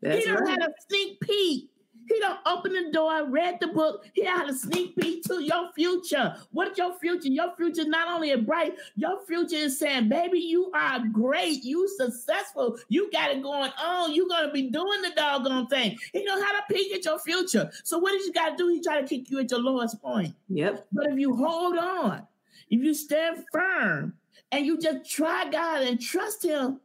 That's 0.02 0.24
he 0.24 0.30
don't 0.30 0.42
right. 0.42 0.60
had 0.60 0.68
a 0.68 0.72
sneak 0.88 1.20
peek 1.20 1.70
He 2.08 2.18
don't 2.20 2.40
open 2.46 2.72
the 2.72 2.90
door, 2.92 3.26
read 3.28 3.60
the 3.60 3.68
book. 3.68 4.04
He 4.12 4.24
had 4.24 4.48
a 4.50 4.54
sneak 4.54 4.96
peek 4.96 5.22
to 5.24 5.42
your 5.42 5.70
future. 5.74 6.36
What's 6.50 6.76
your 6.76 6.98
future? 6.98 7.28
Your 7.28 7.54
future 7.56 7.84
not 7.88 8.08
only 8.08 8.30
is 8.30 8.44
bright, 8.44 8.74
your 8.96 9.24
future 9.26 9.56
is 9.56 9.78
saying, 9.78 10.08
baby, 10.08 10.40
you 10.40 10.70
are 10.74 10.98
great. 11.12 11.62
You 11.64 11.88
successful. 11.96 12.76
You 12.88 13.10
got 13.12 13.30
it 13.30 13.42
going 13.42 13.70
on. 13.80 14.12
You're 14.14 14.28
gonna 14.28 14.52
be 14.52 14.68
doing 14.70 15.02
the 15.02 15.12
doggone 15.14 15.68
thing. 15.68 15.96
He 16.12 16.24
know 16.24 16.42
how 16.42 16.52
to 16.52 16.62
peek 16.74 16.92
at 16.92 17.04
your 17.04 17.18
future. 17.20 17.70
So 17.84 17.98
what 17.98 18.12
did 18.12 18.22
you 18.26 18.32
gotta 18.32 18.56
do? 18.56 18.68
He 18.68 18.82
try 18.82 19.00
to 19.00 19.06
kick 19.06 19.30
you 19.30 19.38
at 19.38 19.50
your 19.50 19.60
lowest 19.60 20.02
point. 20.02 20.34
Yep. 20.48 20.86
But 20.92 21.06
if 21.06 21.18
you 21.18 21.36
hold 21.36 21.78
on, 21.78 22.26
if 22.72 22.82
you 22.82 22.94
stand 22.94 23.44
firm 23.52 24.14
and 24.50 24.64
you 24.64 24.78
just 24.78 25.08
try 25.08 25.48
God 25.50 25.82
and 25.82 26.00
trust 26.00 26.42
Him, 26.42 26.80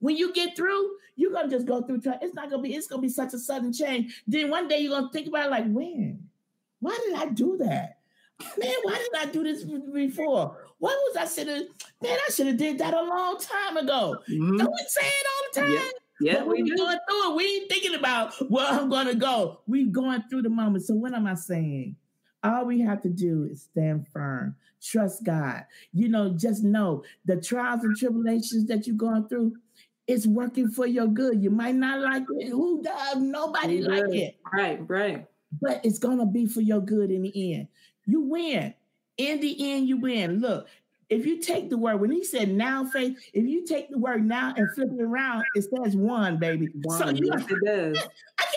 when 0.00 0.16
you 0.16 0.32
get 0.34 0.54
through, 0.54 0.90
you're 1.16 1.32
gonna 1.32 1.48
just 1.48 1.66
go 1.66 1.80
through. 1.82 2.02
It's 2.20 2.34
not 2.34 2.50
gonna 2.50 2.62
be. 2.62 2.74
It's 2.74 2.86
gonna 2.86 3.00
be 3.00 3.08
such 3.08 3.32
a 3.32 3.38
sudden 3.38 3.72
change. 3.72 4.22
Then 4.26 4.50
one 4.50 4.68
day 4.68 4.80
you're 4.80 4.92
gonna 4.92 5.10
think 5.10 5.28
about 5.28 5.46
it 5.46 5.50
like, 5.50 5.72
when? 5.72 6.28
Why 6.80 6.98
did 7.06 7.14
I 7.14 7.26
do 7.30 7.56
that? 7.58 7.98
Man, 8.58 8.74
why 8.82 8.98
did 8.98 9.28
I 9.28 9.32
do 9.32 9.42
this 9.42 9.64
before? 9.64 10.56
Why 10.78 10.90
was 10.90 11.16
I 11.16 11.24
sitting? 11.24 11.68
Man, 12.02 12.18
I 12.28 12.30
should 12.30 12.48
have 12.48 12.56
did 12.58 12.78
that 12.78 12.92
a 12.92 13.02
long 13.02 13.38
time 13.38 13.78
ago. 13.78 14.16
Mm-hmm. 14.28 14.56
Don't 14.58 14.70
we 14.70 14.84
say 14.88 15.06
it 15.06 15.26
all 15.30 15.42
the 15.54 15.60
time? 15.60 15.90
Yeah, 16.20 16.32
yeah 16.32 16.44
we 16.44 16.62
do. 16.62 16.76
going 16.76 16.98
through 17.08 17.30
it. 17.30 17.36
We 17.36 17.44
ain't 17.44 17.70
thinking 17.70 17.94
about 17.94 18.34
where 18.50 18.66
I'm 18.66 18.90
gonna 18.90 19.14
go. 19.14 19.60
We 19.66 19.86
going 19.86 20.24
through 20.28 20.42
the 20.42 20.50
moment. 20.50 20.84
So 20.84 20.94
what 20.94 21.14
am 21.14 21.26
I 21.26 21.34
saying? 21.34 21.96
All 22.44 22.64
we 22.64 22.80
have 22.80 23.02
to 23.02 23.08
do 23.08 23.48
is 23.50 23.62
stand 23.62 24.08
firm, 24.08 24.56
trust 24.82 25.24
God. 25.24 25.64
You 25.92 26.08
know, 26.08 26.30
just 26.30 26.62
know 26.62 27.04
the 27.24 27.40
trials 27.40 27.84
and 27.84 27.96
tribulations 27.96 28.66
that 28.66 28.86
you're 28.86 28.96
going 28.96 29.28
through, 29.28 29.56
it's 30.08 30.26
working 30.26 30.68
for 30.68 30.86
your 30.86 31.06
good. 31.06 31.42
You 31.42 31.50
might 31.50 31.76
not 31.76 32.00
like 32.00 32.24
it. 32.38 32.48
Who 32.48 32.82
does? 32.82 33.16
Nobody 33.18 33.82
like 33.82 34.12
it. 34.12 34.36
Right, 34.52 34.80
right. 34.88 35.26
But 35.60 35.80
it's 35.84 35.98
gonna 35.98 36.26
be 36.26 36.46
for 36.46 36.60
your 36.60 36.80
good 36.80 37.10
in 37.10 37.22
the 37.22 37.54
end. 37.54 37.68
You 38.06 38.22
win. 38.22 38.74
In 39.18 39.40
the 39.40 39.72
end, 39.72 39.86
you 39.86 39.98
win. 39.98 40.40
Look, 40.40 40.66
if 41.12 41.26
you 41.26 41.40
take 41.40 41.68
the 41.68 41.76
word, 41.76 42.00
when 42.00 42.10
he 42.10 42.24
said 42.24 42.48
now 42.48 42.86
faith, 42.86 43.18
if 43.34 43.44
you 43.44 43.66
take 43.66 43.90
the 43.90 43.98
word 43.98 44.24
now 44.24 44.54
and 44.56 44.72
flip 44.74 44.88
it 44.90 45.02
around, 45.02 45.44
it 45.54 45.62
says 45.62 45.94
one, 45.94 46.38
baby. 46.38 46.68
One, 46.82 46.98
so 46.98 47.10
you 47.10 47.30
yes, 47.30 47.44
it 47.50 47.64
does. 47.64 48.08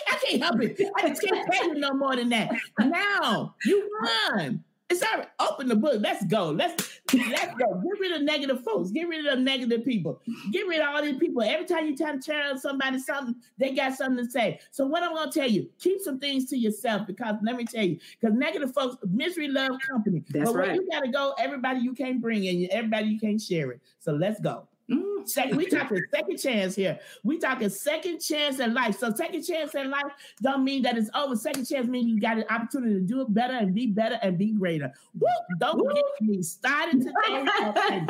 I 0.08 0.16
can't, 0.16 0.42
help 0.42 0.62
it. 0.62 0.80
I 0.96 1.08
just 1.08 1.22
can't 1.22 1.52
tell 1.52 1.68
you 1.68 1.74
no 1.74 1.92
more 1.94 2.16
than 2.16 2.28
that. 2.30 2.50
Now 2.78 3.54
you 3.64 3.90
won. 4.00 4.64
It's 4.88 5.02
all 5.02 5.18
right. 5.18 5.28
Open 5.40 5.66
the 5.66 5.74
book. 5.74 5.96
Let's 5.98 6.24
go. 6.26 6.50
Let's 6.50 7.00
let's 7.12 7.54
go. 7.56 7.74
Get 7.74 8.00
rid 8.00 8.12
of 8.12 8.22
negative 8.22 8.62
folks. 8.62 8.90
Get 8.90 9.08
rid 9.08 9.26
of 9.26 9.36
the 9.36 9.42
negative 9.42 9.84
people. 9.84 10.22
Get 10.52 10.68
rid 10.68 10.80
of 10.80 10.88
all 10.88 11.02
these 11.02 11.16
people. 11.16 11.42
Every 11.42 11.66
time 11.66 11.86
you 11.86 11.96
try 11.96 12.12
to 12.12 12.20
tell 12.20 12.56
somebody 12.56 13.00
something, 13.00 13.34
they 13.58 13.72
got 13.72 13.94
something 13.94 14.24
to 14.24 14.30
say. 14.30 14.60
So 14.70 14.86
what 14.86 15.02
I'm 15.02 15.12
gonna 15.12 15.32
tell 15.32 15.50
you, 15.50 15.68
keep 15.80 16.00
some 16.00 16.20
things 16.20 16.44
to 16.50 16.56
yourself 16.56 17.06
because 17.06 17.34
let 17.42 17.56
me 17.56 17.64
tell 17.64 17.82
you, 17.82 17.98
because 18.20 18.36
negative 18.36 18.72
folks, 18.72 18.96
misery 19.10 19.48
love 19.48 19.72
company. 19.90 20.22
That's 20.30 20.52
but 20.52 20.58
right. 20.58 20.74
you 20.76 20.88
gotta 20.88 21.08
go, 21.08 21.34
everybody 21.36 21.80
you 21.80 21.92
can't 21.92 22.20
bring 22.20 22.46
and 22.46 22.68
everybody 22.70 23.08
you 23.08 23.18
can't 23.18 23.40
share 23.40 23.72
it. 23.72 23.80
So 23.98 24.12
let's 24.12 24.40
go. 24.40 24.68
Mm, 24.90 25.28
second, 25.28 25.56
we 25.56 25.66
talking 25.66 26.00
second 26.14 26.36
chance 26.36 26.76
here. 26.76 26.98
We 27.24 27.38
talking 27.38 27.68
second 27.68 28.20
chance 28.20 28.60
in 28.60 28.72
life. 28.72 28.98
So 28.98 29.12
second 29.12 29.42
chance 29.42 29.74
in 29.74 29.90
life 29.90 30.12
don't 30.40 30.62
mean 30.62 30.82
that 30.82 30.96
it's 30.96 31.10
over. 31.14 31.34
Second 31.34 31.64
chance 31.64 31.88
means 31.88 32.06
you 32.06 32.20
got 32.20 32.38
an 32.38 32.44
opportunity 32.50 32.94
to 32.94 33.00
do 33.00 33.20
it 33.22 33.34
better 33.34 33.54
and 33.54 33.74
be 33.74 33.88
better 33.88 34.18
and 34.22 34.38
be 34.38 34.52
greater. 34.52 34.92
Woo, 35.18 35.28
don't 35.58 35.78
Woo. 35.78 35.92
get 35.92 36.04
me 36.20 36.42
started 36.42 37.02
today. 37.02 38.06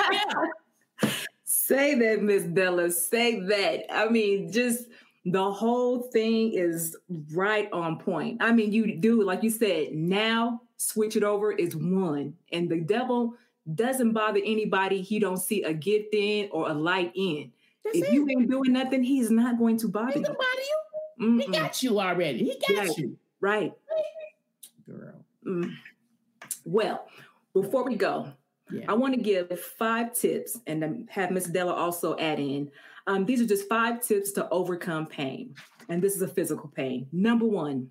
Say 1.45 1.95
that, 1.95 2.23
Miss 2.23 2.43
Della. 2.43 2.91
Say 2.91 3.41
that. 3.41 3.85
I 3.91 4.09
mean, 4.09 4.53
just 4.53 4.87
the 5.25 5.51
whole 5.51 6.03
thing 6.03 6.53
is 6.53 6.97
right 7.33 7.71
on 7.73 7.99
point. 7.99 8.43
I 8.43 8.53
mean, 8.53 8.73
you 8.73 8.97
do 8.97 9.23
like 9.23 9.43
you 9.43 9.51
said. 9.51 9.93
Now 9.93 10.61
switch 10.77 11.17
it 11.17 11.25
over 11.25 11.53
is 11.53 11.75
one, 11.75 12.35
and 12.53 12.69
the 12.69 12.81
devil 12.81 13.35
doesn't 13.75 14.13
bother 14.13 14.41
anybody 14.45 15.03
he 15.03 15.19
don't 15.19 15.39
see 15.39 15.63
a 15.63 15.73
gift 15.73 16.15
in 16.15 16.49
or 16.53 16.69
a 16.69 16.75
light 16.75 17.13
in. 17.15 17.53
That's 17.85 17.99
if 17.99 18.09
it. 18.09 18.13
you 18.13 18.29
ain't 18.29 18.51
doing 18.51 18.73
nothing, 18.73 19.03
he's 19.03 19.31
not 19.31 19.59
going 19.59 19.77
to 19.79 19.89
bother 19.89 20.13
he 20.13 20.21
you. 20.21 20.25
Bother 20.25 20.39
you. 20.39 20.79
Mm-mm. 21.21 21.43
He 21.43 21.51
got 21.51 21.83
you 21.83 22.01
already. 22.01 22.39
He 22.39 22.75
got 22.75 22.87
right. 22.87 22.99
you. 22.99 23.17
Right. 23.41 23.73
Girl. 24.89 25.25
Mm. 25.47 25.75
Well, 26.65 27.07
before 27.53 27.85
we 27.85 27.97
go, 27.97 28.33
yeah. 28.71 28.85
I 28.89 28.95
want 28.95 29.15
to 29.15 29.21
give 29.21 29.59
five 29.61 30.13
tips 30.15 30.59
and 30.67 31.09
have 31.11 31.31
Miss 31.31 31.45
Della 31.47 31.73
also 31.73 32.17
add 32.19 32.39
in. 32.39 32.71
Um, 33.07 33.25
these 33.25 33.41
are 33.41 33.47
just 33.47 33.69
five 33.69 34.03
tips 34.03 34.33
to 34.33 34.49
overcome 34.51 35.07
pain. 35.07 35.55
And 35.89 36.03
this 36.03 36.17
is 36.17 36.23
a 36.23 36.29
physical 36.29 36.69
pain. 36.69 37.07
Number 37.13 37.47
one, 37.47 37.89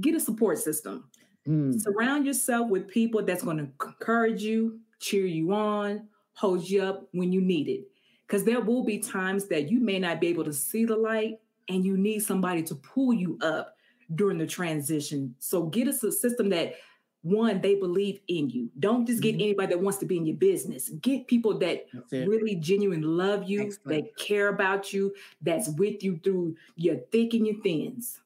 get 0.00 0.14
a 0.16 0.20
support 0.20 0.58
system. 0.58 1.04
Mm. 1.46 1.80
Surround 1.80 2.26
yourself 2.26 2.68
with 2.68 2.88
people 2.88 3.22
that's 3.22 3.44
going 3.44 3.58
to 3.58 3.68
encourage 3.86 4.42
you, 4.42 4.80
cheer 4.98 5.26
you 5.26 5.52
on, 5.52 6.08
hold 6.34 6.68
you 6.68 6.82
up 6.82 7.08
when 7.12 7.32
you 7.32 7.40
need 7.40 7.68
it. 7.68 7.88
Because 8.26 8.44
there 8.44 8.60
will 8.60 8.84
be 8.84 8.98
times 8.98 9.46
that 9.48 9.70
you 9.70 9.80
may 9.80 9.98
not 9.98 10.20
be 10.20 10.28
able 10.28 10.44
to 10.44 10.52
see 10.52 10.84
the 10.84 10.96
light 10.96 11.38
and 11.68 11.84
you 11.84 11.96
need 11.96 12.20
somebody 12.20 12.62
to 12.64 12.74
pull 12.74 13.12
you 13.12 13.38
up 13.40 13.76
during 14.14 14.38
the 14.38 14.46
transition. 14.46 15.34
So 15.38 15.64
get 15.64 15.88
us 15.88 16.02
a 16.02 16.12
system 16.12 16.48
that 16.50 16.74
one, 17.22 17.60
they 17.60 17.74
believe 17.74 18.20
in 18.28 18.50
you. 18.50 18.70
Don't 18.78 19.04
just 19.04 19.20
get 19.20 19.34
mm-hmm. 19.34 19.42
anybody 19.42 19.74
that 19.74 19.80
wants 19.80 19.98
to 19.98 20.06
be 20.06 20.16
in 20.16 20.26
your 20.26 20.36
business. 20.36 20.90
Get 21.00 21.26
people 21.26 21.58
that 21.58 21.86
really 22.12 22.54
genuinely 22.54 23.06
love 23.06 23.48
you, 23.48 23.62
Excellent. 23.62 24.04
that 24.04 24.16
care 24.16 24.48
about 24.48 24.92
you, 24.92 25.12
that's 25.42 25.68
with 25.70 26.04
you 26.04 26.20
through 26.22 26.54
your 26.76 26.96
thick 27.10 27.34
and 27.34 27.46
your 27.46 27.60
thins. 27.62 28.20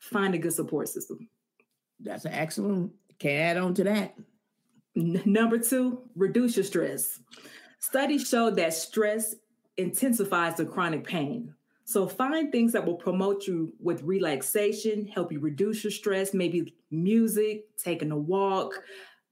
Find 0.00 0.34
a 0.34 0.38
good 0.38 0.52
support 0.52 0.88
system. 0.88 1.28
That's 2.00 2.24
an 2.24 2.32
excellent. 2.32 2.92
Can 3.20 3.30
add 3.30 3.56
on 3.56 3.74
to 3.74 3.84
that. 3.84 4.16
Number 4.94 5.58
two, 5.58 6.02
reduce 6.14 6.56
your 6.56 6.64
stress. 6.64 7.20
Studies 7.80 8.28
show 8.28 8.50
that 8.50 8.74
stress 8.74 9.34
intensifies 9.76 10.56
the 10.56 10.64
chronic 10.64 11.04
pain. 11.04 11.54
So 11.84 12.08
find 12.08 12.50
things 12.50 12.72
that 12.72 12.86
will 12.86 12.94
promote 12.94 13.46
you 13.46 13.74
with 13.78 14.02
relaxation, 14.02 15.06
help 15.06 15.30
you 15.30 15.40
reduce 15.40 15.84
your 15.84 15.90
stress, 15.90 16.32
maybe 16.32 16.74
music, 16.90 17.66
taking 17.76 18.10
a 18.10 18.16
walk, 18.16 18.82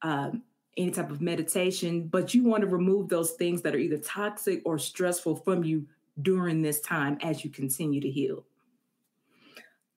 um, 0.03 0.43
any 0.77 0.91
type 0.91 1.11
of 1.11 1.23
meditation. 1.23 2.09
But 2.09 2.35
you 2.35 2.45
want 2.45 2.63
to 2.63 2.67
remove 2.67 3.09
those 3.09 3.33
things 3.33 3.63
that 3.63 3.75
are 3.75 3.79
either 3.79 3.99
toxic 3.99 4.61
or 4.65 4.79
stressful 4.79 5.37
from 5.37 5.65
you 5.65 5.87
during 6.21 6.61
this 6.61 6.81
time 6.81 7.17
as 7.23 7.43
you 7.43 7.51
continue 7.51 8.01
to 8.01 8.11
heal. 8.11 8.45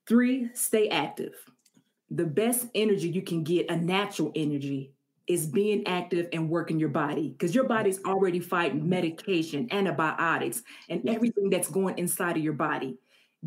Three, 0.06 0.48
stay 0.54 0.88
active. 0.88 1.34
The 2.10 2.24
best 2.24 2.68
energy 2.74 3.08
you 3.08 3.22
can 3.22 3.42
get, 3.42 3.68
a 3.68 3.76
natural 3.76 4.32
energy, 4.34 4.92
is 5.26 5.46
being 5.46 5.86
active 5.86 6.28
and 6.32 6.48
working 6.48 6.78
your 6.78 6.88
body 6.88 7.30
because 7.30 7.54
your 7.54 7.64
body's 7.64 8.02
already 8.04 8.38
fighting 8.38 8.88
medication, 8.88 9.66
antibiotics, 9.72 10.62
and 10.88 11.08
everything 11.08 11.50
that's 11.50 11.68
going 11.68 11.98
inside 11.98 12.36
of 12.36 12.42
your 12.44 12.52
body. 12.52 12.96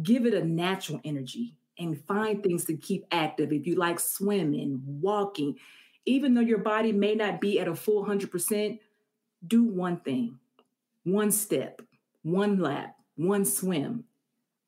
Give 0.04 0.26
it 0.26 0.34
a 0.34 0.44
natural 0.44 1.00
energy 1.04 1.56
and 1.78 2.04
find 2.06 2.44
things 2.44 2.66
to 2.66 2.76
keep 2.76 3.06
active. 3.12 3.54
If 3.54 3.66
you 3.66 3.76
like 3.76 4.00
swimming, 4.00 4.82
walking, 4.86 5.56
even 6.06 6.34
though 6.34 6.42
your 6.42 6.60
body 6.60 6.92
may 6.92 7.16
not 7.16 7.40
be 7.40 7.60
at 7.60 7.68
a 7.68 7.76
full 7.76 8.06
100%, 8.06 8.80
do 9.48 9.64
one 9.64 10.02
thing, 10.02 10.38
one 11.04 11.32
step, 11.32 11.82
one 12.24 12.60
lap, 12.60 12.96
one 13.16 13.46
swim, 13.46 14.04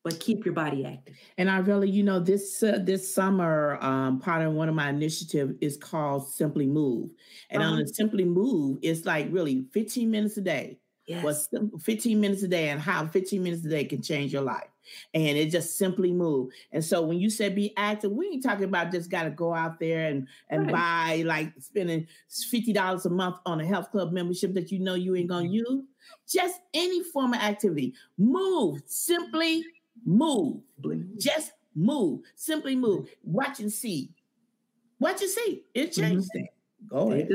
but 0.03 0.19
keep 0.19 0.45
your 0.45 0.53
body 0.53 0.85
active. 0.85 1.15
And 1.37 1.49
I 1.49 1.59
really, 1.59 1.89
you 1.89 2.03
know, 2.03 2.19
this 2.19 2.63
uh, 2.63 2.79
this 2.81 3.13
summer, 3.13 3.77
um, 3.81 4.19
part 4.19 4.45
of 4.45 4.53
one 4.53 4.69
of 4.69 4.75
my 4.75 4.89
initiative 4.89 5.55
is 5.61 5.77
called 5.77 6.27
Simply 6.27 6.65
Move, 6.65 7.09
and 7.49 7.61
uh-huh. 7.61 7.71
on 7.71 7.79
the 7.79 7.87
Simply 7.87 8.25
Move, 8.25 8.79
it's 8.81 9.05
like 9.05 9.27
really 9.31 9.65
15 9.73 10.09
minutes 10.09 10.37
a 10.37 10.41
day. 10.41 10.77
Yes. 11.07 11.23
Was 11.23 11.49
15 11.81 12.21
minutes 12.21 12.43
a 12.43 12.47
day, 12.47 12.69
and 12.69 12.79
how 12.79 13.05
15 13.05 13.43
minutes 13.43 13.65
a 13.65 13.69
day 13.69 13.83
can 13.83 14.01
change 14.01 14.31
your 14.31 14.43
life. 14.43 14.67
And 15.13 15.37
it 15.37 15.51
just 15.51 15.77
simply 15.77 16.11
move. 16.11 16.51
And 16.71 16.83
so 16.83 17.01
when 17.01 17.19
you 17.19 17.29
said 17.29 17.55
be 17.55 17.73
active, 17.77 18.11
we 18.11 18.27
ain't 18.27 18.43
talking 18.43 18.65
about 18.65 18.91
just 18.91 19.09
got 19.09 19.23
to 19.23 19.29
go 19.29 19.53
out 19.53 19.79
there 19.79 20.07
and 20.07 20.27
and 20.49 20.71
right. 20.71 20.73
buy 21.17 21.23
like 21.25 21.53
spending 21.59 22.07
fifty 22.49 22.71
dollars 22.71 23.05
a 23.05 23.09
month 23.09 23.37
on 23.45 23.61
a 23.61 23.65
health 23.65 23.91
club 23.91 24.11
membership 24.11 24.53
that 24.53 24.71
you 24.71 24.79
know 24.79 24.95
you 24.95 25.15
ain't 25.15 25.29
gonna 25.29 25.45
mm-hmm. 25.45 25.53
use. 25.53 25.83
Just 26.27 26.59
any 26.73 27.03
form 27.03 27.33
of 27.33 27.41
activity. 27.41 27.93
Move. 28.17 28.81
Simply 28.85 29.63
Move. 30.05 30.61
Just 31.17 31.51
move. 31.75 32.21
Simply 32.35 32.75
move. 32.75 33.09
Watch 33.23 33.59
and 33.59 33.71
see. 33.71 34.11
Watch 34.99 35.21
and 35.21 35.29
see. 35.29 35.63
It 35.73 35.93
changes 35.93 36.29
mm-hmm. 36.35 36.45
Go 36.89 37.11
ahead. 37.11 37.29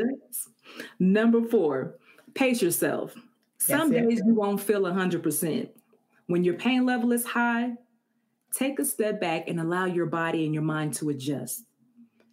Number 0.98 1.42
four, 1.46 1.96
pace 2.34 2.60
yourself. 2.60 3.14
Some 3.58 3.90
That's 3.90 4.06
days 4.06 4.20
it. 4.20 4.26
you 4.26 4.34
won't 4.34 4.60
feel 4.60 4.82
100%. 4.82 5.68
When 6.26 6.44
your 6.44 6.54
pain 6.54 6.84
level 6.84 7.12
is 7.12 7.24
high, 7.24 7.72
take 8.52 8.78
a 8.78 8.84
step 8.84 9.20
back 9.20 9.48
and 9.48 9.60
allow 9.60 9.86
your 9.86 10.06
body 10.06 10.44
and 10.44 10.52
your 10.52 10.62
mind 10.62 10.94
to 10.94 11.10
adjust. 11.10 11.64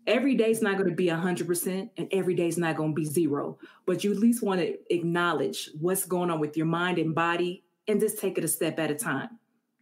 Every 0.05 0.35
day 0.35 0.51
is 0.51 0.61
not 0.61 0.77
going 0.77 0.89
to 0.89 0.95
be 0.95 1.07
100%, 1.07 1.89
and 1.97 2.07
every 2.11 2.35
day 2.35 2.47
is 2.47 2.57
not 2.57 2.75
going 2.75 2.91
to 2.91 2.95
be 2.95 3.05
zero. 3.05 3.57
But 3.85 4.03
you 4.03 4.11
at 4.11 4.17
least 4.17 4.43
want 4.43 4.59
to 4.59 4.77
acknowledge 4.93 5.69
what's 5.79 6.05
going 6.05 6.29
on 6.29 6.41
with 6.41 6.57
your 6.57 6.65
mind 6.65 6.97
and 6.97 7.15
body 7.15 7.63
and 7.87 7.99
just 8.01 8.19
take 8.19 8.37
it 8.37 8.43
a 8.43 8.47
step 8.47 8.79
at 8.79 8.91
a 8.91 8.95
time. 8.95 9.29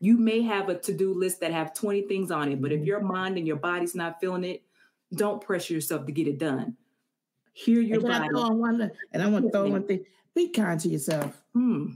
You 0.02 0.18
may 0.18 0.42
have 0.42 0.68
a 0.68 0.78
to-do 0.78 1.14
list 1.14 1.40
that 1.42 1.52
have 1.54 1.74
20 1.76 2.02
things 2.08 2.32
on 2.32 2.52
it, 2.52 2.60
but 2.62 2.72
if 2.72 2.82
Mhm. 2.82 2.86
your 2.88 3.00
mind 3.02 3.38
and 3.38 3.46
your 3.48 3.56
body's 3.58 3.94
not 3.96 4.20
feeling 4.20 4.44
it, 4.44 4.64
don't 5.14 5.40
pressure 5.42 5.74
yourself 5.76 6.06
to 6.08 6.12
get 6.12 6.28
it 6.28 6.40
done. 6.40 6.76
Hear 7.54 7.82
your 7.82 7.98
And 8.00 8.04
can 8.06 8.12
I 8.12 8.20
body. 8.20 8.30
throw 8.30 8.56
one, 8.56 8.92
and 9.14 9.22
I 9.24 9.28
want 9.30 9.46
to 9.46 9.52
throw 9.52 9.70
one 9.70 9.86
thing. 9.86 10.06
Be 10.34 10.50
kind 10.50 10.80
to 10.80 10.90
yourself. 10.90 11.42
Hmm. 11.54 11.92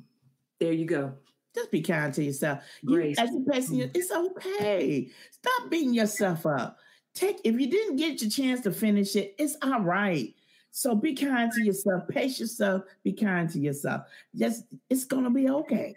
There 0.60 0.72
you 0.72 0.86
go. 0.86 1.14
Just 1.56 1.72
be 1.72 1.82
kind 1.82 2.14
to 2.14 2.24
yourself. 2.24 2.64
You, 2.84 2.90
Grace. 2.90 3.18
as 3.18 3.34
a 3.34 3.40
person, 3.40 3.78
Mm. 3.78 3.92
it's 3.96 4.12
okay. 4.12 5.10
Stop 5.32 5.70
beating 5.72 5.94
yourself 5.94 6.46
up. 6.46 6.78
Take 7.14 7.40
if 7.46 7.60
you 7.60 7.68
didn't 7.68 7.96
get 7.96 8.22
your 8.22 8.30
chance 8.30 8.62
to 8.62 8.72
finish 8.72 9.16
it, 9.16 9.34
it's 9.40 9.56
all 9.62 9.80
right. 9.82 10.36
So 10.72 10.94
be 10.94 11.16
kind 11.16 11.50
to 11.54 11.64
yourself. 11.64 12.08
Pace 12.10 12.40
yourself. 12.42 12.84
Be 13.04 13.14
kind 13.14 13.50
to 13.52 13.60
yourself. 13.60 14.06
Just 14.36 14.66
it's 14.90 15.06
gonna 15.06 15.30
be 15.32 15.50
okay. 15.50 15.96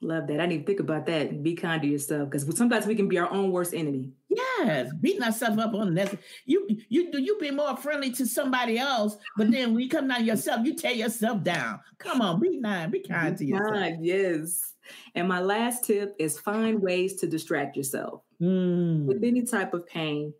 Love 0.00 0.26
that. 0.26 0.34
I 0.34 0.46
didn't 0.46 0.52
even 0.52 0.66
think 0.66 0.80
about 0.80 1.06
that. 1.06 1.42
Be 1.42 1.54
kind 1.54 1.80
to 1.82 1.88
yourself 1.88 2.28
because 2.30 2.56
sometimes 2.56 2.86
we 2.86 2.94
can 2.94 3.08
be 3.08 3.18
our 3.18 3.30
own 3.30 3.52
worst 3.52 3.74
enemy. 3.74 4.10
Yes, 4.28 4.92
beating 5.00 5.22
ourselves 5.22 5.58
up 5.58 5.74
on 5.74 5.94
this. 5.94 6.14
You 6.46 6.66
you 6.88 7.12
do 7.12 7.20
you 7.20 7.38
be 7.38 7.50
more 7.50 7.76
friendly 7.76 8.10
to 8.12 8.26
somebody 8.26 8.78
else, 8.78 9.16
but 9.36 9.50
then 9.50 9.72
when 9.72 9.82
you 9.82 9.88
come 9.88 10.08
down 10.08 10.18
to 10.18 10.24
yourself, 10.24 10.66
you 10.66 10.74
tear 10.74 10.92
yourself 10.92 11.42
down. 11.42 11.80
Come 11.98 12.20
on, 12.20 12.40
be 12.40 12.56
nice, 12.58 12.90
be 12.90 13.00
kind 13.00 13.36
to 13.38 13.44
yourself. 13.44 13.72
kind, 13.72 14.04
yes. 14.04 14.74
And 15.14 15.28
my 15.28 15.40
last 15.40 15.84
tip 15.84 16.16
is 16.18 16.40
find 16.40 16.82
ways 16.82 17.14
to 17.20 17.28
distract 17.28 17.76
yourself. 17.76 18.22
Mm. 18.40 19.04
With 19.04 19.22
any 19.22 19.42
type 19.42 19.74
of 19.74 19.86
pain, 19.86 20.34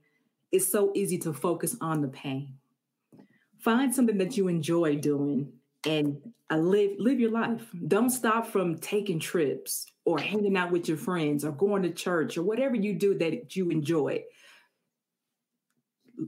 it's 0.50 0.70
so 0.70 0.90
easy 0.94 1.18
to 1.18 1.32
focus 1.32 1.76
on 1.80 2.02
the 2.02 2.08
pain. 2.08 2.54
Find 3.60 3.94
something 3.94 4.18
that 4.18 4.36
you 4.36 4.48
enjoy 4.48 4.96
doing 4.96 5.52
and 5.86 6.16
uh, 6.50 6.56
live 6.56 6.92
live 6.98 7.20
your 7.20 7.30
life. 7.30 7.62
Don't 7.88 8.10
stop 8.10 8.46
from 8.46 8.78
taking 8.78 9.18
trips 9.18 9.86
or 10.04 10.18
hanging 10.18 10.56
out 10.56 10.70
with 10.70 10.88
your 10.88 10.96
friends 10.96 11.44
or 11.44 11.52
going 11.52 11.82
to 11.82 11.90
church 11.90 12.36
or 12.36 12.42
whatever 12.42 12.76
you 12.76 12.94
do 12.94 13.16
that 13.18 13.56
you 13.56 13.70
enjoy. 13.70 14.22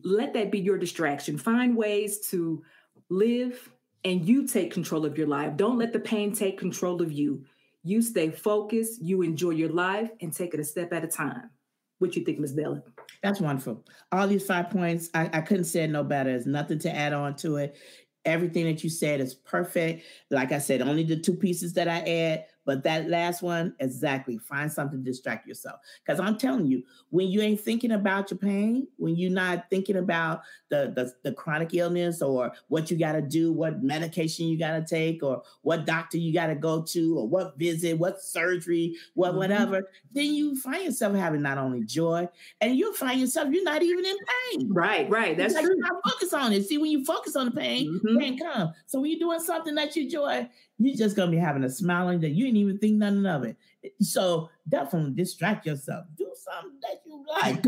Let 0.03 0.35
that 0.35 0.51
be 0.51 0.61
your 0.61 0.79
distraction. 0.79 1.39
Find 1.39 1.77
ways 1.77 2.27
to 2.31 2.63
live 3.11 3.71
and 4.05 4.27
you 4.27 4.47
take 4.47 4.73
control 4.73 5.05
of 5.05 5.17
your 5.17 5.27
life. 5.27 5.57
Don't 5.57 5.79
let 5.79 5.93
the 5.93 6.01
pain 6.01 6.33
take 6.33 6.59
control 6.59 7.03
of 7.03 7.13
you. 7.13 7.45
You 7.83 8.01
stay 8.01 8.31
focused, 8.31 9.03
you 9.03 9.23
enjoy 9.23 9.51
your 9.51 9.71
life 9.71 10.11
and 10.21 10.33
take 10.33 10.55
it 10.55 10.61
a 10.61 10.65
step 10.65 10.93
at 10.93 11.05
a 11.05 11.09
time. 11.09 11.51
What 11.99 12.17
you 12.17 12.25
think, 12.25 12.39
Ms. 12.39 12.53
Della? 12.53 12.83
That's 13.23 13.41
wonderful. 13.41 13.85
All 14.11 14.27
these 14.27 14.47
five 14.47 14.71
points, 14.71 15.09
I, 15.15 15.31
I 15.33 15.41
couldn't 15.41 15.65
say 15.65 15.85
it 15.85 15.91
no 15.91 16.03
better. 16.03 16.31
There's 16.31 16.47
nothing 16.47 16.79
to 16.81 16.95
add 16.95 17.13
on 17.13 17.37
to 17.37 17.57
it. 17.57 17.77
Everything 18.25 18.65
that 18.67 18.83
you 18.83 18.91
said 18.91 19.21
is 19.21 19.35
perfect. 19.35 20.05
Like 20.31 20.53
I 20.53 20.59
said, 20.59 20.83
only 20.83 21.05
the 21.05 21.17
two 21.17 21.35
pieces 21.35 21.73
that 21.75 21.89
I 21.89 22.01
add, 22.01 22.47
but 22.65 22.83
that 22.85 23.09
last 23.09 23.43
one, 23.43 23.75
exactly. 23.81 24.39
Find 24.39 24.73
something 24.73 25.05
to 25.05 25.11
distract 25.11 25.47
yourself. 25.47 25.81
Because 26.05 26.21
I'm 26.21 26.39
telling 26.39 26.67
you, 26.67 26.83
when 27.11 27.29
you 27.29 27.41
ain't 27.41 27.61
thinking 27.61 27.93
about 27.93 28.31
your 28.31 28.39
pain, 28.39 28.89
when 28.97 29.17
you're 29.17 29.31
not 29.31 29.71
thinking 29.71 29.97
about 29.97 30.43
the, 30.69 30.93
the, 30.95 31.13
the 31.23 31.33
chronic 31.35 31.75
illness 31.75 32.23
or 32.23 32.53
what 32.69 32.91
you 32.91 32.99
got 32.99 33.13
to 33.13 33.23
do, 33.23 33.53
what 33.53 33.83
medication 33.83 34.47
you 34.47 34.59
got 34.59 34.73
to 34.73 34.85
take, 34.85 35.23
or 35.23 35.43
what 35.63 35.85
doctor 35.87 36.19
you 36.19 36.33
got 36.33 36.47
to 36.49 36.55
go 36.55 36.83
to, 36.83 37.19
or 37.19 37.29
what 37.29 37.59
visit, 37.59 37.99
what 37.99 38.21
surgery, 38.23 38.97
what 39.15 39.33
Mhm. 39.35 39.37
whatever, 39.37 39.91
then 40.13 40.35
you 40.35 40.59
find 40.61 40.85
yourself 40.85 41.15
having 41.15 41.43
not 41.43 41.59
only 41.59 41.85
joy, 41.85 42.29
and 42.61 42.77
you'll 42.77 42.95
find 42.95 43.21
yourself 43.21 43.49
you're 43.53 43.65
not 43.65 43.83
even 43.83 44.05
in 44.05 44.17
pain. 44.53 44.69
Right, 44.73 45.09
right. 45.11 45.37
That's 45.37 45.55
Because 45.55 45.67
true. 45.69 45.77
you're 45.77 45.93
not 45.93 46.03
focused 46.11 46.35
on 46.35 46.53
it. 46.53 46.65
See, 46.67 46.79
when 46.79 46.91
you 46.91 47.05
focus 47.05 47.37
on 47.37 47.47
the 47.47 47.53
pain, 47.53 48.01
Mhm. 48.05 48.19
pain 48.19 48.39
come. 48.39 48.73
So 48.87 49.01
when 49.01 49.11
you're 49.11 49.21
doing 49.21 49.41
something 49.41 49.75
that 49.75 49.95
you 49.97 50.05
enjoy, 50.05 50.49
you're 50.79 50.97
just 50.97 51.17
gonna 51.17 51.31
be 51.31 51.37
having 51.37 51.65
a 51.65 51.71
smile 51.71 52.09
on 52.09 52.21
that 52.21 52.31
you 52.31 52.45
didn't 52.45 52.59
even 52.59 52.79
think 52.79 52.95
nothing 52.95 53.27
of 53.27 53.45
it. 53.45 53.57
So 54.01 54.51
definitely 54.69 55.13
distract 55.13 55.67
yourself. 55.67 56.07
Do 56.17 56.31
something 56.35 56.81
that 56.83 57.03
you 57.07 57.25
like. 57.29 57.65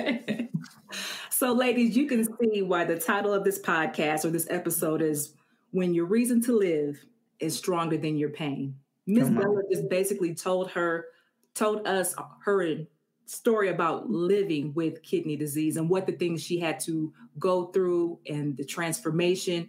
On, 0.00 0.48
so, 1.30 1.52
ladies, 1.52 1.96
you 1.96 2.06
can 2.06 2.24
see 2.24 2.62
why 2.62 2.84
the 2.84 2.98
title 2.98 3.32
of 3.32 3.44
this 3.44 3.60
podcast 3.60 4.24
or 4.24 4.30
this 4.30 4.46
episode 4.50 5.02
is 5.02 5.34
When 5.70 5.94
Your 5.94 6.06
Reason 6.06 6.40
to 6.42 6.56
Live 6.56 7.04
is 7.40 7.56
Stronger 7.56 7.96
Than 7.96 8.18
Your 8.18 8.30
Pain. 8.30 8.74
Miss. 9.06 9.28
Della 9.30 9.62
just 9.72 9.88
basically 9.88 10.34
told 10.34 10.70
her, 10.72 11.06
told 11.54 11.86
us 11.86 12.14
her 12.44 12.86
story 13.24 13.70
about 13.70 14.10
living 14.10 14.72
with 14.74 15.02
kidney 15.02 15.36
disease 15.36 15.76
and 15.76 15.88
what 15.88 16.06
the 16.06 16.12
things 16.12 16.42
she 16.42 16.58
had 16.58 16.80
to 16.80 17.12
go 17.38 17.66
through 17.66 18.18
and 18.26 18.56
the 18.56 18.64
transformation. 18.64 19.68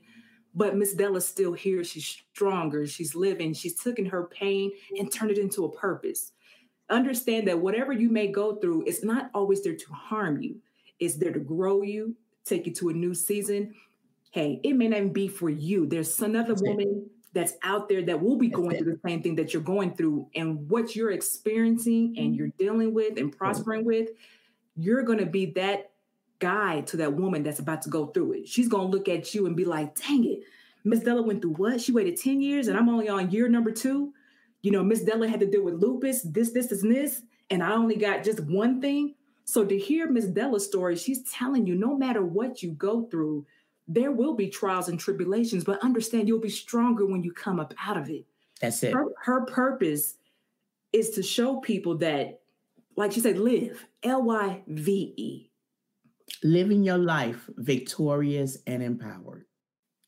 But 0.59 0.75
Miss 0.75 0.93
Della's 0.93 1.25
still 1.25 1.53
here. 1.53 1.85
She's 1.85 2.05
stronger. 2.05 2.85
She's 2.85 3.15
living. 3.15 3.53
She's 3.53 3.75
taken 3.75 4.05
her 4.07 4.25
pain 4.25 4.73
and 4.97 5.07
mm-hmm. 5.07 5.17
turned 5.17 5.31
it 5.31 5.37
into 5.37 5.63
a 5.63 5.71
purpose. 5.71 6.33
Understand 6.89 7.47
that 7.47 7.57
whatever 7.57 7.93
you 7.93 8.09
may 8.09 8.27
go 8.27 8.57
through, 8.57 8.83
it's 8.85 9.01
not 9.01 9.31
always 9.33 9.63
there 9.63 9.77
to 9.77 9.93
harm 9.93 10.41
you. 10.41 10.57
It's 10.99 11.15
there 11.15 11.31
to 11.31 11.39
grow 11.39 11.81
you, 11.83 12.13
take 12.43 12.65
you 12.65 12.73
to 12.73 12.89
a 12.89 12.93
new 12.93 13.13
season. 13.13 13.73
Hey, 14.31 14.59
it 14.65 14.73
may 14.73 14.89
not 14.89 14.97
even 14.97 15.13
be 15.13 15.29
for 15.29 15.49
you. 15.49 15.85
There's 15.85 16.19
another 16.21 16.49
That's 16.49 16.61
it. 16.61 16.67
woman 16.67 17.09
that's 17.31 17.53
out 17.63 17.87
there 17.87 18.01
that 18.01 18.21
will 18.21 18.37
be 18.37 18.49
That's 18.49 18.57
going 18.57 18.75
it. 18.75 18.79
through 18.79 18.91
the 18.91 19.09
same 19.09 19.23
thing 19.23 19.35
that 19.35 19.53
you're 19.53 19.63
going 19.63 19.95
through. 19.95 20.27
And 20.35 20.69
what 20.69 20.93
you're 20.93 21.11
experiencing 21.11 22.15
and 22.17 22.31
mm-hmm. 22.31 22.33
you're 22.33 22.51
dealing 22.59 22.93
with 22.93 23.17
and 23.17 23.29
mm-hmm. 23.29 23.37
prospering 23.37 23.85
with, 23.85 24.09
you're 24.75 25.03
going 25.03 25.19
to 25.19 25.25
be 25.25 25.45
that 25.53 25.91
guide 26.39 26.87
to 26.87 26.97
that 26.97 27.13
woman 27.13 27.43
that's 27.43 27.59
about 27.59 27.81
to 27.83 27.89
go 27.89 28.07
through 28.07 28.33
it. 28.33 28.47
She's 28.47 28.67
going 28.67 28.89
to 28.89 28.97
look 28.97 29.07
at 29.07 29.33
you 29.33 29.45
and 29.45 29.55
be 29.55 29.65
like, 29.65 29.95
dang 29.95 30.25
it, 30.25 30.39
Miss 30.83 31.01
Della 31.01 31.21
went 31.21 31.41
through 31.41 31.53
what? 31.53 31.81
She 31.81 31.91
waited 31.91 32.17
10 32.17 32.41
years 32.41 32.67
and 32.67 32.77
I'm 32.77 32.89
only 32.89 33.09
on 33.09 33.31
year 33.31 33.47
number 33.49 33.71
two. 33.71 34.13
You 34.61 34.71
know, 34.71 34.83
Miss 34.83 35.03
Della 35.03 35.27
had 35.27 35.39
to 35.41 35.45
deal 35.45 35.63
with 35.63 35.75
lupus, 35.75 36.21
this, 36.23 36.51
this, 36.51 36.67
this, 36.67 36.83
and 36.83 36.93
this, 36.93 37.21
and 37.49 37.63
I 37.63 37.71
only 37.71 37.95
got 37.95 38.23
just 38.23 38.41
one 38.41 38.81
thing. 38.81 39.15
So 39.45 39.65
to 39.65 39.77
hear 39.77 40.09
Miss 40.09 40.25
Della's 40.25 40.65
story, 40.65 40.95
she's 40.95 41.23
telling 41.31 41.65
you 41.65 41.75
no 41.75 41.97
matter 41.97 42.23
what 42.23 42.61
you 42.61 42.71
go 42.71 43.05
through, 43.05 43.45
there 43.87 44.11
will 44.11 44.35
be 44.35 44.49
trials 44.49 44.87
and 44.87 44.99
tribulations, 44.99 45.63
but 45.63 45.83
understand 45.83 46.27
you'll 46.27 46.39
be 46.39 46.49
stronger 46.49 47.05
when 47.05 47.23
you 47.23 47.33
come 47.33 47.59
up 47.59 47.73
out 47.83 47.97
of 47.97 48.09
it. 48.09 48.25
That's 48.61 48.83
it. 48.83 48.93
Her, 48.93 49.05
her 49.23 49.45
purpose 49.45 50.15
is 50.93 51.11
to 51.11 51.23
show 51.23 51.57
people 51.57 51.97
that, 51.97 52.41
like 52.95 53.13
she 53.13 53.19
said, 53.19 53.37
LYVE, 53.37 53.85
L 54.03 54.21
Y 54.23 54.61
V 54.67 55.13
E. 55.17 55.48
Living 56.43 56.83
your 56.83 56.97
life 56.97 57.49
victorious 57.57 58.57
and 58.67 58.81
empowered. 58.83 59.45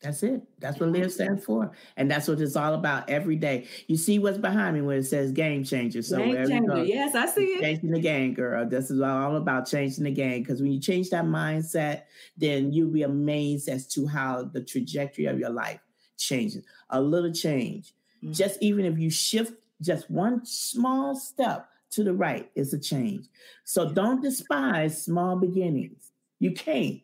That's 0.00 0.24
it. 0.24 0.42
That's 0.58 0.80
what 0.80 0.88
LYVE 0.90 1.12
stands 1.12 1.44
for. 1.44 1.70
And 1.96 2.10
that's 2.10 2.26
what 2.26 2.40
it's 2.40 2.56
all 2.56 2.74
about 2.74 3.08
every 3.08 3.36
day. 3.36 3.68
You 3.86 3.96
see 3.96 4.18
what's 4.18 4.36
behind 4.36 4.74
me 4.74 4.80
when 4.82 4.98
it 4.98 5.04
says 5.04 5.30
game 5.30 5.62
changer. 5.62 6.02
So 6.02 6.16
Game 6.18 6.34
changer. 6.48 6.84
Yes, 6.84 7.14
I 7.14 7.26
see 7.26 7.44
it. 7.44 7.60
changing 7.60 7.92
the 7.92 8.00
game, 8.00 8.34
girl. 8.34 8.68
This 8.68 8.90
is 8.90 9.00
all 9.00 9.36
about 9.36 9.68
changing 9.68 10.02
the 10.02 10.10
game. 10.10 10.42
Because 10.42 10.60
when 10.60 10.72
you 10.72 10.80
change 10.80 11.10
that 11.10 11.24
mindset, 11.24 12.02
then 12.36 12.72
you'll 12.72 12.90
be 12.90 13.04
amazed 13.04 13.68
as 13.68 13.86
to 13.88 14.06
how 14.08 14.42
the 14.42 14.60
trajectory 14.60 15.26
of 15.26 15.38
your 15.38 15.50
life 15.50 15.78
changes. 16.18 16.64
A 16.90 17.00
little 17.00 17.32
change. 17.32 17.94
Mhm. 18.24 18.34
Just 18.34 18.60
even 18.60 18.84
if 18.84 18.98
you 18.98 19.08
shift 19.08 19.54
just 19.80 20.10
one 20.10 20.44
small 20.44 21.14
step 21.14 21.68
to 21.90 22.02
the 22.02 22.12
right, 22.14 22.50
it's 22.56 22.72
a 22.72 22.78
change. 22.78 23.26
So 23.64 23.92
don't 23.92 24.20
despise 24.20 25.00
small 25.04 25.36
beginnings. 25.36 26.11
You 26.42 26.50
can't, 26.50 27.00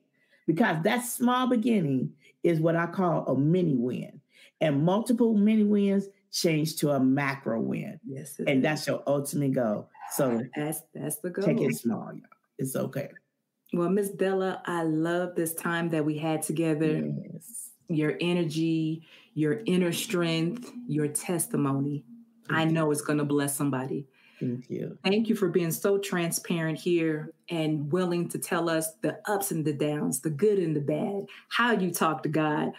because 0.48 0.82
that 0.82 1.04
small 1.04 1.46
beginning 1.46 2.12
is 2.42 2.58
what 2.58 2.74
I 2.74 2.86
call 2.86 3.24
a 3.28 3.38
mini 3.38 3.76
win. 3.76 4.20
And 4.60 4.82
multiple 4.82 5.34
mini 5.36 5.62
wins 5.62 6.08
change 6.32 6.74
to 6.78 6.90
a 6.90 6.98
macro 6.98 7.60
win. 7.60 8.00
Yes, 8.04 8.34
And 8.40 8.58
is. 8.58 8.62
that's 8.64 8.86
your 8.88 9.00
ultimate 9.06 9.52
goal. 9.52 9.90
So 10.16 10.38
uh, 10.38 10.40
that's 10.56 10.82
that's 10.92 11.16
the 11.18 11.30
goal. 11.30 11.44
take 11.44 11.60
it 11.60 11.76
small, 11.76 12.10
y'all. 12.12 12.22
It's 12.58 12.74
okay. 12.74 13.10
Well, 13.72 13.90
Miss 13.90 14.08
Della, 14.10 14.60
I 14.66 14.82
love 14.82 15.36
this 15.36 15.54
time 15.54 15.88
that 15.90 16.04
we 16.04 16.18
had 16.18 16.42
together. 16.42 17.08
Yes. 17.32 17.70
Your 17.88 18.16
energy, 18.20 19.06
your 19.34 19.60
inner 19.66 19.92
strength, 19.92 20.68
your 20.88 21.06
testimony. 21.06 22.04
I 22.50 22.54
Thank 22.56 22.70
you. 22.70 22.74
know 22.74 22.90
it's 22.90 23.02
going 23.02 23.18
to 23.18 23.24
bless 23.24 23.54
somebody. 23.54 24.08
Thank 24.40 24.70
you. 24.70 24.96
Thank 25.04 25.28
you 25.28 25.34
for 25.34 25.48
being 25.48 25.70
so 25.72 25.98
transparent 25.98 26.78
here 26.78 27.32
and 27.48 27.90
willing 27.92 28.28
to 28.30 28.38
tell 28.38 28.68
us 28.70 28.94
the 29.02 29.18
ups 29.26 29.50
and 29.50 29.64
the 29.64 29.72
downs, 29.72 30.20
the 30.20 30.30
good 30.30 30.58
and 30.58 30.74
the 30.76 30.80
bad, 30.80 31.26
how 31.48 31.72
you 31.72 31.90
talk 31.90 32.22
to 32.22 32.28
God, 32.28 32.70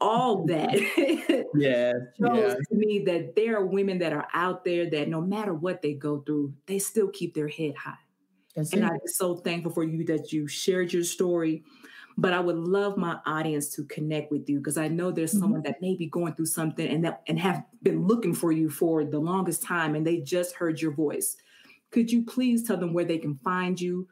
all 0.00 0.44
that. 0.46 0.74
Yes. 1.54 1.94
shows 2.20 2.38
Yeah. 2.38 2.54
to 2.54 2.74
me 2.74 3.02
that 3.06 3.34
there 3.36 3.56
are 3.56 3.66
women 3.66 3.98
that 3.98 4.12
are 4.12 4.28
out 4.34 4.64
there 4.64 4.88
that 4.90 5.08
no 5.08 5.20
matter 5.20 5.54
what 5.54 5.82
they 5.82 5.94
go 5.94 6.20
through, 6.20 6.54
they 6.66 6.78
still 6.78 7.08
keep 7.08 7.34
their 7.34 7.48
head 7.48 7.74
high. 7.76 7.94
That's 8.54 8.72
And 8.72 8.82
it. 8.84 8.86
I'm 8.90 8.98
so 9.06 9.36
thankful 9.36 9.72
for 9.72 9.84
you 9.84 10.04
that 10.06 10.32
you 10.32 10.48
shared 10.48 10.92
your 10.92 11.04
story. 11.04 11.62
But 12.20 12.34
I 12.34 12.40
would 12.40 12.56
love 12.58 12.98
my 12.98 13.18
audience 13.26 13.74
to 13.76 13.84
connect 13.86 14.30
with 14.30 14.48
you 14.48 14.58
because 14.58 14.78
I 14.78 14.88
know 14.88 15.10
there's 15.10 15.32
Mhm. 15.32 15.38
someone 15.38 15.62
that 15.64 15.80
may 15.80 15.96
be 15.96 16.06
going 16.06 16.34
through 16.34 16.46
something 16.46 16.86
and 16.86 17.04
that 17.04 17.22
and 17.26 17.38
have 17.40 17.64
been 17.82 18.06
looking 18.06 18.34
for 18.34 18.52
you 18.52 18.70
for 18.70 19.04
the 19.04 19.18
longest 19.20 19.62
time 19.62 19.94
and 19.94 20.06
they 20.06 20.20
just 20.20 20.56
heard 20.56 20.80
your 20.82 20.92
voice. 20.92 21.36
Could 21.90 22.10
you 22.12 22.24
please 22.24 22.62
tell 22.64 22.76
them 22.76 22.92
where 22.92 23.04
they 23.04 23.18
can 23.18 23.36
find 23.38 23.80
you? 23.80 24.08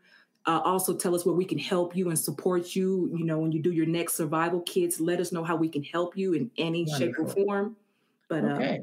Uh, 0.47 0.61
also 0.65 0.97
tell 0.97 1.15
us 1.15 1.27
where 1.27 1.35
we 1.35 1.45
can 1.45 1.59
help 1.59 1.95
you 1.97 2.09
and 2.09 2.19
support 2.19 2.75
you. 2.75 3.11
You 3.15 3.25
know, 3.25 3.39
when 3.39 3.53
you 3.53 3.63
do 3.63 3.73
your 3.73 3.87
next 3.87 4.15
survival 4.15 4.63
kits, 4.63 5.01
let 5.01 5.21
us 5.21 5.33
know 5.33 5.45
how 5.45 5.57
we 5.57 5.69
can 5.69 5.83
help 5.85 6.17
you 6.17 6.33
in 6.33 6.51
any 6.57 6.87
shape 6.87 7.19
or 7.19 7.27
form. 7.27 7.77
But 8.29 8.45
uh, 8.47 8.63
Okay. 8.63 8.81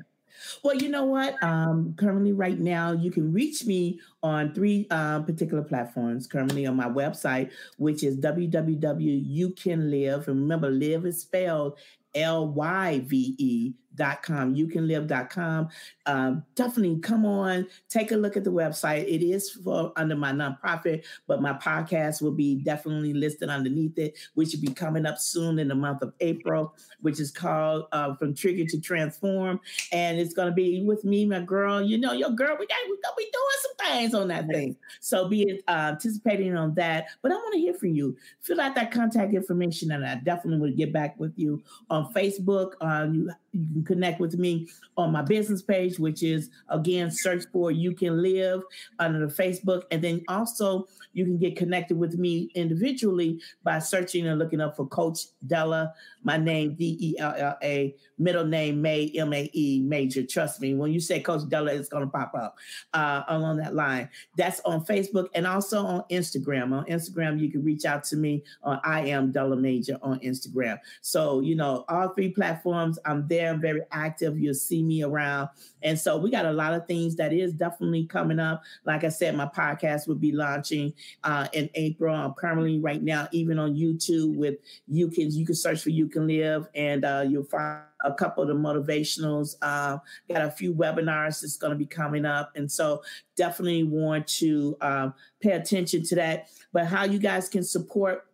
Well, 0.63 0.75
you 0.75 0.89
know 0.89 1.05
what? 1.05 1.41
Um, 1.43 1.93
currently, 1.97 2.33
right 2.33 2.59
now, 2.59 2.91
you 2.91 3.11
can 3.11 3.31
reach 3.31 3.65
me 3.65 4.01
on 4.23 4.53
three 4.53 4.87
um, 4.89 5.23
particular 5.25 5.63
platforms. 5.63 6.27
Currently, 6.27 6.65
on 6.65 6.75
my 6.75 6.89
website, 6.89 7.51
which 7.77 8.03
is 8.03 8.17
www.youcanlyve. 8.17 10.27
And 10.27 10.41
remember, 10.41 10.69
live 10.69 11.05
is 11.05 11.21
spelled 11.21 11.77
L 12.15 12.47
Y 12.47 13.01
V 13.05 13.35
E 13.37 13.73
dot 13.95 14.21
com 14.23 14.55
youcanlyve.com 14.55 15.69
um, 16.05 16.43
definitely 16.55 16.99
come 16.99 17.25
on 17.25 17.67
take 17.89 18.11
a 18.11 18.15
look 18.15 18.37
at 18.37 18.43
the 18.43 18.51
website. 18.51 19.03
It 19.03 19.23
is 19.25 19.51
for 19.51 19.91
under 19.95 20.15
my 20.15 20.31
nonprofit 20.31 21.05
but 21.27 21.41
my 21.41 21.53
podcast 21.53 22.21
will 22.21 22.31
be 22.31 22.55
definitely 22.55 23.13
listed 23.13 23.49
underneath 23.49 23.97
it 23.97 24.17
which 24.35 24.53
will 24.53 24.61
be 24.61 24.73
coming 24.73 25.05
up 25.05 25.17
soon 25.17 25.59
in 25.59 25.67
the 25.67 25.75
month 25.75 26.01
of 26.01 26.13
april 26.19 26.75
which 27.01 27.19
is 27.19 27.31
called 27.31 27.85
uh, 27.91 28.15
from 28.15 28.33
trigger 28.33 28.65
to 28.65 28.79
transform. 28.79 29.59
And 29.91 30.19
it's 30.19 30.33
going 30.33 30.47
to 30.47 30.53
be 30.53 30.83
with 30.83 31.03
me 31.03 31.25
my 31.25 31.39
girl 31.39 31.81
you 31.81 31.97
know 31.97 32.13
your 32.13 32.31
girl 32.31 32.55
we 32.59 32.67
got 32.67 32.77
we 32.89 32.97
gonna 33.03 33.15
be 33.17 33.23
doing 33.23 33.57
some 33.61 33.87
things 33.87 34.13
on 34.13 34.27
that 34.29 34.47
thing. 34.47 34.75
So 34.99 35.27
be 35.27 35.61
uh, 35.67 35.91
anticipating 35.93 36.55
on 36.55 36.73
that. 36.75 37.07
But 37.21 37.31
i 37.31 37.35
want 37.35 37.53
to 37.53 37.59
hear 37.59 37.73
from 37.73 37.93
you. 37.93 38.17
Fill 38.41 38.61
out 38.61 38.75
that 38.75 38.91
contact 38.91 39.33
information 39.33 39.91
and 39.91 40.05
i 40.05 40.15
definitely 40.15 40.59
will 40.59 40.75
get 40.75 40.93
back 40.93 41.19
with 41.19 41.33
you 41.35 41.61
on 41.89 42.11
facebook 42.13 42.73
uh, 42.81 43.07
you, 43.11 43.29
you 43.55 43.67
can 43.73 43.83
connect 43.85 44.19
with 44.19 44.37
me 44.37 44.67
on 44.97 45.11
my 45.11 45.21
business 45.21 45.61
page, 45.61 45.97
which 45.97 46.23
is 46.23 46.49
again, 46.69 47.09
search 47.09 47.45
for 47.51 47.71
You 47.71 47.93
Can 47.93 48.21
Live 48.21 48.61
under 48.99 49.25
the 49.25 49.33
Facebook. 49.33 49.83
And 49.91 50.01
then 50.01 50.23
also 50.27 50.87
you 51.13 51.23
can 51.23 51.37
get 51.37 51.55
connected 51.55 51.97
with 51.97 52.17
me 52.17 52.51
individually 52.55 53.41
by 53.63 53.79
searching 53.79 54.27
and 54.27 54.37
looking 54.37 54.59
up 54.59 54.75
for 54.75 54.85
Coach 54.87 55.27
Della, 55.47 55.93
my 56.23 56.37
name, 56.37 56.75
D 56.75 56.97
E 56.99 57.15
L 57.19 57.33
L 57.37 57.57
A, 57.63 57.95
middle 58.17 58.45
name 58.45 58.81
Mae, 58.81 59.11
M 59.15 59.33
A 59.33 59.49
E, 59.53 59.81
major. 59.81 60.23
Trust 60.23 60.59
me, 60.59 60.73
when 60.73 60.91
you 60.91 60.99
say 60.99 61.19
Coach 61.21 61.47
Della, 61.47 61.73
it's 61.73 61.89
going 61.89 62.03
to 62.03 62.09
pop 62.09 62.33
up 62.35 62.57
uh, 62.93 63.23
along 63.29 63.57
that 63.57 63.75
line. 63.75 64.09
That's 64.37 64.59
on 64.65 64.85
Facebook 64.85 65.27
and 65.33 65.47
also 65.47 65.85
on 65.85 66.03
Instagram. 66.11 66.73
On 66.73 66.85
Instagram, 66.85 67.39
you 67.39 67.49
can 67.49 67.63
reach 67.63 67.85
out 67.85 68.03
to 68.05 68.17
me 68.17 68.43
on 68.63 68.79
I 68.83 69.07
am 69.07 69.31
Della 69.31 69.55
Major 69.55 69.97
on 70.01 70.19
Instagram. 70.19 70.79
So, 71.01 71.39
you 71.39 71.55
know, 71.55 71.85
all 71.87 72.09
three 72.09 72.31
platforms, 72.31 72.99
I'm 73.05 73.27
there, 73.27 73.44
I'm 73.45 73.61
very 73.61 73.81
active. 73.91 74.39
You'll 74.39 74.53
see 74.53 74.83
me 74.83 75.03
around. 75.03 75.49
And 75.81 75.99
so 75.99 76.17
we 76.17 76.29
got 76.29 76.45
a 76.45 76.51
lot 76.51 76.73
of 76.73 76.87
things 76.87 77.15
that 77.17 77.33
is 77.33 77.53
definitely 77.53 78.05
coming 78.05 78.39
up. 78.39 78.63
Like 78.85 79.03
I 79.03 79.09
said, 79.09 79.35
my 79.35 79.45
podcast 79.45 80.07
will 80.07 80.15
be 80.15 80.31
launching 80.31 80.93
uh, 81.23 81.47
in 81.53 81.69
April. 81.75 82.15
I'm 82.15 82.33
currently 82.33 82.79
right 82.79 83.01
now 83.01 83.27
even 83.31 83.59
on 83.59 83.75
YouTube 83.75 84.35
with 84.35 84.55
you 84.87 85.09
can 85.09 85.31
you 85.31 85.45
can 85.45 85.55
search 85.55 85.81
for 85.81 85.89
you 85.89 86.07
can 86.07 86.27
live 86.27 86.67
and 86.75 87.05
uh, 87.05 87.25
you'll 87.27 87.43
find 87.43 87.81
a 88.03 88.13
couple 88.13 88.43
of 88.43 88.49
the 88.49 88.55
motivationals. 88.55 89.55
Uh, 89.61 89.97
got 90.29 90.41
a 90.41 90.51
few 90.51 90.73
webinars 90.73 91.41
that's 91.41 91.57
going 91.57 91.71
to 91.71 91.77
be 91.77 91.85
coming 91.85 92.25
up, 92.25 92.51
and 92.55 92.71
so 92.71 93.01
definitely 93.35 93.83
want 93.83 94.27
to 94.27 94.77
um, 94.81 95.13
pay 95.41 95.51
attention 95.51 96.03
to 96.03 96.15
that. 96.15 96.47
But 96.71 96.85
how 96.85 97.03
you 97.03 97.19
guys 97.19 97.49
can 97.49 97.63
support 97.63 98.27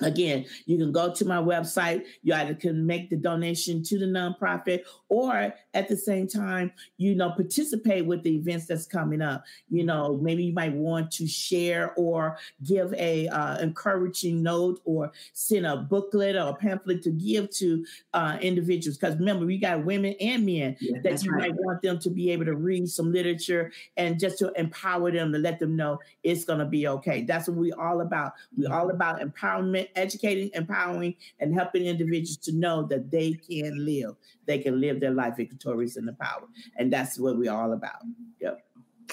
Again, 0.00 0.46
you 0.66 0.78
can 0.78 0.92
go 0.92 1.12
to 1.12 1.24
my 1.24 1.36
website. 1.36 2.04
You 2.22 2.34
either 2.34 2.54
can 2.54 2.86
make 2.86 3.10
the 3.10 3.16
donation 3.16 3.82
to 3.84 3.98
the 3.98 4.06
nonprofit, 4.06 4.82
or 5.08 5.54
at 5.74 5.88
the 5.88 5.96
same 5.96 6.26
time, 6.26 6.72
you 6.96 7.14
know, 7.14 7.30
participate 7.30 8.06
with 8.06 8.22
the 8.22 8.36
events 8.36 8.66
that's 8.66 8.86
coming 8.86 9.22
up. 9.22 9.44
You 9.68 9.84
know, 9.84 10.18
maybe 10.20 10.44
you 10.44 10.52
might 10.52 10.72
want 10.72 11.10
to 11.12 11.26
share 11.26 11.92
or 11.94 12.38
give 12.64 12.92
a 12.94 13.28
uh, 13.28 13.58
encouraging 13.58 14.42
note, 14.42 14.80
or 14.84 15.12
send 15.32 15.66
a 15.66 15.76
booklet 15.76 16.36
or 16.36 16.48
a 16.50 16.54
pamphlet 16.54 17.02
to 17.02 17.10
give 17.10 17.50
to 17.50 17.84
uh, 18.12 18.38
individuals. 18.40 18.98
Because 18.98 19.16
remember, 19.16 19.46
we 19.46 19.58
got 19.58 19.84
women 19.84 20.14
and 20.20 20.44
men 20.44 20.76
yeah, 20.80 20.98
that 21.02 21.22
you 21.22 21.32
right. 21.32 21.50
might 21.50 21.54
want 21.56 21.82
them 21.82 21.98
to 22.00 22.10
be 22.10 22.30
able 22.30 22.44
to 22.44 22.56
read 22.56 22.88
some 22.88 23.12
literature 23.12 23.72
and 23.96 24.18
just 24.18 24.38
to 24.38 24.52
empower 24.56 25.10
them 25.10 25.32
to 25.32 25.38
let 25.38 25.58
them 25.58 25.76
know 25.76 25.98
it's 26.22 26.44
going 26.44 26.58
to 26.58 26.64
be 26.64 26.88
okay. 26.88 27.22
That's 27.22 27.48
what 27.48 27.56
we're 27.56 27.80
all 27.80 28.00
about. 28.00 28.32
We're 28.56 28.72
all 28.72 28.90
about 28.90 29.20
empowerment 29.20 29.83
educating, 29.96 30.50
empowering, 30.54 31.14
and 31.40 31.54
helping 31.54 31.84
individuals 31.84 32.36
to 32.38 32.52
know 32.52 32.82
that 32.84 33.10
they 33.10 33.32
can 33.32 33.84
live. 33.84 34.16
They 34.46 34.58
can 34.58 34.80
live 34.80 35.00
their 35.00 35.12
life 35.12 35.36
victorious 35.36 35.96
in 35.96 36.04
the 36.04 36.14
power. 36.14 36.46
And 36.76 36.92
that's 36.92 37.18
what 37.18 37.38
we're 37.38 37.52
all 37.52 37.72
about. 37.72 38.02
Yep. 38.40 38.60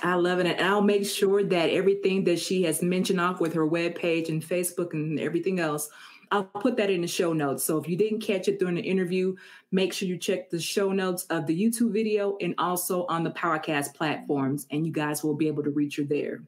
I 0.03 0.15
love 0.15 0.39
it. 0.39 0.45
And 0.45 0.65
I'll 0.65 0.81
make 0.81 1.05
sure 1.05 1.43
that 1.43 1.69
everything 1.69 2.23
that 2.23 2.39
she 2.39 2.63
has 2.63 2.81
mentioned 2.81 3.19
off 3.19 3.39
with 3.39 3.53
her 3.53 3.67
webpage 3.67 4.29
and 4.29 4.41
Facebook 4.41 4.93
and 4.93 5.19
everything 5.19 5.59
else, 5.59 5.89
I'll 6.31 6.45
put 6.45 6.77
that 6.77 6.89
in 6.89 7.01
the 7.01 7.07
show 7.07 7.33
notes. 7.33 7.63
So 7.63 7.77
if 7.77 7.89
you 7.89 7.97
didn't 7.97 8.21
catch 8.21 8.47
it 8.47 8.57
during 8.57 8.75
the 8.75 8.81
interview, 8.81 9.35
make 9.71 9.91
sure 9.91 10.07
you 10.07 10.17
check 10.17 10.49
the 10.49 10.61
show 10.61 10.93
notes 10.93 11.25
of 11.25 11.45
the 11.45 11.61
YouTube 11.61 11.91
video 11.91 12.37
and 12.39 12.55
also 12.57 13.05
on 13.07 13.23
the 13.23 13.31
podcast 13.31 13.93
platforms, 13.93 14.65
and 14.71 14.85
you 14.85 14.93
guys 14.93 15.23
will 15.23 15.35
be 15.35 15.47
able 15.47 15.63
to 15.63 15.71
reach 15.71 15.97
her 15.97 16.03
there. 16.03 16.41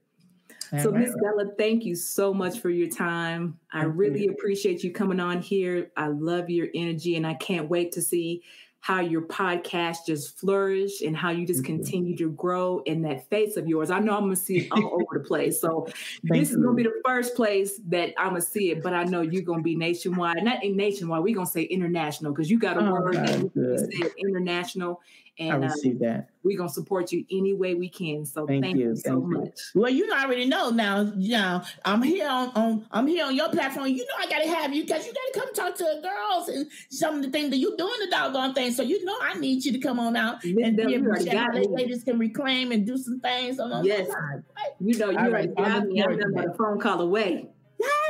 So, 0.81 0.91
Miss 0.91 1.13
Della, 1.21 1.51
thank 1.57 1.85
you 1.85 1.95
so 1.95 2.33
much 2.33 2.59
for 2.59 2.69
your 2.69 2.89
time. 2.89 3.59
I 3.71 3.83
really 3.83 4.27
appreciate 4.27 4.83
you 4.83 4.91
coming 4.91 5.19
on 5.19 5.41
here. 5.41 5.91
I 5.95 6.07
love 6.07 6.49
your 6.49 6.67
energy, 6.73 7.15
and 7.15 7.27
I 7.27 7.35
can't 7.35 7.69
wait 7.69 7.91
to 7.93 8.01
see 8.01 8.41
how 8.83 8.99
your 8.99 9.21
podcast 9.21 9.99
just 10.05 10.37
flourished 10.37 11.03
and 11.03 11.15
how 11.15 11.29
you 11.29 11.47
just 11.47 11.63
continue 11.63 12.17
to 12.17 12.29
grow 12.31 12.79
in 12.79 13.01
that 13.01 13.29
face 13.29 13.55
of 13.55 13.65
yours. 13.65 13.89
I 13.89 13.99
know 13.99 14.13
I'm 14.13 14.23
gonna 14.23 14.35
see 14.35 14.57
it 14.57 14.67
all 14.73 14.95
over 14.95 15.19
the 15.19 15.23
place. 15.25 15.61
So 15.61 15.87
this 16.23 16.49
is 16.49 16.57
gonna 16.57 16.73
be 16.73 16.83
the 16.83 17.01
first 17.05 17.33
place 17.33 17.79
that 17.87 18.13
I'm 18.17 18.31
gonna 18.31 18.41
see 18.41 18.71
it, 18.71 18.83
but 18.83 18.93
I 18.93 19.05
know 19.05 19.21
you're 19.21 19.43
gonna 19.43 19.61
be 19.61 19.77
nationwide. 19.77 20.43
Not 20.43 20.65
in 20.65 20.75
nationwide, 20.75 21.23
we're 21.23 21.33
gonna 21.33 21.45
say 21.45 21.61
international 21.63 22.33
because 22.33 22.51
you 22.51 22.59
got 22.59 22.75
a 22.75 22.85
oh, 22.85 22.91
word 22.91 23.15
you 23.55 23.77
said 23.77 24.11
international 24.17 24.99
and 25.39 25.51
I 25.51 25.55
receive 25.67 25.97
uh, 25.97 26.05
that. 26.05 26.29
We're 26.43 26.57
gonna 26.57 26.69
support 26.69 27.11
you 27.11 27.25
any 27.31 27.53
way 27.53 27.73
we 27.73 27.89
can. 27.89 28.25
So 28.25 28.45
thank, 28.45 28.63
thank 28.63 28.77
you. 28.77 28.89
you. 28.89 28.95
so 28.95 29.21
thank 29.21 29.25
much. 29.25 29.59
You. 29.73 29.81
Well, 29.81 29.89
you 29.89 30.11
already 30.11 30.45
know 30.45 30.69
now. 30.69 31.11
Now 31.15 31.63
I'm 31.85 32.01
here 32.01 32.27
on, 32.29 32.49
on 32.49 32.85
I'm 32.91 33.07
here 33.07 33.25
on 33.25 33.35
your 33.35 33.49
platform. 33.49 33.87
You 33.87 33.97
know 33.97 34.13
I 34.19 34.27
gotta 34.27 34.47
have 34.47 34.73
you 34.73 34.83
because 34.83 35.05
you 35.07 35.13
gotta 35.13 35.45
come 35.45 35.53
talk 35.53 35.77
to 35.77 35.83
the 35.83 36.07
girls 36.07 36.49
and 36.49 36.69
some 36.89 37.15
of 37.15 37.23
the 37.23 37.31
things 37.31 37.49
that 37.49 37.57
you're 37.57 37.77
doing 37.77 37.99
the 38.01 38.11
doggone 38.11 38.53
thing. 38.53 38.73
So 38.73 38.83
you 38.83 39.03
know 39.05 39.17
I 39.21 39.35
need 39.39 39.63
you 39.65 39.71
to 39.71 39.79
come 39.79 39.99
on 39.99 40.15
out 40.15 40.43
and 40.43 40.77
be 40.77 40.93
able 40.93 41.15
to 41.15 41.69
ladies 41.69 42.03
can 42.03 42.19
reclaim 42.19 42.71
and 42.71 42.85
do 42.85 42.97
some 42.97 43.19
things 43.19 43.59
on 43.59 43.85
yes. 43.85 44.09
You 44.79 44.97
know 44.97 45.09
you 45.09 45.17
already 45.17 45.47
right. 45.49 45.55
got 45.55 45.87
me. 45.87 46.03
I'm 46.03 46.37
a 46.37 46.53
phone 46.55 46.79
call 46.79 47.01
away. 47.01 47.49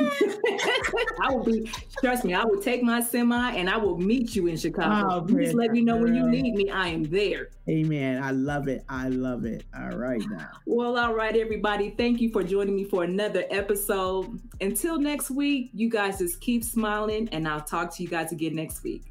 I 1.22 1.30
will 1.30 1.44
be, 1.44 1.70
trust 2.00 2.24
me, 2.24 2.34
I 2.34 2.44
will 2.44 2.60
take 2.60 2.82
my 2.82 3.00
semi 3.00 3.52
and 3.52 3.68
I 3.68 3.76
will 3.76 3.98
meet 3.98 4.34
you 4.34 4.46
in 4.46 4.56
Chicago. 4.56 5.08
Oh, 5.10 5.26
Just 5.26 5.54
let 5.54 5.70
me 5.70 5.80
know 5.80 5.96
when 5.96 6.14
you 6.14 6.28
need 6.28 6.54
me. 6.54 6.70
I 6.70 6.88
am 6.88 7.04
there. 7.04 7.50
Amen. 7.68 8.22
I 8.22 8.30
love 8.30 8.68
it. 8.68 8.84
I 8.88 9.08
love 9.08 9.44
it. 9.44 9.64
All 9.76 9.96
right 9.96 10.22
now. 10.30 10.50
Well, 10.66 10.96
all 10.98 11.14
right, 11.14 11.36
everybody. 11.36 11.90
Thank 11.90 12.20
you 12.20 12.30
for 12.30 12.42
joining 12.42 12.76
me 12.76 12.84
for 12.84 13.04
another 13.04 13.44
episode. 13.50 14.40
Until 14.60 14.98
next 14.98 15.30
week, 15.30 15.70
you 15.72 15.88
guys 15.88 16.18
just 16.18 16.40
keep 16.40 16.64
smiling 16.64 17.28
and 17.32 17.48
I'll 17.48 17.60
talk 17.60 17.94
to 17.96 18.02
you 18.02 18.08
guys 18.08 18.32
again 18.32 18.54
next 18.54 18.82
week. 18.82 19.02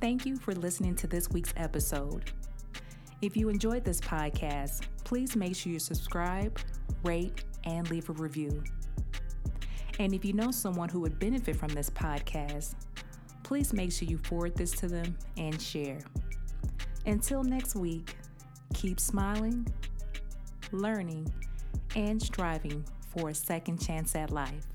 Thank 0.00 0.26
you 0.26 0.36
for 0.36 0.52
listening 0.54 0.96
to 0.96 1.06
this 1.06 1.30
week's 1.30 1.54
episode. 1.56 2.32
If 3.20 3.36
you 3.36 3.48
enjoyed 3.48 3.84
this 3.84 4.00
podcast, 4.00 4.82
please 5.04 5.36
make 5.36 5.54
sure 5.54 5.72
you 5.72 5.78
subscribe, 5.78 6.58
rate, 7.04 7.44
and 7.64 7.88
leave 7.88 8.10
a 8.10 8.12
review. 8.14 8.64
And 9.98 10.14
if 10.14 10.24
you 10.24 10.32
know 10.32 10.50
someone 10.50 10.88
who 10.88 11.00
would 11.00 11.18
benefit 11.18 11.56
from 11.56 11.68
this 11.68 11.90
podcast, 11.90 12.74
please 13.42 13.72
make 13.72 13.92
sure 13.92 14.08
you 14.08 14.18
forward 14.18 14.56
this 14.56 14.72
to 14.72 14.88
them 14.88 15.16
and 15.36 15.60
share. 15.60 16.00
Until 17.06 17.42
next 17.42 17.74
week, 17.74 18.16
keep 18.74 18.98
smiling, 18.98 19.66
learning, 20.70 21.32
and 21.94 22.20
striving 22.20 22.84
for 23.14 23.28
a 23.28 23.34
second 23.34 23.80
chance 23.80 24.16
at 24.16 24.30
life. 24.30 24.71